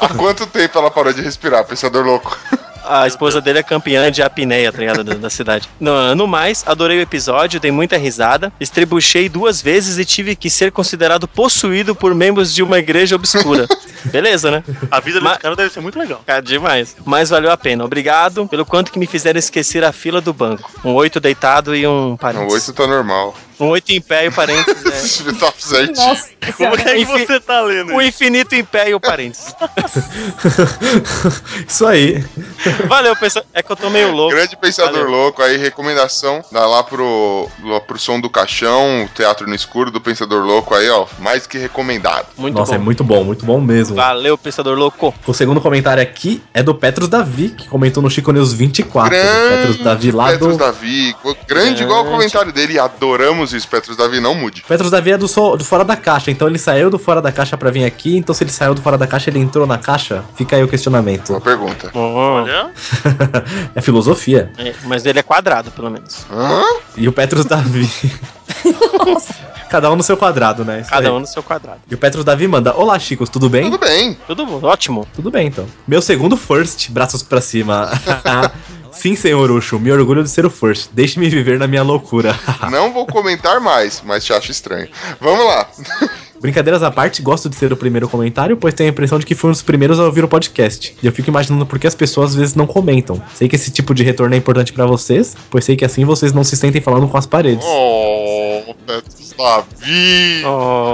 [0.00, 2.36] Há quanto tempo ela parou de respirar, pensador louco?
[2.86, 5.02] A esposa dele é campeã de apneia, tá ligado?
[5.02, 5.68] Da, da cidade.
[5.80, 10.50] No, no mais, adorei o episódio, dei muita risada, estribuchei duas vezes e tive que
[10.50, 13.66] ser considerado possuído por membros de uma igreja obscura.
[14.06, 14.62] Beleza, né?
[14.90, 16.22] A vida desse cara deve ser muito legal.
[16.26, 16.96] Cara, demais.
[17.04, 17.84] Mas valeu a pena.
[17.84, 20.70] Obrigado pelo quanto que me fizeram esquecer a fila do banco.
[20.84, 22.68] Um oito deitado e um parênteses.
[22.68, 23.34] oito tá normal.
[23.60, 25.20] Um oito em pé e o parênteses.
[25.20, 25.32] É.
[25.38, 25.52] tá.
[25.96, 29.54] Nossa, Como é que você tá lendo O infinito em pé e o parênteses.
[31.68, 32.24] Isso aí.
[32.86, 33.44] Valeu, pessoal.
[33.52, 34.34] É que eu tô meio louco.
[34.34, 35.10] Grande pensador Valeu.
[35.10, 36.42] louco aí, recomendação.
[36.50, 40.74] Dá lá pro, lá pro som do caixão, o teatro no escuro do pensador louco
[40.74, 41.06] aí, ó.
[41.18, 42.26] Mais que recomendado.
[42.36, 42.76] Muito Nossa, bom.
[42.76, 43.96] é muito bom, muito bom mesmo.
[43.96, 45.14] Valeu, pensador louco.
[45.26, 49.10] O segundo comentário aqui é do Petros Davi, que comentou no Chico News 24.
[49.10, 50.58] Grande Petros Davi lá Petros do.
[50.58, 51.14] Davi.
[51.46, 52.78] Grande igual o comentário dele.
[52.78, 54.20] Adoramos isso, Petros Davi.
[54.20, 54.62] Não mude.
[54.66, 57.30] Petros Davi é do, so- do Fora da Caixa, então ele saiu do Fora da
[57.32, 59.78] Caixa pra vir aqui, então se ele saiu do Fora da Caixa, ele entrou na
[59.78, 60.24] caixa?
[60.36, 61.28] Fica aí o questionamento.
[61.28, 61.90] Boa pergunta.
[61.94, 62.70] Olha.
[63.74, 64.50] é filosofia.
[64.58, 66.26] É, mas ele é quadrado, pelo menos.
[66.96, 67.88] E o Petros Davi.
[69.74, 70.82] Cada um no seu quadrado, né?
[70.82, 71.12] Isso Cada aí.
[71.12, 71.80] um no seu quadrado.
[71.90, 73.64] E o Petros Davi manda: Olá, Chicos, tudo bem?
[73.64, 74.16] Tudo bem.
[74.24, 75.04] Tudo bom, ótimo.
[75.16, 75.66] Tudo bem, então.
[75.84, 77.90] Meu segundo first, braços pra cima.
[78.92, 80.90] Sim, senhor Ucho, me orgulho de ser o first.
[80.92, 82.38] Deixe-me viver na minha loucura.
[82.70, 84.88] Não vou comentar mais, mas te acho estranho.
[85.20, 85.66] Vamos lá.
[86.44, 89.34] Brincadeiras à parte, gosto de ser o primeiro comentário, pois tenho a impressão de que
[89.34, 90.94] fui um dos primeiros a ouvir o podcast.
[91.02, 93.18] E eu fico imaginando por que as pessoas às vezes não comentam.
[93.34, 96.34] Sei que esse tipo de retorno é importante pra vocês, pois sei que assim vocês
[96.34, 97.64] não se sentem falando com as paredes.
[97.66, 100.42] Oh, Petros Davi.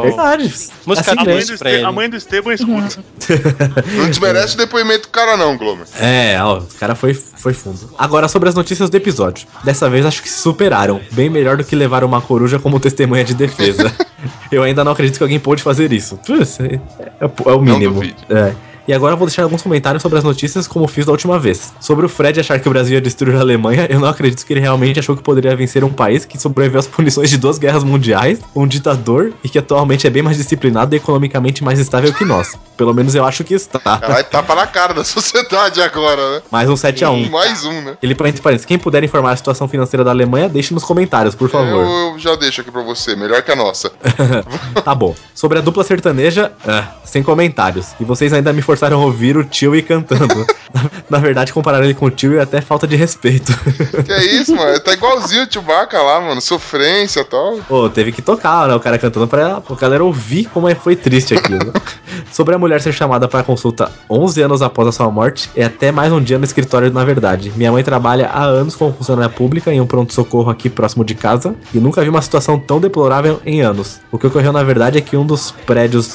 [0.02, 0.54] Verdade.
[0.86, 2.98] Música Assim a, mãe do Este- a mãe do Esteban escuta.
[3.96, 5.86] Não desmerece o depoimento do cara, não, Glomer.
[5.98, 7.90] É, ó, o cara foi, foi fundo.
[7.98, 9.46] Agora sobre as notícias do episódio.
[9.64, 11.00] Dessa vez acho que se superaram.
[11.12, 13.92] Bem melhor do que levar uma coruja como testemunha de defesa.
[14.52, 16.16] Eu ainda não acredito que alguém pôde fazer isso.
[16.26, 16.74] Putz, É,
[17.20, 18.02] é- é o mínimo.
[18.28, 18.54] É.
[18.90, 21.72] E agora eu vou deixar alguns comentários sobre as notícias, como fiz da última vez.
[21.78, 24.52] Sobre o Fred achar que o Brasil ia destruir a Alemanha, eu não acredito que
[24.52, 27.84] ele realmente achou que poderia vencer um país que sobreviveu às punições de duas guerras
[27.84, 32.24] mundiais, um ditador e que atualmente é bem mais disciplinado e economicamente mais estável que
[32.24, 32.58] nós.
[32.76, 33.78] Pelo menos eu acho que está.
[33.78, 36.42] Caralho, tapa na cara da sociedade agora, né?
[36.50, 37.30] Mais um 7x1.
[37.30, 37.96] Mais um, né?
[38.02, 41.48] Ele entre parênteses, quem puder informar a situação financeira da Alemanha, deixe nos comentários, por
[41.48, 41.84] favor.
[41.84, 43.92] Eu, eu já deixo aqui pra você, melhor que a nossa.
[44.84, 45.14] tá bom.
[45.32, 47.94] Sobre a dupla sertaneja, ah, sem comentários.
[48.00, 50.46] E vocês ainda me forçaram a ouvir o tio e cantando.
[50.72, 53.52] na, na verdade, comparar ele com o tio é até falta de respeito.
[54.04, 54.78] Que é isso, mano?
[54.80, 56.40] Tá igualzinho o Chewbacca lá, mano.
[56.40, 57.58] Sofrência e tal.
[57.68, 58.74] Pô, teve que tocar, né?
[58.74, 61.72] O cara cantando pra, pra galera ouvir como é, foi triste aquilo.
[62.32, 65.92] Sobre a mulher ser chamada para consulta 11 anos após a sua morte, é até
[65.92, 67.52] mais um dia no escritório, na verdade.
[67.56, 71.54] Minha mãe trabalha há anos como funcionária pública em um pronto-socorro aqui próximo de casa
[71.74, 74.00] e nunca vi uma situação tão deplorável em anos.
[74.10, 76.06] O que ocorreu, na verdade, é que um dos prédios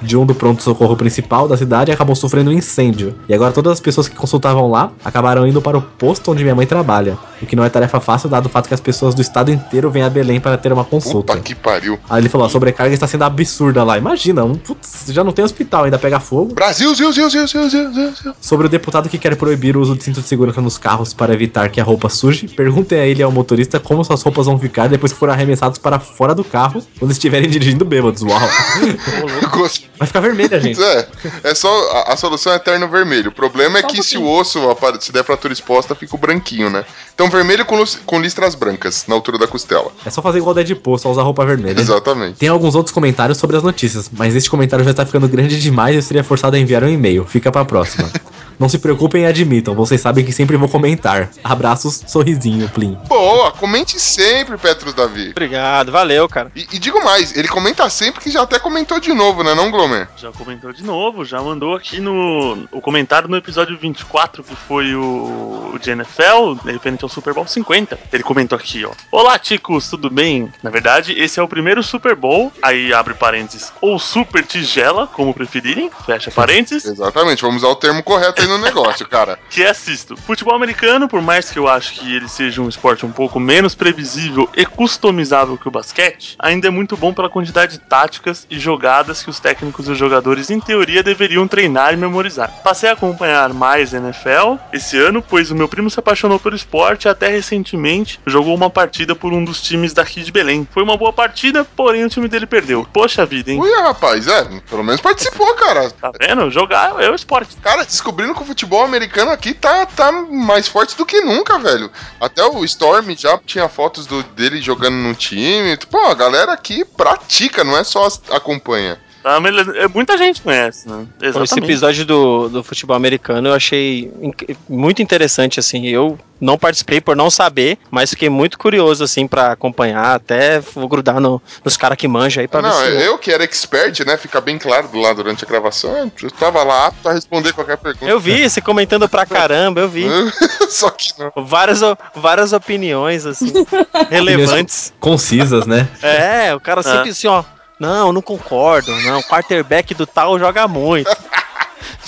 [0.00, 3.14] de um do pronto-socorro principal da cidade acabou sofrendo um incêndio.
[3.28, 6.54] E agora todas as pessoas que consultavam lá acabaram indo para o posto onde minha
[6.54, 7.18] mãe trabalha.
[7.40, 9.90] O que não é tarefa fácil, dado o fato que as pessoas do estado inteiro
[9.90, 11.32] vêm a Belém para ter uma consulta.
[11.32, 11.98] Puta que pariu.
[12.08, 13.98] Aí ele falou: a sobrecarga está sendo absurda lá.
[13.98, 16.54] Imagina, um, putz, já não tem hospital, ainda pega fogo.
[16.54, 18.34] Brasil, Zil, Zil, Zil, Zil, Zil.
[18.40, 21.34] Sobre o deputado que quer proibir o uso de cinto de segurança nos carros para
[21.34, 24.88] evitar que a roupa suje, perguntem a ele ao motorista como suas roupas vão ficar
[24.88, 28.22] depois que forem arremessados para fora do carro quando estiverem dirigindo bêbados.
[28.22, 28.40] Uau!
[29.98, 30.80] Vai ficar vermelha, gente.
[30.82, 31.68] É, é só.
[31.92, 33.30] A, a solução é eterno vermelho.
[33.30, 34.58] O problema é Só um que se o osso,
[35.00, 36.84] se der fratura exposta, fica o branquinho, né?
[37.14, 39.92] Então vermelho com, com listras brancas na altura da costela.
[40.04, 41.80] É só fazer igual o Deadpool, só usar roupa vermelha.
[41.80, 42.38] Exatamente.
[42.38, 45.94] Tem alguns outros comentários sobre as notícias, mas este comentário já está ficando grande demais
[45.94, 47.24] e eu seria forçado a enviar um e-mail.
[47.24, 48.10] Fica pra próxima.
[48.58, 51.30] Não se preocupem e admitam, vocês sabem que sempre vou comentar.
[51.42, 52.96] Abraços, sorrisinho, Plim.
[53.08, 55.30] Boa, comente sempre, Petros Davi.
[55.30, 56.50] Obrigado, valeu, cara.
[56.54, 59.70] E, e digo mais, ele comenta sempre que já até comentou de novo, né, não,
[59.70, 60.08] Glomer?
[60.16, 64.94] Já comentou de novo, já mandou aqui no o comentário no episódio 24, que foi
[64.94, 67.98] o, o de NFL, referente ao Super Bowl 50.
[68.12, 68.92] Ele comentou aqui, ó.
[69.10, 70.52] Olá, ticos, tudo bem?
[70.62, 75.34] Na verdade, esse é o primeiro Super Bowl, aí abre parênteses, ou Super Tigela, como
[75.34, 76.84] preferirem, fecha parênteses.
[76.84, 79.38] Exatamente, vamos usar o termo correto aí no negócio, cara.
[79.48, 80.16] que assisto.
[80.16, 83.74] Futebol americano, por mais que eu acho que ele seja um esporte um pouco menos
[83.74, 88.58] previsível e customizável que o basquete, ainda é muito bom pela quantidade de táticas e
[88.58, 92.50] jogadas que os técnicos e os jogadores, em teoria, deveriam treinar e memorizar.
[92.62, 97.06] Passei a acompanhar mais NFL esse ano, pois o meu primo se apaixonou pelo esporte
[97.06, 100.66] e até recentemente jogou uma partida por um dos times daqui de Belém.
[100.70, 102.86] Foi uma boa partida, porém o time dele perdeu.
[102.92, 103.60] Poxa vida, hein?
[103.60, 105.90] Ui, rapaz, é, pelo menos participou, cara.
[105.90, 106.50] Tá vendo?
[106.50, 107.56] Jogar é o esporte.
[107.56, 111.90] Cara, descobrindo que o futebol americano aqui tá, tá mais forte do que nunca, velho.
[112.20, 115.76] Até o Storm já tinha fotos do, dele jogando no time.
[115.90, 118.98] Pô, a galera aqui pratica, não é só acompanha.
[119.24, 121.06] Mas é- muita gente conhece, né?
[121.20, 125.86] Esse episódio do, do futebol americano eu achei inc- muito interessante, assim.
[125.86, 130.16] Eu não participei por não saber, mas fiquei muito curioso, assim, pra acompanhar.
[130.16, 133.06] Até vou grudar no- nos caras que manjam aí pra não, ver se.
[133.06, 134.16] eu que era expert, né?
[134.16, 136.10] Fica bem claro do lado durante a gravação.
[136.20, 138.04] Eu tava lá apto a responder qualquer pergunta.
[138.06, 140.04] Eu vi você comentando pra caramba, eu vi.
[140.68, 141.30] Só que não.
[141.44, 141.80] Várias,
[142.16, 143.52] várias opiniões, assim,
[144.10, 144.92] relevantes.
[144.98, 145.88] Concisas, né?
[146.02, 147.12] É, o cara sempre Ah.
[147.12, 147.44] assim, ó.
[147.82, 148.94] Não, não concordo.
[149.00, 151.10] Não, o quarterback do tal joga muito.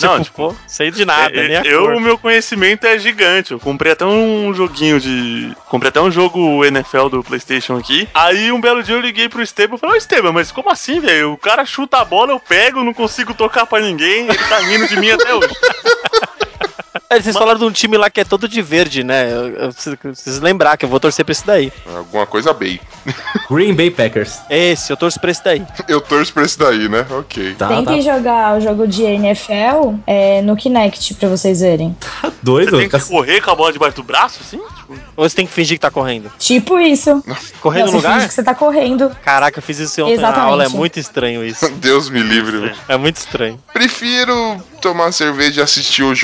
[0.00, 3.52] Não, tipo, pô, sei de nada, É, a eu, o meu conhecimento é gigante.
[3.52, 5.52] Eu comprei até um joguinho de.
[5.68, 8.08] Comprei até um jogo NFL do PlayStation aqui.
[8.14, 11.00] Aí um belo dia eu liguei pro Esteban e falei: Ô Esteban, mas como assim,
[11.00, 11.32] velho?
[11.32, 14.28] O cara chuta a bola, eu pego, não consigo tocar pra ninguém.
[14.28, 15.54] Ele tá rindo de mim até hoje.
[17.10, 19.30] É, vocês falaram de um time lá que é todo de verde, né?
[19.30, 21.72] Eu, eu preciso, preciso lembrar que eu vou torcer pra esse daí.
[21.94, 22.80] Alguma coisa bem.
[23.50, 24.38] Green Bay Packers.
[24.48, 25.62] Esse, eu torço pra esse daí.
[25.86, 27.06] Eu torço pra esse daí, né?
[27.10, 27.54] Ok.
[27.56, 31.96] Tá, Tentem jogar o jogo de NFL é, no Kinect pra vocês verem.
[32.42, 32.70] Doido?
[32.70, 34.58] Você tem que correr com a bola debaixo do braço, assim?
[34.58, 36.32] Tipo, Ou você tem que fingir que tá correndo?
[36.38, 37.22] Tipo isso.
[37.60, 38.14] Correr Não, no você lugar?
[38.14, 39.10] finge que você tá correndo.
[39.22, 40.50] Caraca, eu fiz isso ontem na Exatamente.
[40.50, 41.68] aula, é muito estranho isso.
[41.76, 42.58] Deus me livre.
[42.60, 42.76] velho.
[42.88, 43.58] É muito estranho.
[43.72, 46.23] Prefiro tomar cerveja e assistir o jogo.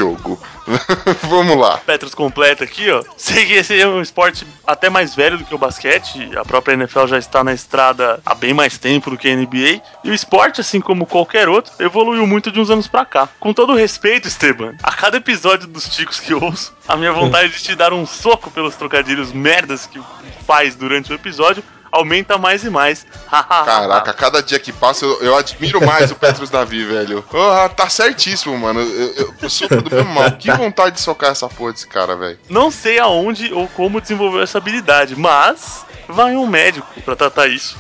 [1.29, 1.79] Vamos lá.
[1.79, 3.03] Petros completa aqui, ó.
[3.17, 6.31] Sei que esse é um esporte até mais velho do que o basquete.
[6.37, 9.83] A própria NFL já está na estrada há bem mais tempo do que a NBA.
[10.05, 13.29] E o esporte, assim como qualquer outro, evoluiu muito de uns anos pra cá.
[13.39, 17.63] Com todo respeito, Esteban, a cada episódio dos Ticos que ouço, a minha vontade de
[17.63, 20.01] te dar um soco pelos trocadilhos merdas que
[20.47, 23.07] faz durante o episódio aumenta mais e mais.
[23.31, 27.23] Caraca, cada dia que passa eu, eu admiro mais o Petrus Davi, velho.
[27.23, 28.81] Porra, tá certíssimo, mano.
[28.81, 30.31] Eu, eu, eu sofro do mesmo mal.
[30.33, 32.39] Que vontade de socar essa porra desse cara, velho.
[32.49, 37.77] Não sei aonde ou como desenvolveu essa habilidade, mas vai um médico pra tratar isso.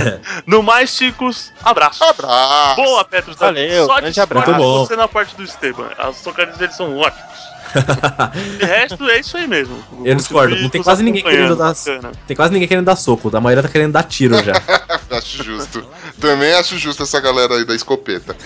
[0.46, 2.02] no mais, Chicos, abraço.
[2.02, 2.76] Abraço.
[2.76, 3.36] Boa, Petros.
[3.36, 4.46] Valeu, Só grande abraço.
[4.46, 4.86] de Muito bom.
[4.86, 5.90] você na parte do Esteban.
[5.98, 7.53] As tocadinhas deles são ótimas.
[8.58, 9.76] De resto, é isso aí mesmo.
[10.04, 10.56] Eu discordo.
[10.56, 11.74] Não tem quase ninguém querendo dar.
[11.74, 12.12] Bacana.
[12.26, 13.34] Tem quase ninguém querendo dar soco.
[13.36, 14.52] A maioria tá querendo dar tiro já.
[15.10, 15.84] acho justo.
[16.20, 18.36] Também acho justo essa galera aí da escopeta.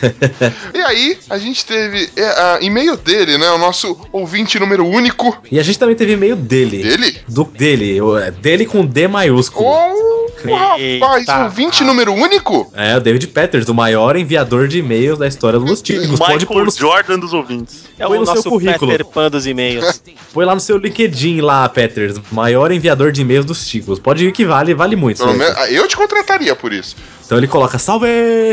[0.74, 3.50] e aí, a gente teve é, a, e-mail dele, né?
[3.50, 5.36] O nosso ouvinte número único.
[5.50, 6.82] E a gente também teve e-mail dele.
[6.82, 7.20] Dele?
[7.28, 8.00] Do dele.
[8.00, 9.68] o- é, Dele com D maiúsculo.
[9.68, 11.44] Oh, rapaz, Eita.
[11.44, 12.70] ouvinte número único?
[12.74, 16.18] É, o David Peters, o maior enviador de e-mails da história dos Típicos.
[16.18, 17.84] Pode pôr no, Jordan dos ouvintes.
[17.98, 18.90] É Põe o no seu nosso currículo.
[18.90, 20.02] Peter Pan dos e-mails.
[20.32, 22.16] põe lá no seu LinkedIn lá, Peters.
[22.30, 23.98] Maior enviador de e-mails dos Típicos.
[23.98, 25.18] Pode ir que vale, vale muito.
[25.18, 26.96] Pelo menos, ah, eu te contrataria por isso.
[27.28, 28.06] Então ele coloca, salve,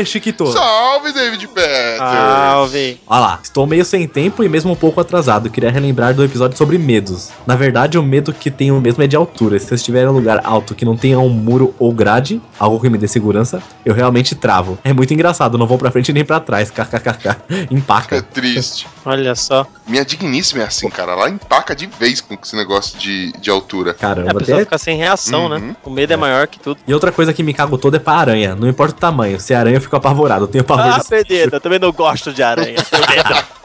[0.04, 0.46] Chiquito.
[0.52, 1.96] Salve, David Peters.
[1.96, 3.00] Salve.
[3.06, 5.48] Olha lá, estou meio sem tempo e mesmo um pouco atrasado.
[5.48, 7.30] Queria relembrar do episódio sobre medos.
[7.46, 9.58] Na verdade, o medo que tenho mesmo é de altura.
[9.58, 12.78] Se eu estiver em um lugar alto que não tenha um muro ou grade, algo
[12.78, 14.78] que me dê segurança, eu realmente travo.
[14.84, 16.70] É muito engraçado, não vou pra frente nem pra trás.
[16.70, 17.28] KKKK.
[17.48, 18.20] É Empaca.
[18.20, 18.86] triste.
[19.06, 19.66] Olha só.
[19.86, 21.12] Minha digníssima é assim, cara.
[21.12, 23.92] Ela empaca de vez com esse negócio de, de altura.
[23.92, 24.64] É, a Caramba, pessoa até...
[24.66, 25.48] fica sem reação, Uhum.
[25.48, 25.76] né?
[25.82, 26.78] O medo é maior que tudo.
[26.86, 28.54] E outra coisa que me cago todo é pra aranha.
[28.66, 29.38] Não importa o tamanho.
[29.38, 30.42] Se é aranha, eu fico apavorado.
[30.44, 31.00] Eu tenho pavor Ah.
[31.08, 32.76] Benedito, eu também não gosto de aranha.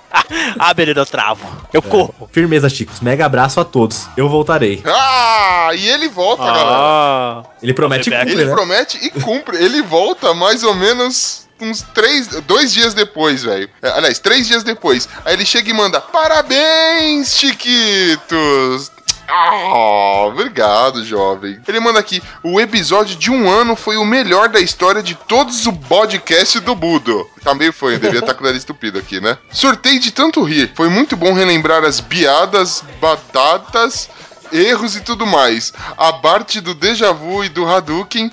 [0.60, 1.40] Ah, Benedito, eu travo.
[1.72, 2.14] Eu corro.
[2.34, 3.00] Firmeza, chicos.
[3.00, 4.08] Mega abraço a todos.
[4.18, 4.84] Eu voltarei.
[4.86, 6.70] Ah, e ele volta, galera.
[6.70, 8.52] Ah, Ele promete e Ele cumpre, Ele né?
[8.54, 9.58] promete e cumpre.
[9.64, 13.70] Ele volta mais ou menos uns três, dois dias depois, velho.
[13.82, 15.08] É, Aliás, três dias depois.
[15.24, 18.91] Aí ele chega e manda: Parabéns, Chiquitos!
[19.34, 21.58] Ah, obrigado, jovem.
[21.66, 25.66] Ele manda aqui: o episódio de um ano foi o melhor da história de todos
[25.66, 27.26] o podcast do Budo.
[27.42, 29.38] Também foi, devia estar com o nariz estupido aqui, né?
[29.50, 30.72] Surtei de tanto rir.
[30.76, 34.10] Foi muito bom relembrar as piadas, batatas,
[34.52, 35.72] erros e tudo mais.
[35.98, 38.32] A parte do déjà vu e do Hadouken.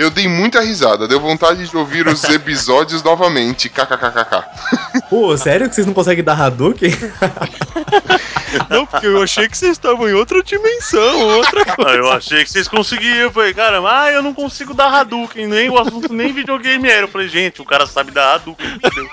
[0.00, 3.68] Eu dei muita risada, deu vontade de ouvir os episódios novamente.
[3.68, 4.44] KKKKK.
[5.10, 6.90] Pô, sério que vocês não conseguem dar Hadouken?
[8.70, 12.50] não, porque eu achei que vocês estavam em outra dimensão, outra Ah, eu achei que
[12.50, 13.14] vocês conseguiam.
[13.14, 17.02] Eu falei, cara, ah, eu não consigo dar Hadouken, nem o assunto nem videogame era.
[17.02, 19.06] Eu falei, gente, o cara sabe dar Hadouken, entendeu?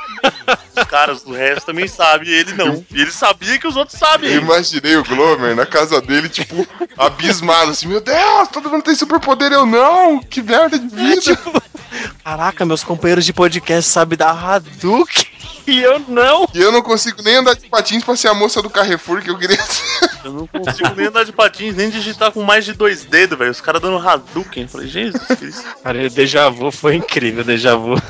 [0.76, 2.86] Os caras do resto também sabem, ele não.
[2.92, 4.32] E ele sabia que os outros sabem.
[4.32, 6.68] Eu imaginei o Glomer na casa dele, tipo,
[6.98, 11.40] abismado, assim, meu Deus, todo mundo tem superpoder, eu não, que merda de vida.
[12.24, 15.38] Caraca, meus companheiros de podcast sabem dar Hadouken
[15.68, 16.48] e eu não.
[16.54, 19.30] E eu não consigo nem andar de patins pra ser a moça do Carrefour que
[19.30, 20.10] eu queria ser.
[20.24, 23.52] Eu não consigo nem andar de patins, nem digitar com mais de dois dedos, velho.
[23.52, 24.64] Os caras dando Hadouken.
[24.64, 25.64] Eu falei, Jesus Cristo.
[25.84, 28.02] Cara, o déjà vu foi incrível, o déjà vu.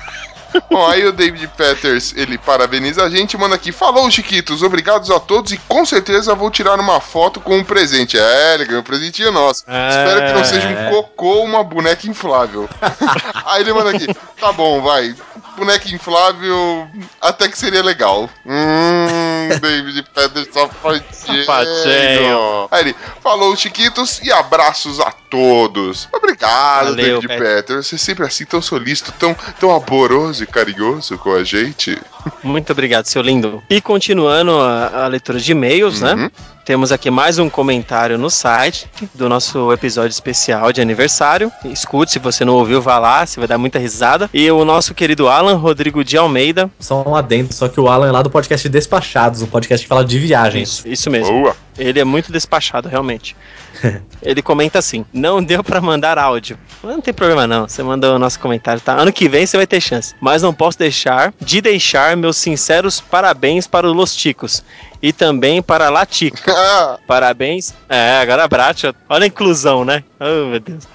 [0.69, 5.19] Bom, aí o David Peters, ele parabeniza a gente manda aqui, falou Chiquitos, obrigados a
[5.19, 8.17] todos e com certeza vou tirar uma foto com um presente.
[8.17, 9.63] É, ele ganhou um presentinho nosso.
[9.67, 9.89] É.
[9.89, 12.69] Espero que não seja um cocô ou uma boneca inflável.
[13.45, 14.07] aí ele manda aqui,
[14.39, 15.15] tá bom, vai.
[15.57, 16.87] Boneca inflável,
[17.19, 18.29] até que seria legal.
[18.45, 21.45] Hum, David Peters safadinho.
[21.45, 22.67] Safadinho.
[22.71, 26.07] Aí ele, falou Chiquitos e abraços a todos.
[26.13, 27.49] Obrigado, Valeu, David Peters.
[27.55, 27.87] Peters.
[27.87, 31.97] Você é sempre assim, tão solícito, tão, tão amoroso e carinhoso com a gente.
[32.43, 33.63] Muito obrigado, seu lindo.
[33.69, 36.15] E continuando a, a leitura de e-mails, Uhum.
[36.15, 36.31] né?
[36.67, 41.49] Temos aqui mais um comentário no site do nosso episódio especial de aniversário.
[41.63, 44.29] Escute, se você não ouviu, vá lá, você vai dar muita risada.
[44.33, 46.69] E o nosso querido Alan Rodrigo de Almeida.
[46.77, 49.87] Só um adendo, só que o Alan é lá do podcast Despachados, um podcast que
[49.87, 50.79] fala de viagens.
[50.79, 51.55] Isso, isso mesmo.
[51.77, 53.33] Ele é muito despachado, realmente.
[54.21, 56.57] Ele comenta assim: não deu pra mandar áudio.
[56.83, 58.93] Não tem problema não, você mandou o nosso comentário, tá?
[58.93, 60.15] Ano que vem você vai ter chance.
[60.21, 64.63] Mas não posso deixar de deixar meus sinceros parabéns para os Los Ticos.
[65.01, 66.53] E também para a Latica.
[67.05, 67.73] parabéns.
[67.87, 70.03] É, agora Brat, olha a inclusão, né?
[70.19, 70.87] Oh, meu Deus.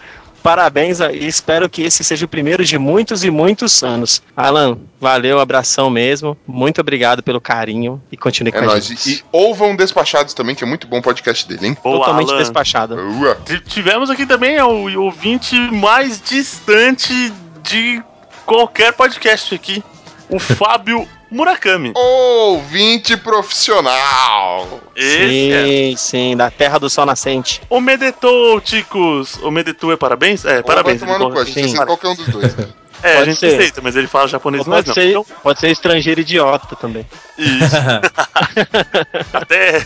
[0.43, 4.21] Parabéns e espero que esse seja o primeiro de muitos e muitos anos.
[4.37, 6.37] Alan, valeu, abração mesmo.
[6.47, 8.87] Muito obrigado pelo carinho e continue É com a nóis.
[8.87, 9.11] gente.
[9.11, 11.79] E, ouvam Despachados também, que é muito bom o podcast dele, hein?
[11.83, 12.39] Boa, Totalmente Alan.
[12.39, 12.97] despachado.
[12.97, 13.39] Boa.
[13.69, 17.33] Tivemos aqui também o ouvinte mais distante
[17.63, 18.03] de
[18.45, 19.83] qualquer podcast aqui,
[20.29, 21.93] o Fábio Murakami.
[21.97, 24.81] Ouvinte profissional.
[24.95, 25.65] Esse é.
[25.65, 27.63] Sim, sim, da terra do sol nascente.
[27.71, 29.37] O Medetou, Ticos.
[29.43, 30.45] O Medetou é parabéns?
[30.45, 31.01] É, parabéns.
[31.01, 32.55] Vai tomar no cu, a gente corre- aceita qualquer um dos dois.
[33.03, 33.55] É, a Pode gente ser.
[33.59, 34.95] aceita, mas ele fala japonês, mas pode, não.
[34.95, 37.07] ser, Então, pode ser estrangeiro idiota também.
[37.37, 37.77] Isso.
[39.33, 39.81] Até.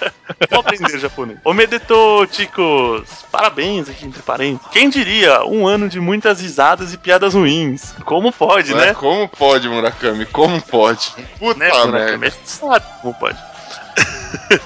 [0.50, 1.38] Vou aprender japonês.
[1.44, 3.08] Ô Medetou, Ticos.
[3.30, 4.66] Parabéns aqui entre parênteses.
[4.72, 5.44] Quem diria?
[5.44, 7.94] Um ano de muitas risadas e piadas ruins.
[8.04, 8.86] Como pode, Né?
[8.86, 8.94] né?
[8.94, 10.26] Como pode, Murakami?
[10.26, 11.12] Como pode?
[11.38, 11.86] Puta Né, merda.
[11.86, 12.26] Murakami?
[12.26, 13.38] A gente sabe como pode.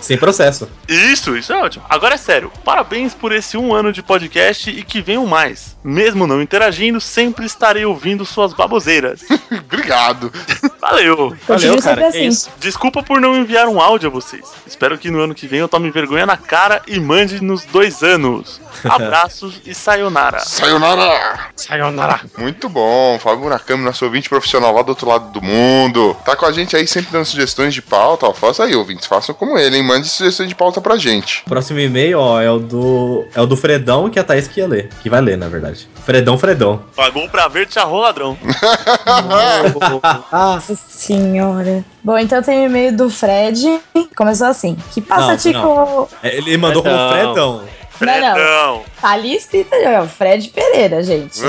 [0.01, 0.68] Sem processo.
[0.88, 1.84] Isso, isso é ótimo.
[1.88, 5.76] Agora é sério, parabéns por esse um ano de podcast e que venham mais.
[5.82, 9.22] Mesmo não interagindo, sempre estarei ouvindo suas baboseiras.
[9.51, 10.32] Obrigado.
[10.80, 11.36] Valeu.
[11.47, 12.28] Continue sempre assim.
[12.59, 14.44] Desculpa por não enviar um áudio a vocês.
[14.66, 18.02] Espero que no ano que vem eu tome vergonha na cara e mande nos dois
[18.02, 18.60] anos.
[18.84, 20.40] Abraços e sayonara.
[20.40, 21.51] Sayonara!
[21.56, 22.20] Sayonara.
[22.38, 23.18] Muito bom.
[23.18, 26.16] Fábio Murakami, nosso ouvinte profissional lá do outro lado do mundo.
[26.24, 28.26] Tá com a gente aí sempre dando sugestões de pauta.
[28.26, 29.06] Ó, faça aí, ouvintes.
[29.06, 29.82] Façam como ele, hein?
[29.82, 31.42] Mande sugestões de pauta pra gente.
[31.44, 33.24] Próximo e-mail, ó, é o do.
[33.34, 34.88] É o do Fredão que a Thaís que ia ler.
[35.02, 35.88] Que vai ler, na verdade.
[36.04, 36.82] Fredão, Fredão.
[36.94, 38.36] Pagou pra ver, te arrou ladrão.
[40.32, 41.84] Nossa senhora.
[42.02, 43.80] Bom, então tem o e-mail do Fred.
[44.16, 44.76] Começou assim.
[44.92, 45.58] Que passa, Não, Tico.
[45.58, 46.08] não.
[46.22, 47.62] É, Ele mandou como Fredão.
[47.98, 48.36] Fredão.
[48.36, 48.85] Não, não.
[49.01, 51.40] Tá ali escrito, ó, Fred Pereira, gente.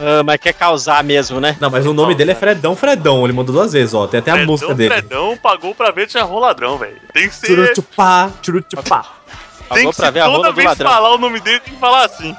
[0.00, 1.56] Ah, mas quer causar mesmo, né?
[1.60, 3.24] Não, mas o nome dele é Fredão, Fredão.
[3.24, 4.06] Ele mandou duas vezes, ó.
[4.06, 4.90] Tem até a música dele.
[4.90, 6.96] Fredão pagou pra ver, arrou ladrão, velho.
[7.12, 7.46] Tem que ser.
[7.46, 9.02] Churutupá, churutupá.
[9.02, 10.90] Tem Pagou que pra ser toda vez ladrão.
[10.90, 12.36] falar o nome dele, tem que falar assim.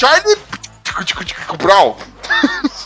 [0.00, 0.36] Charlie
[1.58, 1.96] Brown.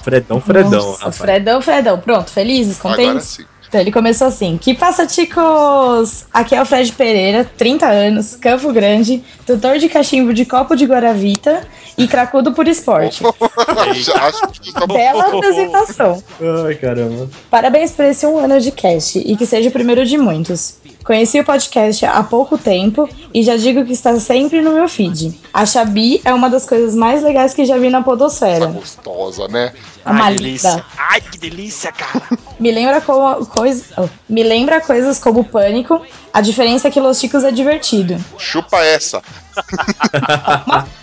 [0.03, 1.19] Fredão, Fredão, Nossa, rapaz.
[1.19, 2.01] Fredão, Fredão.
[2.01, 3.27] Pronto, felizes, Agora contentes?
[3.27, 3.45] sim.
[3.73, 6.27] Então ele começou assim: Que passa, ticos?
[6.31, 10.85] Aqui é o Fred Pereira, 30 anos, Campo Grande, tutor de cachimbo de copo de
[10.85, 11.67] Guaravita
[11.97, 13.23] e cracudo por esporte.
[13.25, 14.95] Acho que tá bom.
[14.95, 16.23] Bela apresentação.
[16.67, 17.31] Ai, caramba.
[17.51, 20.75] Parabéns por esse um ano de cast e que seja o primeiro de muitos.
[21.03, 25.35] Conheci o podcast há pouco tempo e já digo que está sempre no meu feed.
[25.53, 28.67] A Xabi é uma das coisas mais legais que já vi na podosfera.
[28.67, 29.73] Gostosa, né?
[30.05, 30.85] Uma Ai, delícia.
[30.97, 32.23] Ai, que delícia, cara.
[32.59, 36.01] Me lembra, como, coisa, oh, me lembra coisas como Pânico.
[36.33, 38.17] A diferença é que Los Chicos é divertido.
[38.39, 39.21] Chupa essa.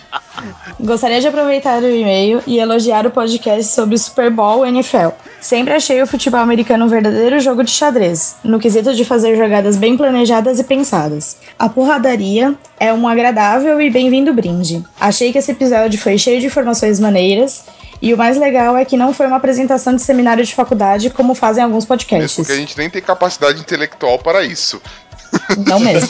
[0.80, 5.08] Gostaria de aproveitar o e-mail e elogiar o podcast sobre o Super Bowl NFL.
[5.40, 9.76] Sempre achei o futebol americano um verdadeiro jogo de xadrez, no quesito de fazer jogadas
[9.76, 11.36] bem planejadas e pensadas.
[11.58, 14.82] A porradaria é um agradável e bem-vindo brinde.
[14.98, 17.64] Achei que esse episódio foi cheio de informações maneiras.
[18.02, 21.34] E o mais legal é que não foi uma apresentação de seminário de faculdade como
[21.34, 22.38] fazem alguns podcasts.
[22.38, 24.80] Mesmo que a gente nem tem capacidade intelectual para isso.
[25.64, 26.08] Não mesmo.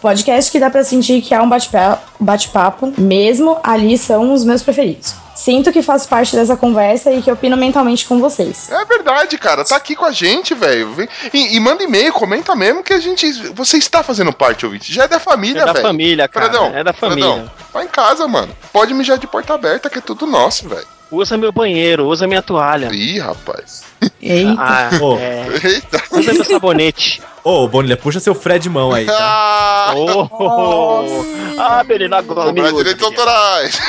[0.00, 4.62] Podcast que dá pra sentir que há um bate-pa- bate-papo, mesmo ali são os meus
[4.62, 5.14] preferidos.
[5.34, 8.70] Sinto que faço parte dessa conversa e que opino mentalmente com vocês.
[8.70, 9.62] É verdade, cara.
[9.64, 11.06] Tá aqui com a gente, velho.
[11.34, 13.30] E, e manda e-mail, comenta mesmo que a gente.
[13.52, 14.90] Você está fazendo parte, ouvinte.
[14.92, 15.84] Já é da família, É da velho.
[15.86, 16.46] família, cara.
[16.46, 17.24] Fredão, É da família.
[17.30, 18.56] Fredão, vai em casa, mano.
[18.72, 20.86] Pode mijar de porta aberta, que é tudo nosso, velho.
[21.12, 22.90] Usa meu banheiro, usa minha toalha.
[22.90, 23.84] Ih, rapaz.
[24.22, 24.54] Eita.
[24.56, 25.18] Ah, Ô.
[25.18, 25.46] é.
[25.64, 26.02] Eita.
[26.12, 27.20] Usa meu sabonete.
[27.44, 29.16] Ô, Bonilha, puxa seu Fred mão aí, tá?
[29.18, 31.60] Ah, Oh, oh, oh.
[31.60, 33.80] ah menino, agora cobrar direitos autorais.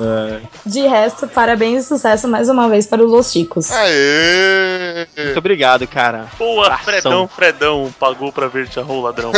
[0.00, 0.40] É.
[0.64, 3.70] De resto, parabéns e sucesso mais uma vez para o Los Chicos.
[3.70, 5.06] Aê!
[5.16, 6.26] Muito obrigado, cara.
[6.38, 6.82] Boa, Abração.
[6.84, 9.32] Fredão, Fredão, pagou pra ver, te arrou ladrão.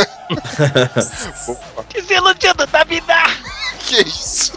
[1.93, 3.13] Desiludido da vida!
[3.85, 4.53] Que isso?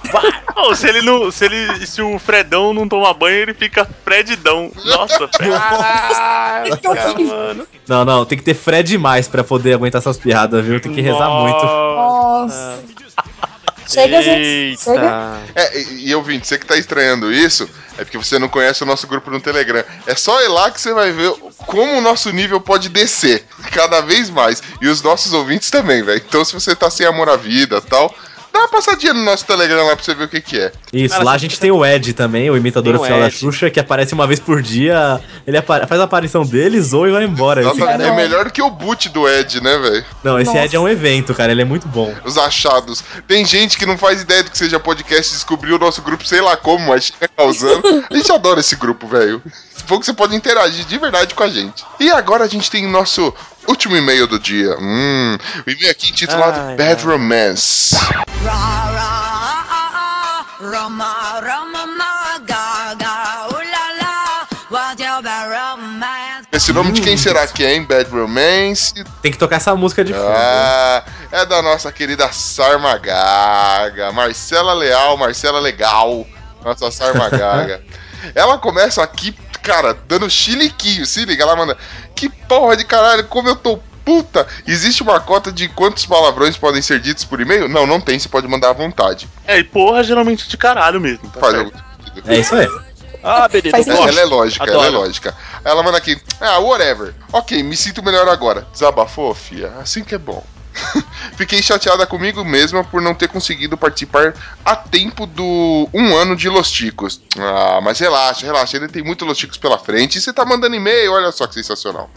[0.76, 1.30] Se ele não.
[1.30, 1.86] Se ele.
[1.86, 3.84] Se o Fredão não tomar banho, ele fica
[4.36, 4.70] Fredidão.
[4.84, 5.50] Nossa, Fred.
[6.82, 7.66] Caraca, mano.
[7.86, 10.80] Não, não, tem que ter Fred mais pra poder aguentar essas piadas, viu?
[10.80, 11.64] Tem que rezar muito.
[11.64, 12.78] Nossa.
[13.88, 14.82] Chega, gente.
[14.82, 15.38] Chega.
[15.54, 18.86] É, e, e ouvinte, você que tá estranhando isso, é porque você não conhece o
[18.86, 19.84] nosso grupo no Telegram.
[20.06, 21.32] É só ir lá que você vai ver
[21.66, 24.62] como o nosso nível pode descer cada vez mais.
[24.80, 26.22] E os nossos ouvintes também, velho.
[26.26, 28.12] Então, se você tá sem amor à vida tal,
[28.56, 30.72] dá uma passadinha no nosso Telegram lá pra você ver o que, que é.
[30.92, 33.26] Isso, Cara, lá a gente tem o Ed também, o imitador Tem o oficial da
[33.26, 33.36] Ed.
[33.36, 35.20] Xuxa, que aparece uma vez por dia.
[35.46, 37.60] Ele faz a aparição dele, zoa e vai embora.
[37.60, 40.04] Esse Nossa, cara é melhor que o boot do Ed, né, velho?
[40.24, 40.64] Não, esse Nossa.
[40.64, 41.52] Ed é um evento, cara.
[41.52, 42.14] Ele é muito bom.
[42.24, 43.04] Os achados.
[43.28, 46.40] Tem gente que não faz ideia do que seja podcast, descobriu o nosso grupo, sei
[46.40, 48.04] lá como, mas chega causando.
[48.10, 49.42] A gente adora esse grupo, velho.
[49.86, 51.84] Pouco você pode interagir de verdade com a gente.
[52.00, 53.32] E agora a gente tem o nosso
[53.68, 54.76] último e-mail do dia.
[54.78, 55.36] Hum,
[55.66, 57.96] o e-mail aqui intitulado Ai, Bad Romance.
[66.52, 67.84] Esse nome de quem será que é, hein?
[67.84, 68.94] Bad Romance.
[69.22, 70.26] Tem que tocar essa música de fundo.
[70.28, 76.26] Ah, é da nossa querida Sarmagaga, Marcela Leal, Marcela Legal,
[76.64, 77.82] nossa Sarmagaga.
[78.34, 79.32] ela começa aqui,
[79.62, 81.76] cara, dando chiliquinho, se liga, ela manda,
[82.16, 84.46] que porra de caralho, como eu tô puta.
[84.66, 87.68] Existe uma cota de quantos palavrões podem ser ditos por e-mail?
[87.68, 89.28] Não, não tem, você pode mandar à vontade.
[89.46, 91.28] É, e porra, geralmente de caralho mesmo.
[91.28, 91.74] Tá Faz certo?
[91.74, 92.32] algum sentido.
[92.32, 92.68] É isso aí.
[93.22, 93.76] Ah, beleza.
[93.76, 94.08] Gosto.
[94.08, 94.78] ela é lógica, Adoro.
[94.78, 95.36] ela é lógica.
[95.64, 97.12] Ela manda aqui, ah, whatever.
[97.32, 98.66] Ok, me sinto melhor agora.
[98.72, 99.72] Desabafou, fia?
[99.80, 100.44] Assim que é bom.
[101.36, 104.34] Fiquei chateada comigo mesma por não ter conseguido participar
[104.64, 107.20] a tempo do um ano de Los Ticos.
[107.38, 110.16] Ah, mas relaxa, relaxa, ainda tem muito Los Ticos pela frente.
[110.18, 112.08] E você tá mandando e-mail, olha só que sensacional.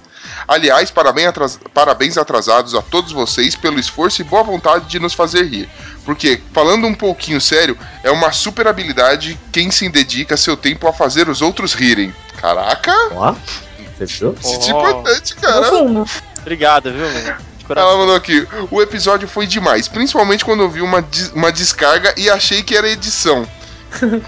[0.48, 5.14] Aliás, parabéns, atras- parabéns atrasados a todos vocês pelo esforço e boa vontade de nos
[5.14, 5.70] fazer rir.
[6.06, 10.94] Porque, falando um pouquinho sério, é uma super habilidade quem se dedica seu tempo a
[10.94, 12.14] fazer os outros rirem.
[12.38, 12.94] Caraca!
[13.14, 13.34] Ó,
[13.98, 14.36] você viu?
[14.40, 15.68] Isso é importante, cara.
[16.42, 17.49] Obrigado, viu.
[17.78, 18.48] Ela mandou aqui.
[18.72, 22.76] O episódio foi demais, principalmente quando eu vi uma, des- uma descarga e achei que
[22.76, 23.48] era edição.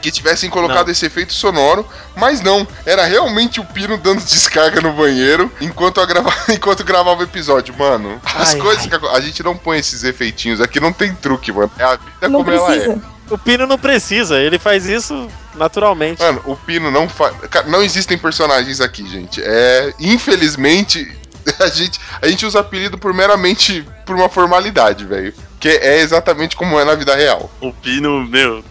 [0.02, 0.92] Que tivessem colocado Não.
[0.92, 6.34] esse efeito sonoro, mas não, era realmente o Pino dando descarga no banheiro enquanto, grava...
[6.50, 7.74] enquanto gravava o episódio.
[7.78, 9.00] Mano, as Ai, coisas ai.
[9.00, 9.12] que a...
[9.12, 11.72] a gente não põe esses efeitinhos aqui, não tem truque, mano.
[11.78, 12.94] É a vida Não como ela precisa.
[12.94, 13.22] é.
[13.34, 16.22] O Pino não precisa, ele faz isso naturalmente.
[16.22, 17.34] Mano, o Pino não faz.
[17.68, 19.42] Não existem personagens aqui, gente.
[19.42, 19.94] É.
[20.00, 21.10] Infelizmente,
[21.60, 25.34] a gente, a gente usa apelido por meramente por uma formalidade, velho.
[25.60, 27.52] Que é exatamente como é na vida real.
[27.60, 28.64] O Pino, meu,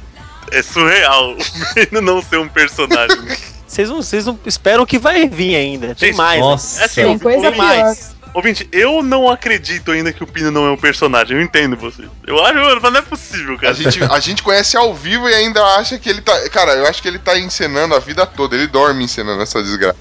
[0.51, 1.37] é surreal.
[1.41, 3.19] O Pino não ser um personagem.
[3.67, 5.95] Vocês não, vocês não esperam que vai vir ainda.
[5.95, 6.41] Tem mais.
[6.41, 6.83] Nossa.
[6.83, 8.17] É assim, Tem coisa mais.
[8.33, 11.37] Ouvinte, eu não acredito ainda que o Pino não é um personagem.
[11.37, 12.05] Eu entendo você.
[12.27, 13.73] Eu acho, mas não é possível, cara.
[13.73, 16.49] A gente, a gente conhece ao vivo e ainda acha que ele tá.
[16.51, 18.55] Cara, eu acho que ele tá encenando a vida toda.
[18.55, 19.97] Ele dorme encenando essa desgraça.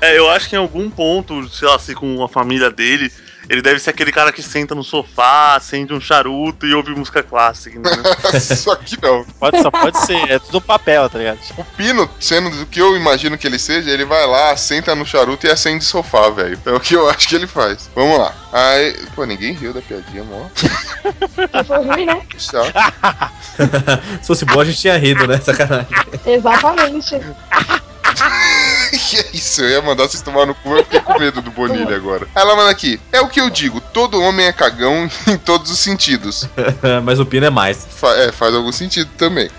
[0.00, 3.12] É, eu acho que em algum ponto, sei lá, assim, com a família dele,
[3.48, 7.22] ele deve ser aquele cara que senta no sofá, acende um charuto e ouve música
[7.22, 8.02] clássica, entendeu?
[8.40, 9.24] Só que não.
[9.38, 11.38] Pode, só pode ser, é tudo papel, tá ligado?
[11.56, 15.06] O Pino, sendo do que eu imagino que ele seja, ele vai lá, senta no
[15.06, 16.58] charuto e acende sofá, velho.
[16.64, 17.90] É o que eu acho que ele faz.
[17.94, 18.34] Vamos lá.
[18.52, 18.96] Aí.
[19.14, 20.46] Pô, ninguém riu da piadinha, mó.
[20.54, 22.22] Se for ruim, né?
[22.38, 22.72] Chato.
[24.20, 25.38] Se fosse boa, a gente tinha rido, né?
[25.40, 25.88] Sacanagem.
[26.26, 27.20] Exatamente.
[28.98, 29.60] Que é isso?
[29.62, 32.26] Eu ia mandar vocês tomar no cu, eu fiquei com medo do Bonilha agora.
[32.34, 33.00] Ela manda aqui.
[33.12, 36.48] É o que eu digo, todo homem é cagão em todos os sentidos.
[37.04, 37.86] Mas o Pino é mais.
[37.96, 39.50] Fa- é, faz algum sentido também.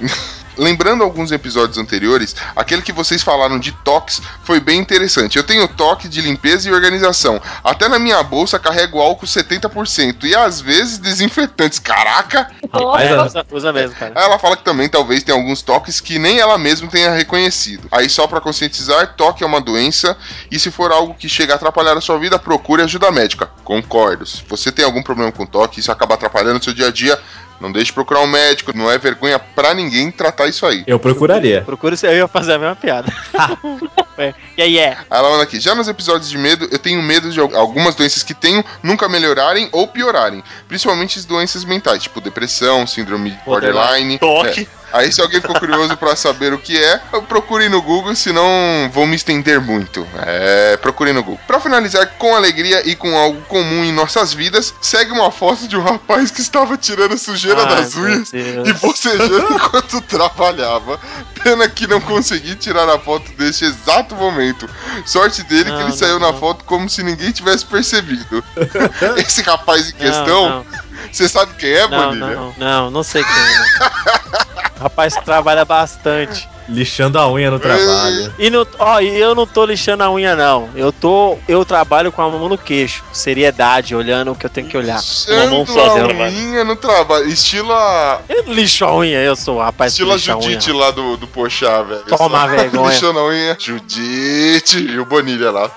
[0.57, 5.37] Lembrando alguns episódios anteriores, aquele que vocês falaram de toques foi bem interessante.
[5.37, 7.41] Eu tenho toque de limpeza e organização.
[7.63, 11.79] Até na minha bolsa carrego álcool 70% e às vezes desinfetantes.
[11.79, 12.49] Caraca!
[12.73, 14.13] Usa, usa mesmo, cara.
[14.15, 17.87] Aí ela fala que também talvez tenha alguns toques que nem ela mesma tenha reconhecido.
[17.91, 20.17] Aí só pra conscientizar, toque é uma doença
[20.51, 23.49] e se for algo que chega a atrapalhar a sua vida, procure ajuda médica.
[23.63, 24.25] Concordo.
[24.25, 27.19] Se você tem algum problema com toque, isso acaba atrapalhando o seu dia a dia,
[27.59, 30.83] não deixe de procurar um médico, não é vergonha pra ninguém tratar isso aí.
[30.87, 31.61] eu procuraria.
[31.61, 33.11] Procura se eu ia fazer a mesma piada.
[34.17, 34.33] é.
[34.57, 34.89] E aí é.
[35.09, 37.95] Aí ela manda aqui, já nos episódios de medo, eu tenho medo de al- algumas
[37.95, 40.43] doenças que tenho nunca melhorarem ou piorarem.
[40.67, 44.17] Principalmente as doenças mentais, tipo depressão, síndrome de borderline.
[44.19, 44.67] Toque.
[44.81, 44.84] É.
[44.95, 46.97] Aí se alguém ficou curioso pra saber o que é,
[47.27, 48.45] procure no Google, senão
[48.93, 50.07] vou me estender muito.
[50.25, 51.39] É, procure no Google.
[51.45, 55.75] Pra finalizar com alegria e com algo comum em nossas vidas, segue uma foto de
[55.75, 58.69] um rapaz que estava tirando sujeira Ai, das unhas Deus.
[58.69, 60.99] e bocejando enquanto trabalhava.
[61.43, 64.67] Pena que não consegui tirar a foto deste exato momento.
[65.05, 66.39] Sorte dele que Não, ele não, saiu na não.
[66.39, 68.43] foto como se ninguém tivesse percebido.
[69.17, 70.65] Esse rapaz em questão,
[71.11, 72.25] você sabe quem é, Não, Bonilha?
[72.27, 74.54] não, não, não sei quem é.
[74.79, 76.49] Rapaz, trabalha bastante.
[76.67, 78.33] Lixando a unha no trabalho.
[78.39, 80.69] E não, ó, e eu não tô lixando a unha, não.
[80.75, 81.37] Eu tô.
[81.47, 83.03] Eu trabalho com a mão no queixo.
[83.13, 84.99] Seriedade, olhando o que eu tenho que olhar.
[85.29, 86.33] Uma mão a só vai.
[86.33, 87.27] unha no trabalho.
[87.27, 88.21] Estilo a.
[88.27, 90.41] Eu lixo a unha, eu sou o rapaz que Estilo a a.
[90.41, 92.03] Judite lá do, do Pochá, velho.
[92.05, 92.89] Toma Só vergonha.
[92.91, 93.57] Lixando a unha.
[93.59, 94.79] Judite.
[94.79, 95.71] E o Bonilha lá.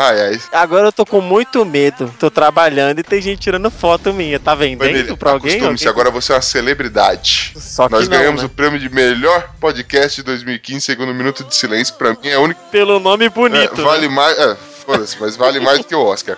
[0.00, 0.40] Ai, ai.
[0.52, 2.14] Agora eu tô com muito medo.
[2.20, 4.38] Tô trabalhando e tem gente tirando foto minha.
[4.38, 5.60] Tá vendendo Bonilha, pra alguém?
[5.60, 7.52] Alguém- agora você é uma celebridade.
[7.56, 8.46] Só que Nós não, ganhamos né?
[8.46, 11.94] o prêmio de melhor podcast de 2015, segundo Minuto de Silêncio.
[11.96, 12.60] Pra mim é o único.
[12.70, 13.80] Pelo nome bonito.
[13.80, 14.14] É, vale né?
[14.14, 14.38] mais.
[14.38, 14.56] É,
[14.88, 16.34] foda-se, mas vale mais do que o Oscar.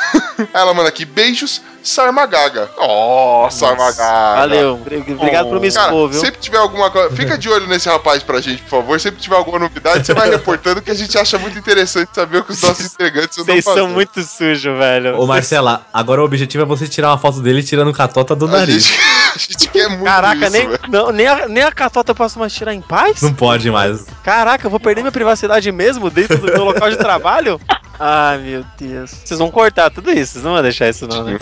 [0.54, 2.70] Ela manda aqui beijos, Sarmagaga.
[2.78, 4.40] Ó, Sarmagaga.
[4.40, 4.80] Valeu.
[4.80, 6.20] Obrigado por me Cara, expor, viu?
[6.20, 7.14] Sempre tiver alguma coisa.
[7.14, 8.98] Fica de olho nesse rapaz pra gente, por favor.
[8.98, 12.44] Sempre tiver alguma novidade, você vai reportando que a gente acha muito interessante saber o
[12.44, 15.20] que os nossos integrantes andam Vocês são muito sujos, velho.
[15.20, 18.90] Ô Marcela, agora o objetivo é você tirar uma foto dele tirando catota do nariz.
[19.32, 20.80] A gente quer muito Caraca, isso, nem, velho.
[20.88, 23.22] não, nem, a, nem a catota eu posso mais tirar em paz?
[23.22, 24.04] Não pode mais.
[24.24, 27.60] Caraca, eu vou perder minha privacidade mesmo dentro do meu local de trabalho?
[28.02, 29.10] Ai, meu Deus.
[29.10, 31.38] Vocês vão cortar tudo isso, vocês não vão deixar isso não, né?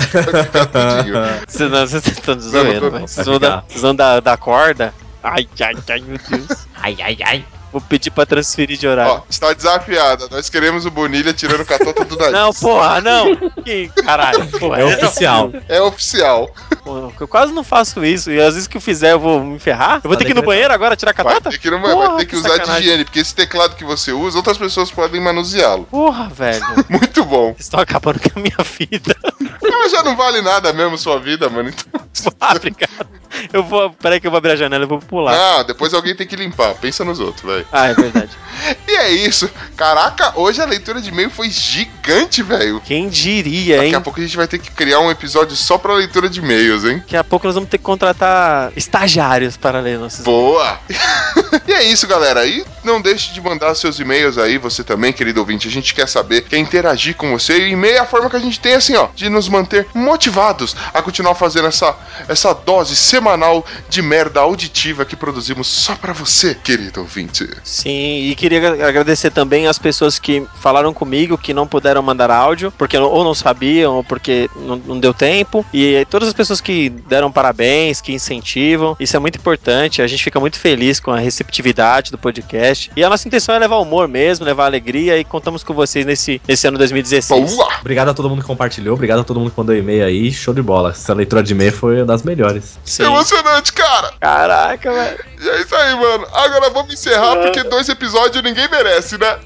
[1.46, 3.06] Senão vocês estão zoeiro, velho.
[3.06, 4.92] Vocês vão dar, vocês vão dar, dar corda?
[5.22, 6.66] Ai, ai, ai, meu Deus.
[6.82, 7.44] Ai, ai, ai.
[7.70, 9.12] Vou pedir pra transferir de horário.
[9.12, 10.26] Ó, está desafiada.
[10.30, 12.32] Nós queremos o Bonilha tirando catota do nariz.
[12.32, 13.36] Não, porra, não.
[13.62, 14.80] Que caralho, porra.
[14.80, 15.52] É oficial.
[15.68, 16.50] É oficial.
[16.82, 18.30] Pô, eu quase não faço isso.
[18.30, 20.00] E às vezes que eu fizer, eu vou me ferrar.
[20.02, 21.50] Eu vou ter que ir no banheiro agora tirar a Vai catota?
[21.50, 22.82] ter que, não, vai Porra, ter que que usar de sacanagem.
[22.84, 25.84] higiene, porque esse teclado que você usa, outras pessoas podem manuseá-lo.
[25.84, 26.64] Porra, velho.
[26.88, 27.48] Muito bom.
[27.52, 29.14] Vocês estão acabando com a minha vida.
[29.62, 31.68] Ah, já não vale nada mesmo sua vida, mano.
[31.68, 32.00] Então...
[32.40, 33.06] Ah, obrigado.
[33.52, 33.90] Eu vou.
[33.90, 35.34] Peraí que eu vou abrir a janela e vou pular.
[35.34, 36.74] Ah, depois alguém tem que limpar.
[36.74, 37.57] Pensa nos outros, velho.
[37.72, 38.30] Ah, é verdade.
[38.88, 39.48] E é isso.
[39.76, 42.80] Caraca, hoje a leitura de e-mail foi gigante, velho.
[42.84, 43.82] Quem diria, hein?
[43.84, 46.40] Daqui a pouco a gente vai ter que criar um episódio só pra leitura de
[46.40, 46.98] e-mails, hein?
[46.98, 50.24] Daqui a pouco nós vamos ter que contratar estagiários para ler nossos.
[50.24, 50.80] Boa!
[51.68, 52.44] e é isso, galera.
[52.46, 55.68] E não deixe de mandar seus e-mails aí, você também, querido ouvinte.
[55.68, 57.58] A gente quer saber, quer interagir com você.
[57.58, 59.86] E o e-mail é a forma que a gente tem, assim, ó, de nos manter
[59.94, 61.96] motivados a continuar fazendo essa,
[62.28, 67.47] essa dose semanal de merda auditiva que produzimos só pra você, querido ouvinte.
[67.62, 72.72] Sim, e queria agradecer também as pessoas que falaram comigo que não puderam mandar áudio,
[72.76, 75.64] porque ou não sabiam, ou porque não, não deu tempo.
[75.72, 78.96] E todas as pessoas que deram parabéns, que incentivam.
[78.98, 80.02] Isso é muito importante.
[80.02, 82.90] A gente fica muito feliz com a receptividade do podcast.
[82.96, 85.18] E a nossa intenção é levar humor mesmo, levar alegria.
[85.18, 87.54] E contamos com vocês nesse, nesse ano 2016.
[87.54, 87.68] Boa!
[87.80, 90.32] Obrigado a todo mundo que compartilhou, obrigado a todo mundo que mandou e-mail aí.
[90.32, 90.90] Show de bola.
[90.90, 92.78] Essa leitura de e-mail foi uma das melhores.
[92.84, 93.04] Sim.
[93.04, 94.12] Emocionante, cara!
[94.20, 95.24] Caraca, velho.
[95.40, 96.26] E é isso aí, mano.
[96.32, 99.38] Agora vamos encerrar, porque dois episódios ninguém merece, né?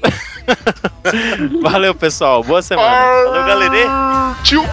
[1.61, 2.43] Valeu, pessoal.
[2.43, 2.89] Boa semana.
[2.89, 3.85] Valeu, galerê.
[4.43, 4.63] Tio!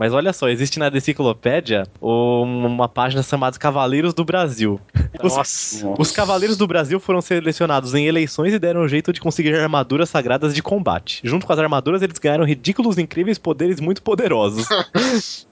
[0.00, 4.80] Mas olha só, existe na Deciclopédia um- uma página chamada Cavaleiros do Brasil.
[5.22, 5.94] Os, Nossa.
[5.98, 10.08] os Cavaleiros do Brasil foram selecionados em eleições e deram um jeito de conseguir armaduras
[10.08, 11.20] sagradas de combate.
[11.22, 14.66] Junto com as armaduras, eles ganharam ridículos, incríveis poderes muito poderosos.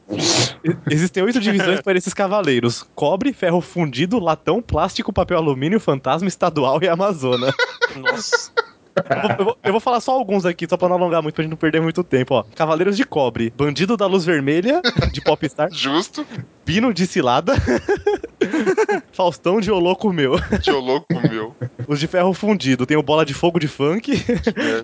[0.90, 6.82] Existem oito divisões para esses cavaleiros: cobre, ferro fundido, latão, plástico, papel alumínio, fantasma, estadual
[6.82, 7.52] e amazona.
[7.96, 8.50] Nossa.
[8.98, 11.34] Eu vou, eu vou- eu vou falar só alguns aqui, só pra não alongar muito,
[11.34, 12.44] pra gente não perder muito tempo, ó.
[12.54, 14.80] Cavaleiros de Cobre, Bandido da Luz Vermelha,
[15.12, 16.26] de Popstar, Justo.
[16.64, 17.54] Pino de Cilada,
[19.12, 20.36] Faustão de Ô Louco Meu.
[20.60, 21.54] Tio louco meu.
[21.86, 24.12] Os de Ferro Fundido, tem o Bola de Fogo de Funk,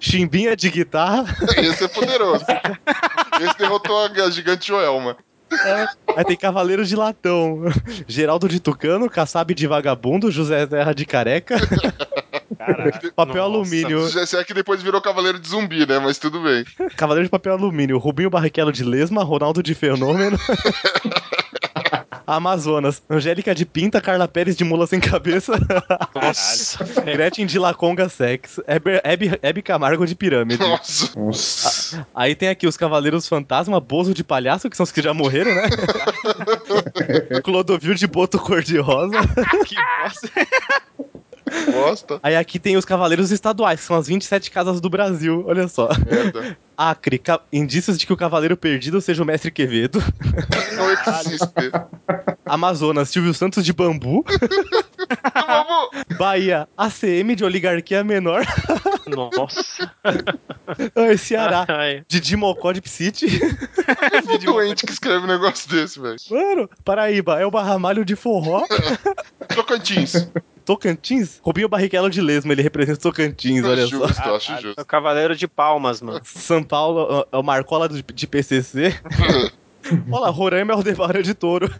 [0.01, 1.24] Chimbinha de Guitarra,
[1.59, 2.45] Esse é poderoso.
[3.41, 5.16] Esse derrotou a gigante Joelma.
[6.16, 7.65] aí tem Cavaleiros de Latão,
[8.09, 11.57] Geraldo de Tucano, Kassab de Vagabundo, José Terra de Careca,
[13.15, 15.99] Papel Alumínio, Já é que depois virou cavaleiro de zumbi, né?
[15.99, 16.65] Mas tudo bem.
[16.97, 20.39] Cavaleiro de Papel Alumínio, Rubinho Barrichello de Lesma, Ronaldo de Fenômeno.
[22.27, 25.53] Amazonas, Angélica de Pinta, Carla Pérez de Mula Sem Cabeça.
[26.15, 26.85] Nossa.
[27.05, 30.62] Gretchen de Laconga Sex, Hebe, Hebe, Hebe Camargo de Pirâmide.
[30.62, 32.07] Nossa.
[32.15, 35.55] Aí tem aqui os Cavaleiros Fantasma, Bozo de Palhaço, que são os que já morreram,
[35.55, 35.69] né?
[37.45, 39.19] Clodovil de Boto Cor-de-Rosa.
[39.66, 40.31] Que bosta.
[41.73, 42.19] Bosta.
[42.23, 45.89] Aí aqui tem os Cavaleiros Estaduais, que são as 27 casas do Brasil, olha só.
[46.11, 46.57] Merda.
[46.77, 50.03] Acre, ca- indícios de que o Cavaleiro Perdido seja o Mestre Quevedo.
[50.77, 51.47] Não existe.
[52.45, 54.25] Amazonas, Silvio Santos de Bambu.
[56.19, 58.45] Bahia, ACM de Oligarquia Menor.
[59.07, 59.93] Nossa.
[60.97, 61.65] Ai, Ceará.
[61.69, 62.03] Ai.
[62.09, 63.27] Didi Mocó de Psite.
[63.29, 66.16] Que doente que escreve um negócio desse, velho.
[66.31, 68.65] Mano, Paraíba é o Barramalho de Forró.
[69.55, 70.29] Tocantins.
[70.65, 71.39] Tocantins?
[71.43, 74.07] Rubinho Barrichello de Lesma, ele representa Tocantins, olha só.
[74.07, 74.74] Justo, acho justo.
[74.78, 76.20] É o Cavaleiro de Palmas, mano.
[76.24, 78.95] São Paulo é o Marcola de, de PCC.
[80.11, 81.70] Olha lá, Roraima é o Devario de Touro.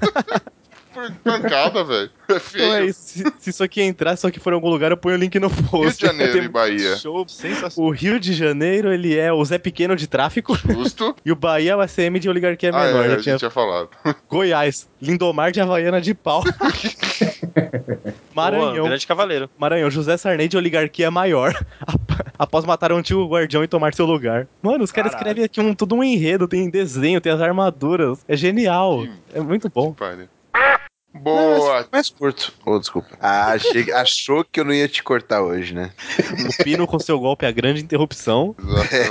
[1.24, 2.11] Pancada, velho.
[2.28, 2.65] É feio.
[2.65, 3.01] Então é isso.
[3.02, 5.19] Se, se isso aqui entrar, se isso aqui for em algum lugar, eu ponho o
[5.19, 5.74] link no post.
[6.05, 6.97] Rio de Janeiro e Bahia.
[6.97, 7.90] Show sensacional.
[7.90, 10.55] O Rio de Janeiro, ele é o Zé Pequeno de tráfico.
[10.56, 11.16] Justo.
[11.24, 13.05] E o Bahia é o SM de oligarquia Ah, menor.
[13.06, 13.89] é, já a tinha- gente tinha falado.
[14.28, 16.44] Goiás, Lindomar de Havaiana de pau.
[18.35, 18.74] Maranhão.
[18.74, 19.51] Boa, grande cavaleiro.
[19.59, 21.55] Maranhão, José Sarney de oligarquia maior.
[22.39, 24.48] Após matar o antigo guardião e tomar seu lugar.
[24.60, 28.24] Mano, os caras escrevem aqui um, tudo um enredo, tem desenho, tem as armaduras.
[28.26, 29.06] É genial.
[29.32, 29.93] É muito bom.
[29.93, 30.28] Pai,
[31.15, 31.86] Boa.
[31.93, 32.53] Mais curto.
[32.66, 33.16] Oh, desculpa.
[33.20, 35.93] Ah, achei- achou que eu não ia te cortar hoje, né?
[36.61, 38.55] O Pino com seu golpe, a grande interrupção.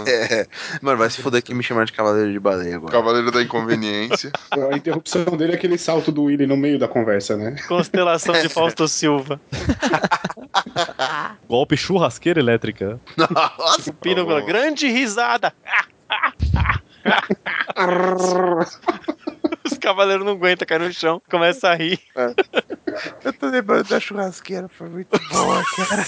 [0.05, 0.45] É.
[0.81, 2.91] Mano, vai se fuder que me chamaram de cavaleiro de baleia agora.
[2.91, 4.31] Cavaleiro da Inconveniência.
[4.51, 7.55] A interrupção dele é aquele salto do Willy no meio da conversa, né?
[7.67, 9.39] Constelação de Fausto Silva.
[11.47, 12.99] Golpe churrasqueira elétrica.
[13.17, 15.53] Nossa, Pino com a grande risada.
[19.65, 21.99] Os cavaleiros não aguentam, cai no chão, começa a rir.
[23.23, 26.03] eu tô lembrando da churrasqueira, foi muito boa, cara.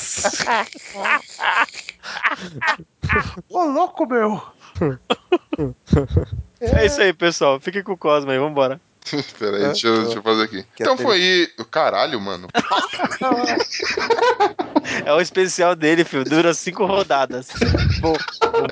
[3.50, 4.42] Ô, louco, meu!
[6.60, 7.60] É isso aí, pessoal.
[7.60, 8.80] Fiquem com o Cosmo aí, vambora.
[9.40, 10.65] Pera aí, deixa eu, deixa eu fazer aqui.
[10.80, 11.48] Então foi.
[11.69, 12.48] Caralho, mano.
[15.06, 16.23] É o especial dele, filho.
[16.23, 17.49] Dura cinco rodadas.
[17.99, 18.15] Bom,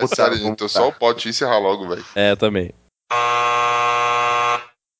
[0.02, 0.50] É sério, gente.
[0.50, 2.06] Então só o pote e encerrar logo, velho.
[2.16, 2.74] É, eu também.